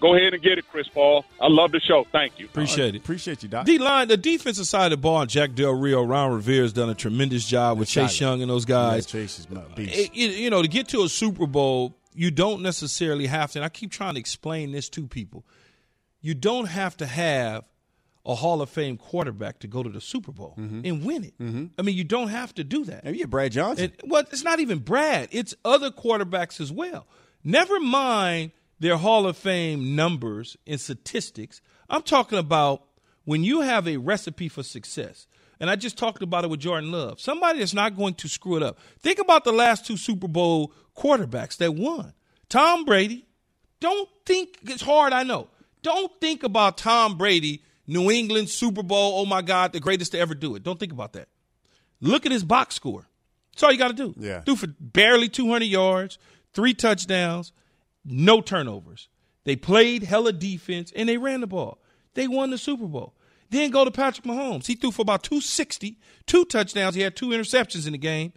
Go 0.00 0.14
ahead 0.14 0.34
and 0.34 0.42
get 0.42 0.58
it, 0.58 0.68
Chris 0.70 0.88
Paul. 0.88 1.24
I 1.40 1.48
love 1.48 1.72
the 1.72 1.80
show. 1.80 2.06
Thank 2.12 2.38
you. 2.38 2.46
Appreciate 2.46 2.94
it. 2.94 2.98
Appreciate 2.98 3.42
you, 3.42 3.48
Doc. 3.48 3.64
D 3.64 3.78
line, 3.78 4.08
the 4.08 4.16
defensive 4.16 4.66
side 4.66 4.86
of 4.86 4.90
the 4.90 4.96
ball, 4.98 5.24
Jack 5.26 5.54
Del 5.54 5.72
Rio, 5.72 6.02
Ron 6.02 6.32
Rivera 6.34 6.62
has 6.62 6.72
done 6.72 6.90
a 6.90 6.94
tremendous 6.94 7.46
job 7.46 7.78
with 7.78 7.88
Solid. 7.88 8.08
Chase 8.08 8.20
Young 8.20 8.42
and 8.42 8.50
those 8.50 8.64
guys. 8.64 9.06
Yeah, 9.06 9.20
Chase 9.20 9.38
is 9.38 9.50
my 9.50 9.60
uh, 9.60 9.68
beast. 9.74 9.96
It- 9.96 10.10
it- 10.14 10.36
you 10.36 10.50
know, 10.50 10.62
to 10.62 10.68
get 10.68 10.88
to 10.88 11.02
a 11.04 11.08
Super 11.08 11.46
Bowl, 11.46 11.96
you 12.14 12.30
don't 12.30 12.62
necessarily 12.62 13.26
have 13.26 13.52
to. 13.52 13.60
And 13.60 13.64
I 13.64 13.68
keep 13.68 13.90
trying 13.90 14.14
to 14.14 14.20
explain 14.20 14.72
this 14.72 14.88
to 14.90 15.06
people. 15.06 15.44
You 16.20 16.34
don't 16.34 16.66
have 16.66 16.96
to 16.98 17.06
have 17.06 17.64
a 18.26 18.34
Hall 18.34 18.62
of 18.62 18.70
Fame 18.70 18.96
quarterback 18.96 19.58
to 19.60 19.66
go 19.66 19.82
to 19.82 19.90
the 19.90 20.00
Super 20.00 20.32
Bowl 20.32 20.54
mm-hmm. 20.58 20.80
and 20.84 21.04
win 21.04 21.24
it. 21.24 21.38
Mm-hmm. 21.38 21.66
I 21.78 21.82
mean, 21.82 21.94
you 21.94 22.04
don't 22.04 22.28
have 22.28 22.54
to 22.54 22.64
do 22.64 22.84
that. 22.86 23.04
Maybe 23.04 23.18
you 23.18 23.26
Brad 23.26 23.52
Johnson. 23.52 23.92
And, 24.02 24.10
well, 24.10 24.22
it's 24.32 24.42
not 24.42 24.60
even 24.60 24.78
Brad. 24.78 25.28
It's 25.30 25.54
other 25.64 25.90
quarterbacks 25.90 26.60
as 26.60 26.72
well. 26.72 27.06
Never 27.42 27.78
mind 27.80 28.52
their 28.78 28.96
Hall 28.96 29.26
of 29.26 29.36
Fame 29.36 29.96
numbers 29.96 30.56
and 30.66 30.80
statistics. 30.80 31.60
I'm 31.88 32.02
talking 32.02 32.38
about 32.38 32.84
when 33.24 33.44
you 33.44 33.60
have 33.60 33.86
a 33.88 33.96
recipe 33.96 34.48
for 34.48 34.62
success. 34.62 35.26
And 35.60 35.70
I 35.70 35.76
just 35.76 35.96
talked 35.96 36.22
about 36.22 36.44
it 36.44 36.50
with 36.50 36.60
Jordan 36.60 36.90
Love. 36.90 37.20
Somebody 37.20 37.60
that's 37.60 37.74
not 37.74 37.96
going 37.96 38.14
to 38.14 38.28
screw 38.28 38.56
it 38.56 38.62
up. 38.62 38.78
Think 39.00 39.18
about 39.18 39.44
the 39.44 39.52
last 39.52 39.86
two 39.86 39.96
Super 39.96 40.28
Bowl 40.28 40.72
quarterbacks 40.96 41.56
that 41.58 41.74
won. 41.74 42.12
Tom 42.48 42.84
Brady. 42.84 43.26
Don't 43.80 44.08
think 44.24 44.58
it's 44.62 44.82
hard, 44.82 45.12
I 45.12 45.24
know. 45.24 45.48
Don't 45.82 46.10
think 46.20 46.42
about 46.42 46.78
Tom 46.78 47.18
Brady, 47.18 47.62
New 47.86 48.10
England 48.10 48.48
Super 48.48 48.82
Bowl, 48.82 49.20
oh 49.20 49.26
my 49.26 49.42
God, 49.42 49.72
the 49.72 49.80
greatest 49.80 50.12
to 50.12 50.18
ever 50.18 50.34
do 50.34 50.54
it. 50.54 50.62
Don't 50.62 50.80
think 50.80 50.92
about 50.92 51.12
that. 51.12 51.28
Look 52.00 52.24
at 52.24 52.32
his 52.32 52.44
box 52.44 52.74
score. 52.74 53.06
That's 53.52 53.62
all 53.62 53.72
you 53.72 53.78
got 53.78 53.88
to 53.88 53.94
do. 53.94 54.14
Yeah. 54.18 54.42
Do 54.44 54.56
for 54.56 54.68
barely 54.80 55.28
200 55.28 55.66
yards, 55.66 56.18
three 56.54 56.72
touchdowns, 56.72 57.52
no 58.04 58.40
turnovers. 58.40 59.08
They 59.44 59.56
played 59.56 60.02
hella 60.02 60.32
defense 60.32 60.92
and 60.94 61.08
they 61.08 61.16
ran 61.16 61.40
the 61.40 61.46
ball. 61.46 61.78
They 62.14 62.28
won 62.28 62.50
the 62.50 62.58
Super 62.58 62.86
Bowl. 62.86 63.14
Then 63.50 63.70
go 63.70 63.84
to 63.84 63.90
Patrick 63.90 64.26
Mahomes. 64.26 64.66
He 64.66 64.74
threw 64.74 64.90
for 64.90 65.02
about 65.02 65.22
260, 65.22 65.98
two 66.26 66.44
touchdowns. 66.46 66.94
He 66.94 67.02
had 67.02 67.14
two 67.14 67.28
interceptions 67.28 67.86
in 67.86 67.92
the 67.92 67.98
game, 67.98 68.32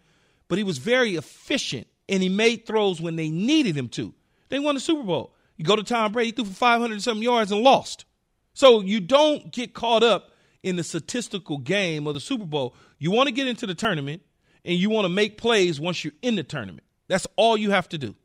but 0.47 0.57
he 0.57 0.63
was 0.63 0.77
very 0.77 1.15
efficient 1.15 1.87
and 2.09 2.21
he 2.21 2.29
made 2.29 2.65
throws 2.65 3.01
when 3.01 3.15
they 3.15 3.29
needed 3.29 3.75
him 3.75 3.89
to. 3.89 4.13
They 4.49 4.59
won 4.59 4.75
the 4.75 4.81
Super 4.81 5.03
Bowl. 5.03 5.33
You 5.55 5.65
go 5.65 5.75
to 5.75 5.83
Tom 5.83 6.11
Brady, 6.11 6.27
he 6.27 6.31
threw 6.33 6.45
for 6.45 6.53
500 6.53 6.93
and 6.93 7.03
something 7.03 7.23
yards 7.23 7.51
and 7.51 7.61
lost. 7.61 8.05
So 8.53 8.81
you 8.81 8.99
don't 8.99 9.51
get 9.51 9.73
caught 9.73 10.03
up 10.03 10.31
in 10.63 10.75
the 10.75 10.83
statistical 10.83 11.57
game 11.57 12.07
of 12.07 12.13
the 12.13 12.19
Super 12.19 12.45
Bowl. 12.45 12.75
You 12.99 13.11
want 13.11 13.27
to 13.27 13.33
get 13.33 13.47
into 13.47 13.65
the 13.65 13.75
tournament 13.75 14.21
and 14.65 14.77
you 14.77 14.89
want 14.89 15.05
to 15.05 15.09
make 15.09 15.37
plays 15.37 15.79
once 15.79 16.03
you're 16.03 16.13
in 16.21 16.35
the 16.35 16.43
tournament. 16.43 16.83
That's 17.07 17.27
all 17.35 17.57
you 17.57 17.71
have 17.71 17.89
to 17.89 17.97
do. 17.97 18.15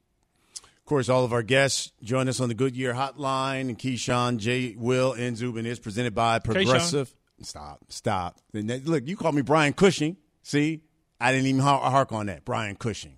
Of 0.93 0.97
course, 0.97 1.09
all 1.09 1.25
of 1.25 1.33
our 1.33 1.43
guests 1.43 1.91
join 2.03 2.29
us 2.29 2.39
on 2.39 2.51
the 2.51 2.55
Goodyear 2.55 2.93
Hotline. 2.93 3.63
And 3.63 3.79
Keyshawn, 3.79 4.37
J. 4.37 4.75
Will, 4.77 5.15
and 5.15 5.39
Zubin 5.39 5.65
is 5.65 5.79
presented 5.79 6.15
by 6.15 6.39
Progressive. 6.39 7.15
Stop, 7.41 7.81
stop. 7.89 8.39
Look, 8.53 9.09
you 9.09 9.17
call 9.17 9.33
me 9.33 9.41
Brian 9.41 9.73
Cushing. 9.73 10.19
See, 10.43 10.83
I 11.19 11.33
didn't 11.33 11.47
even 11.47 11.63
hark 11.63 12.13
on 12.13 12.27
that. 12.27 12.45
Brian 12.45 12.77
Cushing. 12.77 13.17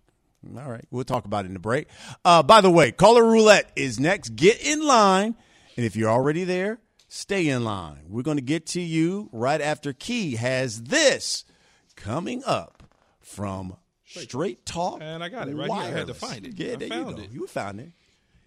All 0.56 0.70
right, 0.70 0.84
we'll 0.92 1.02
talk 1.02 1.24
about 1.24 1.46
it 1.46 1.48
in 1.48 1.54
the 1.54 1.58
break. 1.58 1.88
Uh, 2.24 2.44
by 2.44 2.60
the 2.60 2.70
way, 2.70 2.92
caller 2.92 3.24
roulette 3.24 3.72
is 3.74 3.98
next. 3.98 4.36
Get 4.36 4.64
in 4.64 4.86
line, 4.86 5.34
and 5.76 5.84
if 5.84 5.96
you're 5.96 6.10
already 6.10 6.44
there, 6.44 6.78
stay 7.08 7.48
in 7.48 7.64
line. 7.64 8.04
We're 8.08 8.22
going 8.22 8.36
to 8.36 8.40
get 8.40 8.66
to 8.66 8.80
you 8.80 9.30
right 9.32 9.60
after 9.60 9.92
Key 9.92 10.36
has 10.36 10.84
this 10.84 11.44
coming 11.96 12.44
up 12.46 12.84
from 13.20 13.78
Straight 14.22 14.64
Talk. 14.66 15.00
And 15.02 15.22
I 15.22 15.28
got 15.28 15.48
it 15.48 15.54
right 15.56 15.70
here. 15.70 15.80
I 15.80 15.86
had 15.86 16.06
to 16.08 16.14
find 16.14 16.46
it. 16.46 16.58
Yeah, 16.58 16.72
I 16.72 16.76
there 16.76 16.88
found 16.88 17.10
you 17.10 17.16
go. 17.16 17.22
it. 17.22 17.30
You 17.30 17.46
found 17.46 17.80
it. 17.80 17.92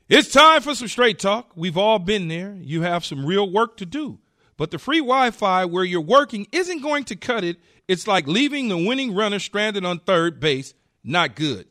It's 0.09 0.31
time 0.31 0.61
for 0.61 0.73
some 0.73 0.87
straight 0.87 1.19
talk. 1.19 1.51
We've 1.55 1.77
all 1.77 1.99
been 1.99 2.29
there. 2.29 2.55
You 2.61 2.83
have 2.83 3.03
some 3.03 3.25
real 3.25 3.51
work 3.51 3.75
to 3.77 3.85
do. 3.85 4.19
But 4.55 4.71
the 4.71 4.79
free 4.79 4.99
Wi 4.99 5.31
Fi 5.31 5.65
where 5.65 5.83
you're 5.83 5.99
working 6.01 6.47
isn't 6.51 6.81
going 6.81 7.03
to 7.05 7.15
cut 7.15 7.43
it. 7.43 7.57
It's 7.87 8.07
like 8.07 8.25
leaving 8.25 8.69
the 8.69 8.77
winning 8.77 9.13
runner 9.13 9.39
stranded 9.39 9.83
on 9.85 9.99
third 9.99 10.39
base. 10.39 10.73
Not 11.03 11.35
good. 11.35 11.67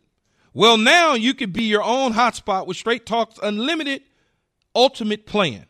Well, 0.52 0.76
now 0.76 1.14
you 1.14 1.34
could 1.34 1.52
be 1.52 1.64
your 1.64 1.82
own 1.82 2.12
hotspot 2.12 2.66
with 2.66 2.76
Straight 2.76 3.04
Talk's 3.06 3.38
unlimited 3.42 4.02
ultimate 4.74 5.26
plan. 5.26 5.66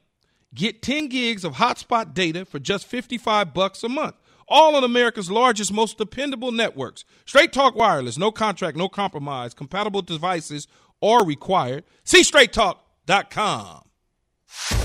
Get 0.54 0.82
10 0.82 1.08
gigs 1.08 1.44
of 1.44 1.54
hotspot 1.54 2.14
data 2.14 2.44
for 2.44 2.58
just 2.58 2.86
55 2.86 3.54
bucks 3.54 3.82
a 3.84 3.88
month. 3.88 4.16
All 4.48 4.76
on 4.76 4.84
America's 4.84 5.30
largest, 5.30 5.72
most 5.72 5.98
dependable 5.98 6.52
networks. 6.52 7.04
Straight 7.24 7.52
Talk 7.52 7.74
Wireless, 7.74 8.16
no 8.16 8.30
contract, 8.30 8.76
no 8.76 8.88
compromise. 8.88 9.54
Compatible 9.54 10.02
devices 10.02 10.68
are 11.02 11.24
required. 11.24 11.84
See 12.04 12.22
straighttalk.com. 12.22 13.82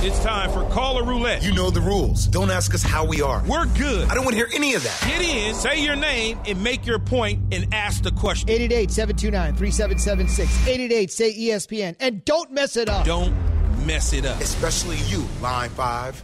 It's 0.04 0.20
time 0.24 0.52
for 0.52 0.68
Caller 0.74 1.04
Roulette. 1.04 1.44
You 1.44 1.54
know 1.54 1.70
the 1.70 1.80
rules. 1.80 2.26
Don't 2.26 2.50
ask 2.50 2.74
us 2.74 2.82
how 2.82 3.06
we 3.06 3.22
are. 3.22 3.44
We're 3.48 3.68
good. 3.68 4.10
I 4.10 4.16
don't 4.16 4.26
want 4.26 4.32
to 4.32 4.38
hear 4.38 4.50
any 4.54 4.74
of 4.74 4.84
that. 4.84 5.00
Get 5.08 5.22
in, 5.22 5.54
say 5.54 5.82
your 5.82 5.96
name, 5.96 6.40
and 6.48 6.62
make 6.62 6.86
your 6.86 7.00
point 7.00 7.54
and 7.54 7.72
ask 7.74 8.02
the 8.04 8.12
question. 8.12 8.50
888 8.50 8.92
729 8.92 9.56
3776. 9.56 10.68
888 10.68 11.12
say 11.12 11.34
ESPN. 11.34 11.96
And 12.00 12.26
don't 12.26 12.52
mess 12.52 12.76
it 12.76 12.90
up. 12.90 13.06
Don't 13.06 13.34
mess 13.86 14.12
it 14.14 14.26
up. 14.26 14.42
Especially 14.42 14.98
you, 15.08 15.26
Line 15.42 15.70
5. 15.70 16.24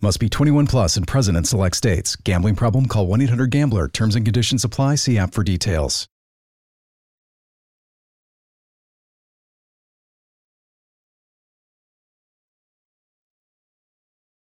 Must 0.00 0.20
be 0.20 0.28
21 0.28 0.68
plus 0.68 0.96
and 0.96 1.08
present 1.08 1.36
in 1.36 1.42
select 1.42 1.74
states. 1.74 2.14
Gambling 2.14 2.54
problem? 2.54 2.86
Call 2.86 3.08
1 3.08 3.20
800 3.22 3.50
Gambler. 3.50 3.88
Terms 3.88 4.14
and 4.14 4.24
conditions 4.24 4.62
apply. 4.62 4.94
See 4.94 5.18
app 5.18 5.34
for 5.34 5.42
details. 5.42 6.06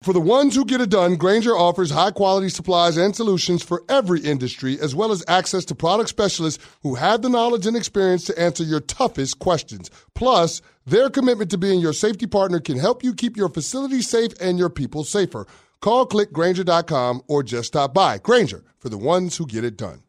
For 0.06 0.14
the 0.14 0.22
ones 0.22 0.56
who 0.56 0.66
get 0.66 0.82
it 0.82 0.91
done, 0.91 1.16
Grainger 1.16 1.58
offers 1.58 1.89
high 1.89 2.12
quality 2.12 2.50
supplies 2.50 2.96
and 2.96 3.16
solutions 3.16 3.64
for 3.64 3.84
every 3.89 4.20
industry, 4.20 4.80
as 4.80 4.93
well 4.93 5.12
as 5.12 5.24
access 5.28 5.66
to 5.66 5.74
product 5.74 6.10
specialists 6.10 6.64
who 6.84 6.93
have 6.93 7.24
the 7.24 7.30
knowledge 7.30 7.66
and 7.66 7.76
experience 7.76 8.24
to 8.26 8.39
answer 8.39 8.64
your 8.64 8.82
toughest 8.82 9.39
questions. 9.39 9.89
Plus, 10.14 10.62
their 10.86 11.10
commitment 11.10 11.52
to 11.52 11.58
being 11.58 11.80
your 11.80 11.94
safety 11.94 12.28
partner 12.28 12.60
can 12.60 12.78
help 12.78 13.04
you 13.04 13.14
keep 13.14 13.36
your 13.36 13.50
facility 13.50 14.02
safe 14.02 14.32
and 14.40 14.60
your 14.60 14.70
people 14.70 15.04
safer. 15.04 15.48
Call 15.82 16.08
clickgrainger.com 16.08 17.22
or 17.28 17.44
just 17.44 17.68
stop 17.68 17.94
by. 17.94 18.18
Grainger, 18.18 18.64
for 18.80 18.90
the 18.90 18.98
ones 18.98 19.38
who 19.38 19.46
get 19.46 19.64
it 19.64 19.78
done. 19.78 20.04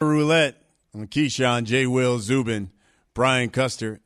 Roulette 0.00 0.62
on 0.94 1.06
Keyshawn, 1.06 1.64
J. 1.64 1.86
Will, 1.86 2.18
Zubin, 2.18 2.70
Brian 3.14 3.50
Custer 3.50 4.00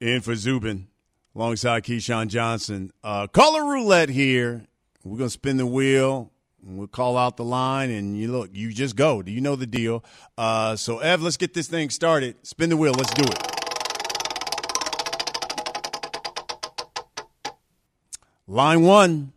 in 0.00 0.20
for 0.20 0.34
Zubin 0.34 0.88
alongside 1.34 1.84
Keyshawn 1.84 2.28
Johnson. 2.28 2.92
Uh, 3.04 3.26
color 3.28 3.64
roulette 3.64 4.08
here. 4.08 4.66
We're 5.04 5.18
going 5.18 5.28
to 5.28 5.32
spin 5.32 5.56
the 5.56 5.66
wheel. 5.66 6.32
We'll 6.64 6.86
call 6.86 7.16
out 7.16 7.36
the 7.36 7.44
line, 7.44 7.90
and 7.90 8.16
you 8.16 8.30
look, 8.30 8.50
you 8.52 8.72
just 8.72 8.94
go. 8.94 9.20
Do 9.20 9.32
you 9.32 9.40
know 9.40 9.56
the 9.56 9.66
deal? 9.66 10.04
Uh, 10.38 10.76
so, 10.76 11.00
Ev, 11.00 11.20
let's 11.20 11.36
get 11.36 11.54
this 11.54 11.66
thing 11.66 11.90
started. 11.90 12.36
Spin 12.46 12.70
the 12.70 12.76
wheel. 12.76 12.92
Let's 12.92 13.12
do 13.14 13.24
it. 13.24 13.52
Line 18.46 18.82
one. 18.82 19.32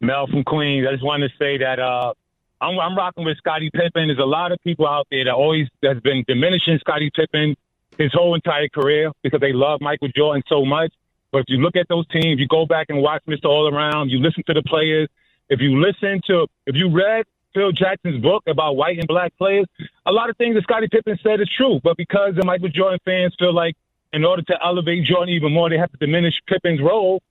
Mel 0.00 0.26
from 0.28 0.44
Queens. 0.44 0.86
I 0.88 0.92
just 0.92 1.04
wanted 1.04 1.28
to 1.28 1.34
say 1.38 1.58
that 1.58 1.78
uh, 1.78 2.14
I'm, 2.60 2.78
I'm 2.78 2.96
rocking 2.96 3.24
with 3.24 3.36
Scottie 3.36 3.70
Pippen. 3.70 4.08
There's 4.08 4.18
a 4.18 4.24
lot 4.24 4.52
of 4.52 4.58
people 4.64 4.86
out 4.86 5.06
there 5.10 5.24
that 5.24 5.34
always 5.34 5.68
has 5.82 6.00
been 6.00 6.24
diminishing 6.26 6.78
Scottie 6.80 7.10
Pippen 7.14 7.54
his 7.98 8.12
whole 8.14 8.34
entire 8.34 8.68
career 8.68 9.12
because 9.22 9.40
they 9.40 9.52
love 9.52 9.80
Michael 9.82 10.08
Jordan 10.16 10.42
so 10.48 10.64
much. 10.64 10.92
But 11.30 11.38
if 11.40 11.44
you 11.48 11.58
look 11.58 11.76
at 11.76 11.88
those 11.88 12.06
teams, 12.08 12.40
you 12.40 12.46
go 12.48 12.66
back 12.66 12.86
and 12.88 13.02
watch 13.02 13.22
Mr. 13.28 13.46
All 13.46 13.72
Around, 13.72 14.10
you 14.10 14.20
listen 14.20 14.42
to 14.46 14.54
the 14.54 14.62
players. 14.62 15.08
If 15.48 15.60
you 15.60 15.80
listen 15.80 16.20
to, 16.26 16.46
if 16.66 16.76
you 16.76 16.90
read 16.90 17.26
Phil 17.54 17.72
Jackson's 17.72 18.22
book 18.22 18.44
about 18.46 18.76
white 18.76 18.98
and 18.98 19.06
black 19.08 19.36
players, 19.36 19.66
a 20.06 20.12
lot 20.12 20.30
of 20.30 20.36
things 20.36 20.54
that 20.54 20.62
Scottie 20.62 20.88
Pippen 20.88 21.18
said 21.22 21.40
is 21.40 21.50
true. 21.56 21.80
But 21.82 21.96
because 21.96 22.34
the 22.34 22.44
Michael 22.44 22.68
Jordan 22.68 22.98
fans 23.04 23.34
feel 23.38 23.54
like 23.54 23.74
in 24.12 24.24
order 24.24 24.42
to 24.42 24.58
elevate 24.64 25.04
Jordan 25.04 25.34
even 25.34 25.52
more, 25.52 25.68
they 25.68 25.78
have 25.78 25.90
to 25.92 25.98
diminish 25.98 26.34
Pippen's 26.46 26.80
role. 26.80 27.22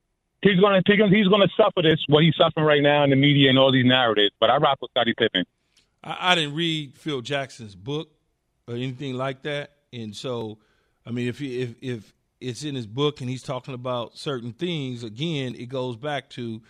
He's 0.42 0.60
gonna 0.60 0.82
he's 0.86 1.28
gonna 1.28 1.48
suffer 1.58 1.82
this 1.82 2.04
what 2.08 2.24
he's 2.24 2.36
suffering 2.36 2.66
right 2.66 2.82
now 2.82 3.04
in 3.04 3.10
the 3.10 3.16
media 3.16 3.50
and 3.50 3.58
all 3.58 3.72
these 3.72 3.86
narratives. 3.86 4.36
But 4.40 4.52
I 4.52 4.58
rock 4.58 4.78
with 4.82 4.92
Scottie 4.92 5.16
Pippen. 5.18 5.46
I, 6.04 6.32
I 6.32 6.36
didn't 6.36 6.54
read 6.54 6.94
Phil 6.96 7.22
Jackson's 7.22 7.76
book 7.76 8.10
or 8.68 8.76
anything 8.76 9.16
like 9.16 9.42
that, 9.44 9.72
and 9.92 10.16
so 10.16 10.60
I 11.06 11.12
mean, 11.12 11.28
if 11.28 11.42
if 11.42 11.76
if 11.82 12.14
it's 12.40 12.64
in 12.64 12.76
his 12.76 12.88
book 12.88 13.22
and 13.22 13.30
he's 13.30 13.44
talking 13.44 13.74
about 13.74 14.18
certain 14.18 14.54
things, 14.54 15.04
again, 15.04 15.56
it 15.56 15.68
goes 15.68 15.96
back 15.96 16.30
to, 16.32 16.62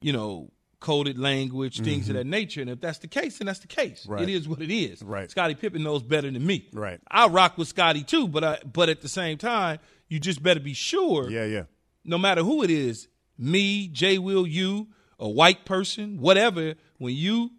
you 0.00 0.12
know, 0.12 0.50
coded 0.80 1.18
language, 1.18 1.80
things 1.80 2.06
Mhm. 2.06 2.10
of 2.10 2.14
that 2.16 2.26
nature. 2.26 2.60
And 2.60 2.70
if 2.70 2.80
that's 2.80 2.98
the 3.00 3.08
case, 3.08 3.38
then 3.38 3.46
that's 3.46 3.58
the 3.58 3.66
case. 3.66 4.06
Right. 4.06 4.22
It 4.22 4.28
is 4.28 4.46
what 4.48 4.62
it 4.62 4.70
is. 4.72 5.02
Right. 5.02 5.28
Scottie 5.28 5.56
Pippen 5.56 5.82
knows 5.82 6.04
better 6.04 6.30
than 6.30 6.46
me. 6.46 6.68
Right. 6.72 7.00
I 7.10 7.26
rock 7.26 7.58
with 7.58 7.66
Scottie 7.66 8.04
too, 8.04 8.28
but 8.28 8.44
I 8.44 8.58
but 8.72 8.88
at 8.88 9.00
the 9.00 9.08
same 9.08 9.38
time, 9.38 9.80
you 10.08 10.20
just 10.20 10.40
better 10.42 10.60
be 10.60 10.74
sure. 10.74 11.28
Yeah, 11.30 11.46
yeah. 11.46 11.64
No 12.04 12.16
matter 12.16 12.44
who 12.44 12.62
it 12.62 12.70
is, 12.70 13.08
me, 13.36 13.88
Jay 13.88 14.18
Will, 14.18 14.46
you, 14.46 14.86
a 15.18 15.28
white 15.28 15.64
person, 15.64 16.20
whatever, 16.20 16.74
when 16.98 17.14
you 17.14 17.50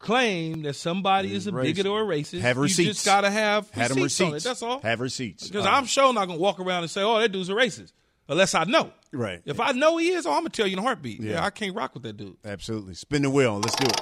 claim 0.00 0.62
that 0.62 0.74
somebody 0.74 1.32
is 1.32 1.46
a 1.46 1.52
Racist. 1.52 1.62
bigot 1.62 1.86
or 1.86 2.02
a 2.02 2.04
racist, 2.04 2.40
Have 2.40 2.56
you 2.56 2.62
receipts. 2.64 2.88
just 2.94 3.04
gotta 3.06 3.30
have 3.30 3.70
Had 3.70 3.92
'em 3.92 4.02
receipts 4.02 4.20
on 4.22 4.26
it. 4.28 4.32
receipts. 4.34 4.44
That's 4.44 4.62
all. 4.62 4.80
Have 4.80 4.98
receipts. 5.00 5.46
Because 5.46 5.66
Uh, 5.66 5.70
I'm 5.70 5.86
sure 5.86 6.12
not 6.12 6.26
gonna 6.26 6.38
walk 6.40 6.58
around 6.58 6.82
and 6.82 6.90
say, 6.90 7.02
"Oh, 7.02 7.18
that 7.20 7.30
dude's 7.30 7.48
a 7.50 7.52
racist," 7.52 7.92
unless 8.28 8.54
I 8.54 8.64
know. 8.64 8.92
Right. 9.12 9.40
If 9.44 9.60
I 9.60 9.72
know 9.72 9.96
he 9.98 10.08
is, 10.10 10.26
oh, 10.26 10.30
I'm 10.32 10.38
gonna 10.40 10.48
tell 10.50 10.66
you 10.66 10.72
in 10.72 10.78
a 10.78 10.82
heartbeat. 10.82 11.20
Yeah. 11.20 11.32
Yeah. 11.32 11.44
I 11.44 11.50
can't 11.50 11.74
rock 11.76 11.94
with 11.94 12.02
that 12.04 12.16
dude. 12.16 12.36
Absolutely. 12.44 12.94
Spin 12.94 13.22
the 13.22 13.30
wheel. 13.30 13.58
Let's 13.60 13.76
do 13.76 13.86
it. 13.86 14.00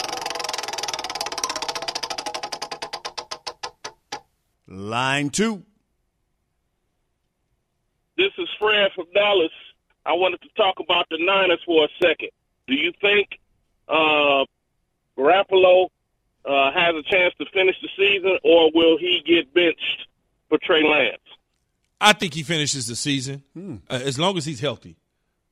Line 4.66 5.30
two. 5.30 5.64
This 8.16 8.32
is 8.38 8.48
Fred 8.58 8.90
from 8.94 9.06
Dallas. 9.14 9.52
I 10.04 10.12
wanted 10.12 10.40
to 10.42 10.48
talk 10.56 10.76
about 10.80 11.06
the 11.10 11.18
Niners 11.20 11.60
for 11.64 11.84
a 11.84 11.88
second. 12.02 12.30
Do 12.66 12.74
you 12.74 12.92
think 13.00 13.28
uh, 13.88 14.44
Garoppolo 15.18 15.88
uh, 16.44 16.70
has 16.72 16.94
a 16.94 17.02
chance 17.02 17.34
to 17.38 17.46
finish 17.52 17.76
the 17.82 17.88
season, 17.96 18.38
or 18.44 18.70
will 18.74 18.96
he 18.98 19.22
get 19.26 19.52
benched 19.52 20.06
for 20.48 20.58
Trey 20.62 20.82
Lance? 20.84 21.18
I 22.00 22.12
think 22.12 22.32
he 22.34 22.42
finishes 22.44 22.86
the 22.86 22.94
season 22.96 23.42
Hmm. 23.54 23.76
uh, 23.90 24.00
as 24.04 24.18
long 24.18 24.36
as 24.38 24.44
he's 24.44 24.60
healthy. 24.60 24.96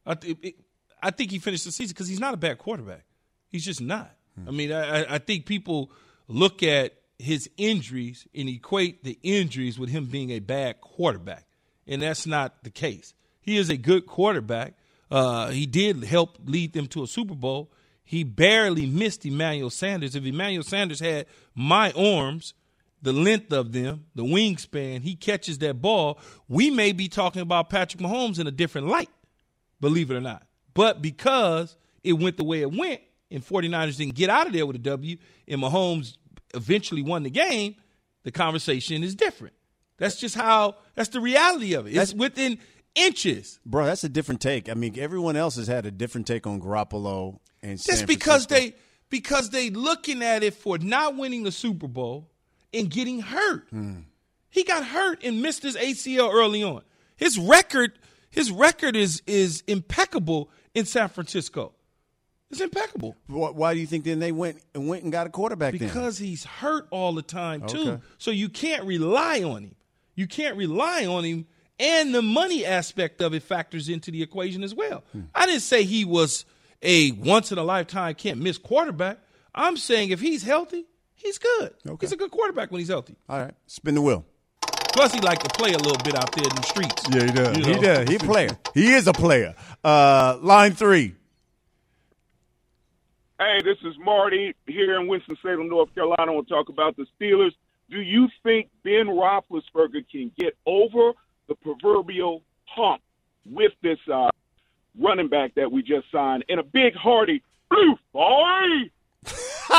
I, 0.06 0.14
th- 0.14 0.38
it, 0.42 0.54
I 1.02 1.10
think 1.10 1.30
he 1.32 1.38
finished 1.40 1.64
the 1.64 1.72
season 1.72 1.92
because 1.94 2.08
he's 2.08 2.20
not 2.20 2.34
a 2.34 2.36
bad 2.36 2.58
quarterback. 2.58 3.04
He's 3.48 3.64
just 3.64 3.80
not. 3.80 4.14
Hmm. 4.40 4.48
I 4.48 4.52
mean, 4.52 4.72
I, 4.72 5.02
I- 5.02 5.14
I 5.16 5.18
think 5.18 5.44
people 5.46 5.90
look 6.28 6.62
at 6.62 6.92
his 7.18 7.50
injuries 7.56 8.26
and 8.34 8.48
equate 8.48 9.02
the 9.02 9.18
injuries 9.22 9.78
with 9.78 9.88
him 9.88 10.04
being 10.06 10.30
a 10.30 10.38
bad 10.38 10.80
quarterback, 10.80 11.46
and 11.86 12.00
that's 12.02 12.26
not 12.26 12.62
the 12.62 12.70
case. 12.70 13.12
He 13.40 13.56
is 13.56 13.68
a 13.70 13.76
good 13.76 14.06
quarterback. 14.06 14.74
Uh, 15.10 15.48
he 15.50 15.66
did 15.66 16.04
help 16.04 16.38
lead 16.44 16.72
them 16.74 16.86
to 16.88 17.02
a 17.02 17.06
Super 17.06 17.34
Bowl. 17.34 17.70
He 18.06 18.22
barely 18.22 18.86
missed 18.86 19.26
Emmanuel 19.26 19.68
Sanders. 19.68 20.14
If 20.14 20.24
Emmanuel 20.24 20.62
Sanders 20.62 21.00
had 21.00 21.26
my 21.56 21.90
arms, 21.92 22.54
the 23.02 23.12
length 23.12 23.52
of 23.52 23.72
them, 23.72 24.06
the 24.14 24.22
wingspan, 24.22 25.02
he 25.02 25.16
catches 25.16 25.58
that 25.58 25.82
ball, 25.82 26.20
we 26.48 26.70
may 26.70 26.92
be 26.92 27.08
talking 27.08 27.42
about 27.42 27.68
Patrick 27.68 28.00
Mahomes 28.00 28.38
in 28.38 28.46
a 28.46 28.52
different 28.52 28.86
light, 28.86 29.10
believe 29.80 30.12
it 30.12 30.14
or 30.14 30.20
not. 30.20 30.46
But 30.72 31.02
because 31.02 31.76
it 32.04 32.12
went 32.12 32.36
the 32.36 32.44
way 32.44 32.62
it 32.62 32.72
went, 32.72 33.00
and 33.28 33.44
49ers 33.44 33.96
didn't 33.96 34.14
get 34.14 34.30
out 34.30 34.46
of 34.46 34.52
there 34.52 34.66
with 34.66 34.76
a 34.76 34.80
W, 34.80 35.16
and 35.48 35.60
Mahomes 35.60 36.16
eventually 36.54 37.02
won 37.02 37.24
the 37.24 37.30
game, 37.30 37.74
the 38.22 38.30
conversation 38.30 39.02
is 39.02 39.16
different. 39.16 39.54
That's 39.98 40.16
just 40.20 40.36
how, 40.36 40.76
that's 40.94 41.08
the 41.08 41.20
reality 41.20 41.74
of 41.74 41.88
it. 41.88 41.96
It's 41.96 42.14
within 42.14 42.58
inches. 42.96 43.60
Bro, 43.64 43.86
that's 43.86 44.02
a 44.02 44.08
different 44.08 44.40
take. 44.40 44.68
I 44.68 44.74
mean, 44.74 44.98
everyone 44.98 45.36
else 45.36 45.56
has 45.56 45.68
had 45.68 45.86
a 45.86 45.90
different 45.90 46.26
take 46.26 46.46
on 46.46 46.60
Garoppolo 46.60 47.38
and 47.62 47.78
San 47.78 48.06
because 48.06 48.46
Francisco. 48.46 48.54
they 48.54 48.74
because 49.08 49.50
they 49.50 49.70
looking 49.70 50.22
at 50.22 50.42
it 50.42 50.54
for 50.54 50.78
not 50.78 51.16
winning 51.16 51.44
the 51.44 51.52
Super 51.52 51.86
Bowl 51.86 52.30
and 52.74 52.90
getting 52.90 53.20
hurt. 53.20 53.68
Hmm. 53.70 54.00
He 54.50 54.64
got 54.64 54.84
hurt 54.84 55.22
and 55.22 55.42
missed 55.42 55.62
his 55.62 55.76
ACL 55.76 56.32
early 56.32 56.62
on. 56.62 56.82
His 57.16 57.38
record 57.38 57.92
his 58.30 58.50
record 58.50 58.96
is 58.96 59.22
is 59.26 59.62
impeccable 59.66 60.50
in 60.74 60.84
San 60.86 61.08
Francisco. 61.08 61.72
It's 62.50 62.60
impeccable. 62.60 63.16
Why, 63.26 63.50
why 63.50 63.74
do 63.74 63.80
you 63.80 63.86
think 63.86 64.04
then 64.04 64.20
they 64.20 64.30
went 64.30 64.62
and 64.74 64.88
went 64.88 65.02
and 65.02 65.10
got 65.10 65.26
a 65.26 65.30
quarterback 65.30 65.74
then? 65.74 65.88
Because 65.88 66.16
he's 66.18 66.44
hurt 66.44 66.86
all 66.90 67.12
the 67.12 67.22
time 67.22 67.66
too. 67.66 67.90
Okay. 67.90 68.02
So 68.18 68.30
you 68.30 68.48
can't 68.48 68.84
rely 68.84 69.42
on 69.42 69.64
him. 69.64 69.74
You 70.14 70.26
can't 70.26 70.56
rely 70.56 71.06
on 71.06 71.24
him 71.24 71.46
and 71.78 72.14
the 72.14 72.22
money 72.22 72.64
aspect 72.64 73.20
of 73.20 73.34
it 73.34 73.42
factors 73.42 73.88
into 73.88 74.10
the 74.10 74.22
equation 74.22 74.62
as 74.62 74.74
well. 74.74 75.04
I 75.34 75.46
didn't 75.46 75.62
say 75.62 75.84
he 75.84 76.04
was 76.04 76.44
a 76.82 77.12
once 77.12 77.52
in 77.52 77.58
a 77.58 77.62
lifetime 77.62 78.14
can't 78.14 78.40
miss 78.40 78.58
quarterback. 78.58 79.18
I'm 79.54 79.76
saying 79.76 80.10
if 80.10 80.20
he's 80.20 80.42
healthy, 80.42 80.86
he's 81.14 81.38
good. 81.38 81.74
He's 82.00 82.12
a 82.12 82.16
good 82.16 82.30
quarterback 82.30 82.70
when 82.70 82.80
he's 82.80 82.88
healthy. 82.88 83.16
All 83.28 83.38
right, 83.38 83.54
spin 83.66 83.94
the 83.94 84.02
wheel. 84.02 84.24
Plus, 84.92 85.12
he 85.12 85.20
like 85.20 85.40
to 85.40 85.50
play 85.50 85.74
a 85.74 85.78
little 85.78 86.02
bit 86.02 86.14
out 86.14 86.32
there 86.32 86.44
in 86.44 86.56
the 86.56 86.62
streets. 86.62 87.02
Yeah, 87.10 87.24
he 87.24 87.30
does. 87.30 87.56
You 87.58 87.74
He 87.74 87.80
does. 87.80 88.08
He 88.08 88.14
a 88.16 88.18
player. 88.18 88.58
He 88.72 88.92
is 88.94 89.06
a 89.06 89.12
player. 89.12 89.54
Uh, 89.84 90.38
line 90.40 90.72
three. 90.72 91.14
Hey, 93.38 93.60
this 93.62 93.76
is 93.84 93.94
Marty 94.02 94.54
here 94.66 94.98
in 94.98 95.08
Winston-Salem, 95.08 95.68
North 95.68 95.94
Carolina. 95.94 96.32
We'll 96.32 96.44
talk 96.44 96.70
about 96.70 96.96
the 96.96 97.04
Steelers. 97.20 97.50
Do 97.90 98.00
you 98.00 98.28
think 98.42 98.70
Ben 98.82 99.06
Roethlisberger 99.06 100.08
can 100.10 100.32
get 100.38 100.56
over 100.64 101.12
the 101.48 101.54
proverbial 101.56 102.42
hump 102.64 103.02
with 103.44 103.72
this 103.82 103.98
uh, 104.12 104.30
running 104.98 105.28
back 105.28 105.54
that 105.54 105.70
we 105.70 105.82
just 105.82 106.10
signed 106.10 106.44
and 106.48 106.60
a 106.60 106.64
big 106.64 106.94
hearty 106.94 107.42
blue 107.70 107.96
boy? 108.12 108.90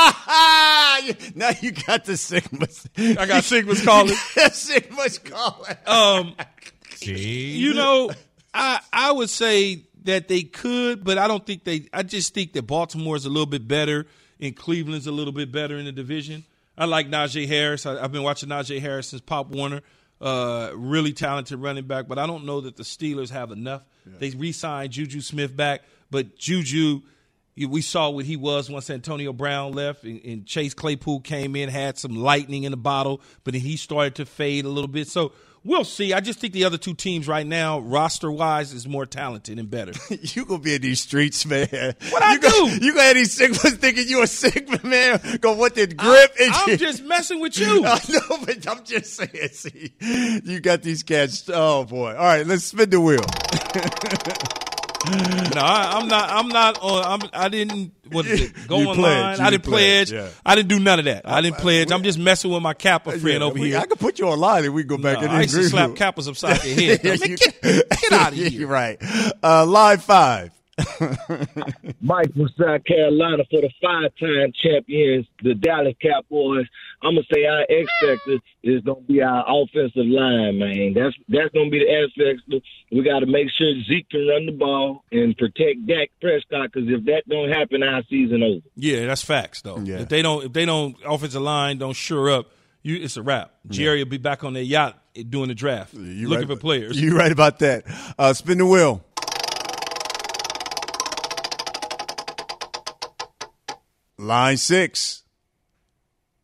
now 1.34 1.50
you 1.60 1.72
got 1.72 2.04
the 2.04 2.12
Sigmas. 2.12 2.86
I 2.96 3.26
got 3.26 3.42
Sigmas 3.42 3.84
calling. 3.84 4.14
Sigmas 4.50 5.24
calling. 5.24 5.76
Um, 5.86 6.34
you 7.00 7.74
know, 7.74 8.10
I 8.52 8.80
I 8.92 9.12
would 9.12 9.30
say 9.30 9.84
that 10.04 10.28
they 10.28 10.42
could, 10.42 11.04
but 11.04 11.16
I 11.18 11.28
don't 11.28 11.44
think 11.44 11.64
they. 11.64 11.88
I 11.92 12.02
just 12.02 12.34
think 12.34 12.52
that 12.52 12.66
Baltimore 12.66 13.16
is 13.16 13.24
a 13.24 13.30
little 13.30 13.46
bit 13.46 13.66
better, 13.66 14.06
and 14.40 14.54
Cleveland's 14.54 15.06
a 15.06 15.12
little 15.12 15.32
bit 15.32 15.50
better 15.50 15.78
in 15.78 15.86
the 15.86 15.92
division. 15.92 16.44
I 16.76 16.84
like 16.84 17.08
Najee 17.08 17.48
Harris. 17.48 17.86
I, 17.86 18.02
I've 18.02 18.12
been 18.12 18.22
watching 18.22 18.48
Najee 18.48 18.80
Harris 18.80 19.08
since 19.08 19.22
Pop 19.22 19.48
Warner. 19.48 19.82
Uh, 20.20 20.72
really 20.74 21.12
talented 21.12 21.60
running 21.60 21.86
back, 21.86 22.08
but 22.08 22.18
I 22.18 22.26
don't 22.26 22.44
know 22.44 22.60
that 22.62 22.76
the 22.76 22.82
Steelers 22.82 23.30
have 23.30 23.52
enough. 23.52 23.82
They 24.18 24.30
re-signed 24.30 24.90
Juju 24.90 25.20
Smith 25.20 25.56
back, 25.56 25.82
but 26.10 26.36
Juju, 26.36 27.02
we 27.56 27.82
saw 27.82 28.10
what 28.10 28.24
he 28.24 28.36
was 28.36 28.68
once 28.68 28.90
Antonio 28.90 29.32
Brown 29.32 29.72
left, 29.72 30.02
and, 30.02 30.20
and 30.24 30.44
Chase 30.44 30.74
Claypool 30.74 31.20
came 31.20 31.54
in, 31.54 31.68
had 31.68 31.98
some 31.98 32.16
lightning 32.16 32.64
in 32.64 32.72
the 32.72 32.76
bottle, 32.76 33.20
but 33.44 33.54
then 33.54 33.60
he 33.60 33.76
started 33.76 34.16
to 34.16 34.26
fade 34.26 34.64
a 34.64 34.68
little 34.68 34.88
bit. 34.88 35.06
So 35.06 35.30
we'll 35.64 35.84
see. 35.84 36.12
I 36.12 36.20
just 36.20 36.38
think 36.38 36.52
the 36.52 36.64
other 36.64 36.78
two 36.78 36.94
teams 36.94 37.28
right 37.28 37.46
now, 37.46 37.78
roster 37.80 38.30
wise, 38.30 38.72
is 38.72 38.86
more 38.86 39.06
talented 39.06 39.58
and 39.58 39.70
better. 39.70 39.92
you 40.10 40.44
gonna 40.44 40.60
be 40.60 40.74
in 40.74 40.82
these 40.82 41.00
streets, 41.00 41.44
man. 41.46 41.68
What 42.10 42.22
I 42.22 42.34
you 42.34 42.40
Gonna, 42.40 42.78
do? 42.78 42.84
you 42.86 42.92
gonna 42.92 43.04
have 43.04 43.14
these 43.16 43.38
Sigmas 43.38 43.76
thinking 43.78 44.08
you 44.08 44.22
a 44.22 44.26
Sigma 44.26 44.80
man. 44.84 45.20
Go 45.40 45.54
what 45.54 45.74
the 45.74 45.86
grip? 45.86 46.34
I'm 46.40 46.76
just 46.78 47.02
messing 47.04 47.40
with 47.40 47.58
you. 47.58 47.84
I 47.86 48.00
know, 48.08 48.44
but 48.44 48.68
I'm 48.68 48.84
just 48.84 49.14
saying. 49.14 49.48
See, 49.52 49.92
you 50.00 50.60
got 50.60 50.82
these 50.82 51.02
cats. 51.02 51.48
Oh 51.52 51.84
boy! 51.84 52.10
All 52.10 52.24
right, 52.24 52.46
let's 52.46 52.64
spin 52.64 52.90
the 52.90 53.00
wheel. 53.00 53.24
no, 55.54 55.60
I, 55.60 55.92
I'm 55.96 56.08
not. 56.08 56.30
I'm 56.30 56.48
not 56.48 56.78
on. 56.82 57.22
I'm, 57.22 57.30
I 57.32 57.48
didn't. 57.48 57.92
What 58.10 58.26
is 58.26 58.42
it? 58.42 58.52
Go 58.68 58.78
You 58.80 58.88
online. 58.88 58.96
pledged. 58.96 59.40
You 59.40 59.46
I 59.46 59.50
didn't 59.50 59.64
pledged, 59.64 60.10
pledge. 60.10 60.24
yeah. 60.24 60.28
I 60.44 60.54
didn't 60.56 60.68
do 60.68 60.80
none 60.80 60.98
of 60.98 61.04
that. 61.04 61.22
I 61.28 61.40
didn't 61.40 61.58
pledge. 61.58 61.92
I'm 61.92 62.02
just 62.02 62.18
messing 62.18 62.50
with 62.50 62.62
my 62.62 62.74
Kappa 62.74 63.18
friend 63.18 63.42
over 63.42 63.58
we- 63.58 63.68
here. 63.70 63.78
I 63.78 63.86
could 63.86 64.00
put 64.00 64.18
you 64.18 64.26
online 64.26 64.64
and 64.64 64.74
we 64.74 64.82
go 64.84 64.98
back 64.98 65.18
and 65.18 65.30
I 65.30 65.42
used 65.42 65.54
to 65.54 65.60
agree 65.60 65.70
slap 65.70 65.90
with- 65.90 65.98
Kappas 65.98 66.28
upside 66.28 66.56
their 66.62 66.74
head. 66.98 67.04
Man, 67.04 67.18
you- 67.30 67.36
get, 67.36 67.60
get 67.62 68.12
out 68.12 68.32
of 68.32 68.34
here. 68.38 68.48
You're 68.48 68.68
right. 68.68 68.98
Uh, 69.42 69.64
line 69.66 69.98
five. 69.98 70.50
Mike 72.00 72.32
from 72.32 72.48
South 72.58 72.84
Carolina 72.84 73.44
for 73.50 73.60
the 73.60 73.70
five-time 73.82 74.52
champions, 74.54 75.26
the 75.42 75.54
Dallas 75.54 75.94
Cowboys. 76.00 76.66
I'm 77.02 77.14
gonna 77.14 77.26
say 77.32 77.44
our 77.46 77.62
X 77.68 77.88
factor 78.00 78.38
is 78.62 78.82
gonna 78.82 79.00
be 79.00 79.22
our 79.22 79.44
offensive 79.46 80.06
line, 80.06 80.58
man. 80.58 80.94
That's 80.94 81.14
that's 81.28 81.52
gonna 81.54 81.70
be 81.70 81.80
the 81.80 81.90
X 81.90 82.12
factor. 82.16 82.64
We 82.90 83.02
got 83.02 83.20
to 83.20 83.26
make 83.26 83.48
sure 83.56 83.72
Zeke 83.88 84.08
can 84.10 84.26
run 84.26 84.46
the 84.46 84.52
ball 84.52 85.04
and 85.12 85.36
protect 85.36 85.86
Dak 85.86 86.10
Prescott 86.20 86.70
because 86.72 86.88
if 86.88 87.04
that 87.04 87.22
don't 87.28 87.50
happen, 87.50 87.82
our 87.82 88.02
season 88.08 88.42
over. 88.42 88.66
Yeah, 88.76 89.06
that's 89.06 89.22
facts 89.22 89.62
though. 89.62 89.78
Yeah. 89.78 89.98
If 90.00 90.08
they 90.08 90.22
don't, 90.22 90.44
if 90.44 90.52
they 90.52 90.64
don't, 90.64 90.96
offensive 91.04 91.42
line 91.42 91.78
don't 91.78 91.94
sure 91.94 92.30
up, 92.30 92.52
you 92.82 92.96
it's 92.96 93.16
a 93.16 93.22
wrap. 93.22 93.52
Jerry 93.68 94.02
will 94.02 94.10
be 94.10 94.18
back 94.18 94.44
on 94.44 94.54
their 94.54 94.62
yacht 94.62 94.98
doing 95.28 95.48
the 95.48 95.54
draft, 95.54 95.94
You 95.94 96.28
looking 96.28 96.48
right, 96.48 96.56
for 96.56 96.60
players. 96.60 97.00
You 97.08 97.16
right 97.16 97.32
about 97.32 97.60
that. 97.60 97.84
Uh, 98.18 98.32
spin 98.34 98.58
the 98.58 98.66
wheel. 98.66 99.04
Line 104.18 104.56
six. 104.56 105.22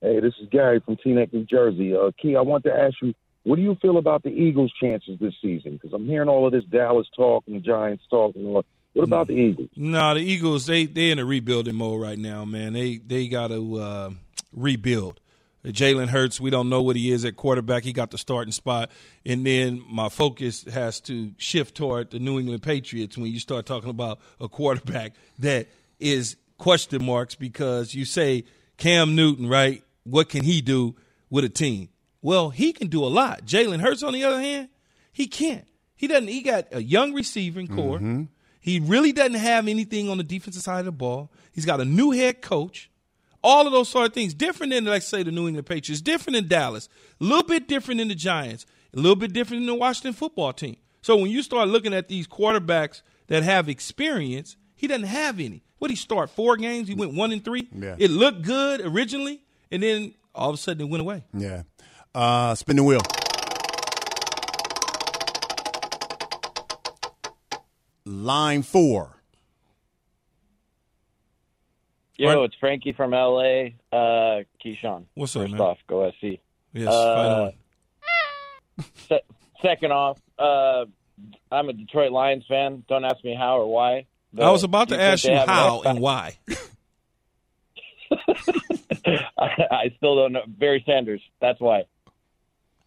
Hey, 0.00 0.20
this 0.20 0.34
is 0.40 0.48
Gary 0.50 0.80
from 0.80 0.96
Teaneck, 0.96 1.32
New 1.32 1.44
Jersey. 1.44 1.96
Uh, 1.96 2.12
Key, 2.20 2.36
I 2.36 2.42
want 2.42 2.64
to 2.64 2.72
ask 2.72 2.94
you, 3.02 3.14
what 3.42 3.56
do 3.56 3.62
you 3.62 3.74
feel 3.82 3.98
about 3.98 4.22
the 4.22 4.28
Eagles' 4.28 4.72
chances 4.80 5.18
this 5.18 5.34
season? 5.42 5.72
Because 5.72 5.92
I'm 5.92 6.06
hearing 6.06 6.28
all 6.28 6.46
of 6.46 6.52
this 6.52 6.64
Dallas 6.64 7.06
talk 7.16 7.44
and 7.46 7.62
Giants 7.64 8.04
talk. 8.08 8.36
And 8.36 8.46
all. 8.46 8.64
What 8.92 9.02
about 9.02 9.26
the 9.26 9.34
Eagles? 9.34 9.70
No, 9.74 10.14
the 10.14 10.20
Eagles 10.20 10.66
they 10.66 10.86
they 10.86 11.10
in 11.10 11.18
a 11.18 11.24
rebuilding 11.24 11.74
mode 11.74 12.00
right 12.00 12.18
now, 12.18 12.44
man. 12.44 12.74
They 12.74 12.98
they 12.98 13.26
got 13.26 13.48
to 13.48 13.76
uh, 13.76 14.10
rebuild. 14.52 15.20
Jalen 15.64 16.08
Hurts, 16.08 16.40
we 16.40 16.50
don't 16.50 16.68
know 16.68 16.82
what 16.82 16.94
he 16.94 17.10
is 17.10 17.24
at 17.24 17.36
quarterback. 17.36 17.84
He 17.84 17.94
got 17.94 18.10
the 18.10 18.18
starting 18.18 18.52
spot, 18.52 18.90
and 19.24 19.46
then 19.46 19.82
my 19.88 20.10
focus 20.10 20.62
has 20.64 21.00
to 21.02 21.32
shift 21.38 21.74
toward 21.74 22.10
the 22.10 22.18
New 22.18 22.38
England 22.38 22.62
Patriots 22.62 23.16
when 23.16 23.32
you 23.32 23.40
start 23.40 23.64
talking 23.64 23.88
about 23.88 24.20
a 24.38 24.48
quarterback 24.48 25.14
that 25.38 25.68
is 25.98 26.36
question 26.64 27.04
marks 27.04 27.34
because 27.34 27.94
you 27.94 28.06
say 28.06 28.42
Cam 28.78 29.14
Newton, 29.14 29.46
right? 29.46 29.84
What 30.04 30.30
can 30.30 30.44
he 30.44 30.62
do 30.62 30.96
with 31.28 31.44
a 31.44 31.50
team? 31.50 31.90
Well, 32.22 32.48
he 32.48 32.72
can 32.72 32.88
do 32.88 33.04
a 33.04 33.06
lot. 33.06 33.44
Jalen 33.44 33.80
Hurts, 33.80 34.02
on 34.02 34.14
the 34.14 34.24
other 34.24 34.40
hand, 34.40 34.70
he 35.12 35.26
can't. 35.26 35.66
He 35.94 36.06
doesn't. 36.06 36.28
He 36.28 36.40
got 36.40 36.68
a 36.72 36.82
young 36.82 37.12
receiving 37.12 37.68
core. 37.68 37.98
Mm-hmm. 37.98 38.22
He 38.60 38.80
really 38.80 39.12
doesn't 39.12 39.34
have 39.34 39.68
anything 39.68 40.08
on 40.08 40.16
the 40.16 40.24
defensive 40.24 40.62
side 40.62 40.78
of 40.78 40.84
the 40.86 40.92
ball. 40.92 41.30
He's 41.52 41.66
got 41.66 41.82
a 41.82 41.84
new 41.84 42.12
head 42.12 42.40
coach. 42.40 42.90
All 43.42 43.66
of 43.66 43.72
those 43.74 43.90
sort 43.90 44.06
of 44.06 44.14
things. 44.14 44.32
Different 44.32 44.72
than, 44.72 44.86
let's 44.86 45.06
say, 45.06 45.22
the 45.22 45.30
New 45.32 45.46
England 45.46 45.66
Patriots. 45.66 46.00
Different 46.00 46.34
than 46.34 46.48
Dallas. 46.48 46.88
A 47.20 47.24
little 47.24 47.44
bit 47.44 47.68
different 47.68 47.98
than 47.98 48.08
the 48.08 48.14
Giants. 48.14 48.64
A 48.94 48.96
little 48.96 49.16
bit 49.16 49.34
different 49.34 49.60
than 49.60 49.66
the 49.66 49.74
Washington 49.74 50.14
football 50.14 50.54
team. 50.54 50.78
So 51.02 51.14
when 51.16 51.30
you 51.30 51.42
start 51.42 51.68
looking 51.68 51.92
at 51.92 52.08
these 52.08 52.26
quarterbacks 52.26 53.02
that 53.26 53.42
have 53.42 53.68
experience, 53.68 54.56
he 54.76 54.86
doesn't 54.86 55.04
have 55.08 55.40
any. 55.40 55.62
What 55.78 55.90
he 55.90 55.96
start 55.96 56.30
four 56.30 56.56
games? 56.56 56.88
He 56.88 56.94
went 56.94 57.14
one 57.14 57.32
and 57.32 57.44
three. 57.44 57.68
Yeah. 57.74 57.96
It 57.98 58.10
looked 58.10 58.42
good 58.42 58.80
originally, 58.80 59.42
and 59.70 59.82
then 59.82 60.14
all 60.34 60.50
of 60.50 60.54
a 60.54 60.58
sudden 60.58 60.86
it 60.86 60.90
went 60.90 61.00
away. 61.02 61.24
Yeah. 61.34 61.62
Uh, 62.14 62.54
spin 62.54 62.76
the 62.76 62.82
wheel. 62.84 63.00
Line 68.06 68.62
four. 68.62 69.16
Yo, 72.16 72.44
it's 72.44 72.54
Frankie 72.60 72.92
from 72.92 73.10
LA. 73.10 73.70
Uh, 73.92 74.44
Keyshawn. 74.64 75.04
What's 75.14 75.34
up, 75.34 75.42
First 75.42 75.52
man? 75.52 75.60
off, 75.60 75.78
go 75.88 76.08
SC. 76.10 76.38
Yes, 76.72 76.88
Uh, 76.88 77.14
fight 77.16 77.26
on. 77.26 77.52
Se- 79.08 79.22
second 79.62 79.92
off, 79.92 80.18
uh, 80.38 80.84
I'm 81.50 81.68
a 81.68 81.72
Detroit 81.72 82.12
Lions 82.12 82.44
fan. 82.46 82.84
Don't 82.88 83.04
ask 83.04 83.22
me 83.24 83.34
how 83.34 83.58
or 83.58 83.66
why. 83.72 84.06
I 84.38 84.50
was 84.50 84.64
about 84.64 84.88
to 84.88 85.00
ask 85.00 85.24
you 85.24 85.36
how 85.36 85.82
and 85.82 86.00
why. 86.00 86.38
I, 88.10 88.16
I 89.70 89.94
still 89.96 90.16
don't 90.16 90.32
know. 90.32 90.42
Barry 90.46 90.82
Sanders. 90.86 91.20
That's 91.40 91.60
why. 91.60 91.84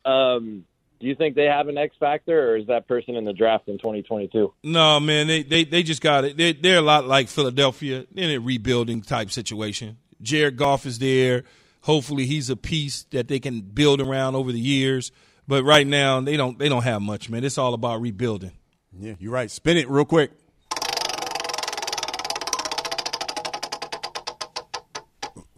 Um, 0.06 0.66
do 1.00 1.08
you 1.08 1.16
think 1.16 1.36
they 1.36 1.46
have 1.46 1.68
an 1.68 1.78
X 1.78 1.96
factor, 2.00 2.52
or 2.52 2.58
is 2.58 2.68
that 2.68 2.88
person 2.88 3.16
in 3.16 3.26
the 3.26 3.34
draft 3.34 3.68
in 3.68 3.78
2022? 3.78 4.54
No, 4.64 5.00
man, 5.00 5.28
they 5.28 5.44
they, 5.44 5.64
they 5.64 5.84
just 5.84 6.02
got 6.02 6.26
it. 6.26 6.38
They, 6.38 6.54
they're 6.54 6.80
a 6.80 6.82
lot 6.82 7.06
like 7.06 7.28
Philadelphia. 7.28 8.06
They're 8.12 8.30
in 8.30 8.36
a 8.36 8.40
rebuilding 8.40 9.02
type 9.02 9.32
situation. 9.32 9.98
Jared 10.22 10.58
Goff 10.58 10.86
is 10.86 11.00
there. 11.00 11.44
Hopefully, 11.82 12.26
he's 12.26 12.50
a 12.50 12.56
piece 12.56 13.04
that 13.12 13.28
they 13.28 13.40
can 13.40 13.62
build 13.62 14.02
around 14.02 14.36
over 14.36 14.52
the 14.52 14.60
years. 14.60 15.12
But 15.48 15.64
right 15.64 15.86
now, 15.86 16.20
they 16.20 16.36
don't 16.36 16.58
they 16.58 16.68
don't 16.68 16.84
have 16.84 17.02
much, 17.02 17.30
man. 17.30 17.44
It's 17.44 17.58
all 17.58 17.74
about 17.74 18.02
rebuilding. 18.02 18.52
Yeah, 19.00 19.14
you're 19.20 19.32
right. 19.32 19.52
Spin 19.52 19.78
it 19.78 19.90
real 19.90 20.06
quick. 20.06 20.32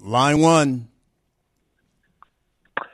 Line 0.02 0.40
one. 0.40 0.88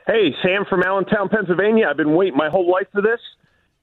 Hey, 0.06 0.34
Sam 0.42 0.64
from 0.68 0.82
Allentown, 0.82 1.28
Pennsylvania. 1.28 1.86
I've 1.90 1.96
been 1.96 2.14
waiting 2.14 2.36
my 2.36 2.48
whole 2.48 2.70
life 2.70 2.86
for 2.92 3.02
this. 3.02 3.20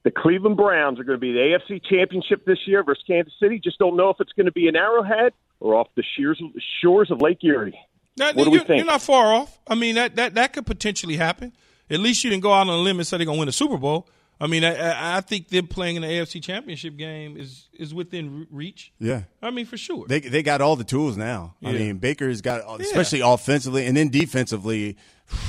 The 0.03 0.11
Cleveland 0.11 0.57
Browns 0.57 0.99
are 0.99 1.03
going 1.03 1.17
to 1.17 1.21
be 1.21 1.31
the 1.31 1.39
AFC 1.39 1.81
Championship 1.89 2.45
this 2.45 2.59
year 2.65 2.83
versus 2.83 3.03
Kansas 3.07 3.33
City. 3.41 3.59
Just 3.63 3.79
don't 3.79 3.95
know 3.95 4.09
if 4.09 4.17
it's 4.19 4.33
going 4.33 4.45
to 4.45 4.51
be 4.51 4.67
in 4.67 4.75
Arrowhead 4.75 5.33
or 5.59 5.75
off 5.75 5.87
the 5.95 6.03
sheers, 6.15 6.41
shores 6.81 7.09
of 7.09 7.21
Lake 7.21 7.43
Erie. 7.43 7.77
Now, 8.17 8.27
what 8.27 8.35
do 8.35 8.41
you're, 8.43 8.51
we 8.51 8.57
think? 8.59 8.77
You're 8.77 8.85
not 8.85 9.01
far 9.01 9.33
off. 9.33 9.57
I 9.67 9.75
mean, 9.75 9.95
that, 9.95 10.15
that 10.17 10.35
that 10.35 10.53
could 10.53 10.65
potentially 10.65 11.15
happen. 11.15 11.53
At 11.89 11.99
least 11.99 12.23
you 12.23 12.29
didn't 12.29 12.43
go 12.43 12.51
out 12.51 12.67
on 12.67 12.69
a 12.69 12.77
limb 12.77 12.99
and 12.99 13.07
say 13.07 13.17
they're 13.17 13.25
going 13.25 13.37
to 13.37 13.39
win 13.39 13.49
a 13.49 13.53
Super 13.53 13.77
Bowl. 13.77 14.07
I 14.41 14.47
mean, 14.47 14.63
I- 14.65 15.17
I, 15.17 15.21
think 15.21 15.47
them 15.49 15.67
playing 15.67 15.95
in 15.95 16.01
the 16.01 16.07
AFC 16.09 16.41
Championship 16.43 16.97
game 16.97 17.37
is 17.37 17.69
is 17.73 17.93
within 17.93 18.45
reach. 18.51 18.91
Yeah. 18.99 19.23
I 19.41 19.51
mean, 19.51 19.65
for 19.65 19.77
sure. 19.77 20.05
They 20.07 20.19
they 20.19 20.43
got 20.43 20.59
all 20.61 20.75
the 20.75 20.83
tools 20.83 21.15
now. 21.17 21.55
I 21.63 21.71
mean, 21.71 21.97
Baker's 21.97 22.41
got 22.41 22.61
especially 22.81 23.21
offensively 23.21 23.85
and 23.85 23.95
then 23.95 24.09
defensively. 24.09 24.97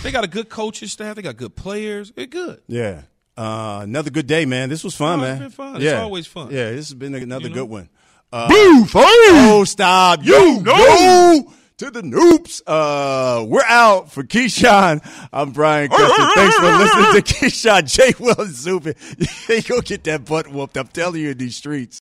They 0.03 0.13
got 0.13 0.23
a 0.25 0.29
good 0.29 0.49
coaching 0.49 0.89
staff. 0.89 1.17
They 1.17 1.23
got 1.23 1.37
good 1.37 1.57
players. 1.57 2.13
They're 2.13 2.27
good. 2.27 2.61
Yeah. 2.69 3.03
Uh, 3.37 3.81
another 3.83 4.11
good 4.11 4.29
day, 4.29 4.45
man. 4.47 4.69
This 4.69 4.85
was 4.85 4.95
fun, 4.95 5.19
Oh, 5.19 5.23
man. 5.23 5.33
it's 5.33 5.41
been 5.43 5.51
fun. 5.51 5.83
It's 5.83 5.93
always 5.93 6.27
fun. 6.29 6.53
Yeah, 6.53 6.71
this 6.71 6.89
has 6.89 6.95
been 6.95 7.15
another 7.17 7.45
You 7.45 7.49
know? 7.49 7.55
good 7.63 7.69
one. 7.71 7.89
Uh, 8.33 8.49
Boo! 8.49 8.87
Oh, 8.95 9.65
stop. 9.67 10.21
You 10.25 10.61
know 10.63 11.53
to 11.79 11.91
the 11.91 12.03
noobs. 12.03 12.63
Uh, 12.67 13.45
we're 13.45 13.65
out 13.65 14.13
for 14.13 14.23
Keyshawn. 14.23 15.01
I'm 15.33 15.51
Brian 15.51 15.89
Custer. 15.89 16.25
Thanks 16.35 16.57
for 16.57 16.63
listening 16.67 17.23
to 17.23 17.23
Keyshawn 17.47 17.93
J. 17.93 18.15
Will 18.21 18.47
Zubin. 18.47 18.95
You 19.49 19.63
gonna 19.63 19.83
get 19.83 20.05
that 20.05 20.25
butt 20.25 20.49
whooped. 20.49 20.77
I'm 20.77 20.87
telling 20.89 21.21
you 21.21 21.31
in 21.31 21.39
these 21.39 21.57
streets. 21.57 22.01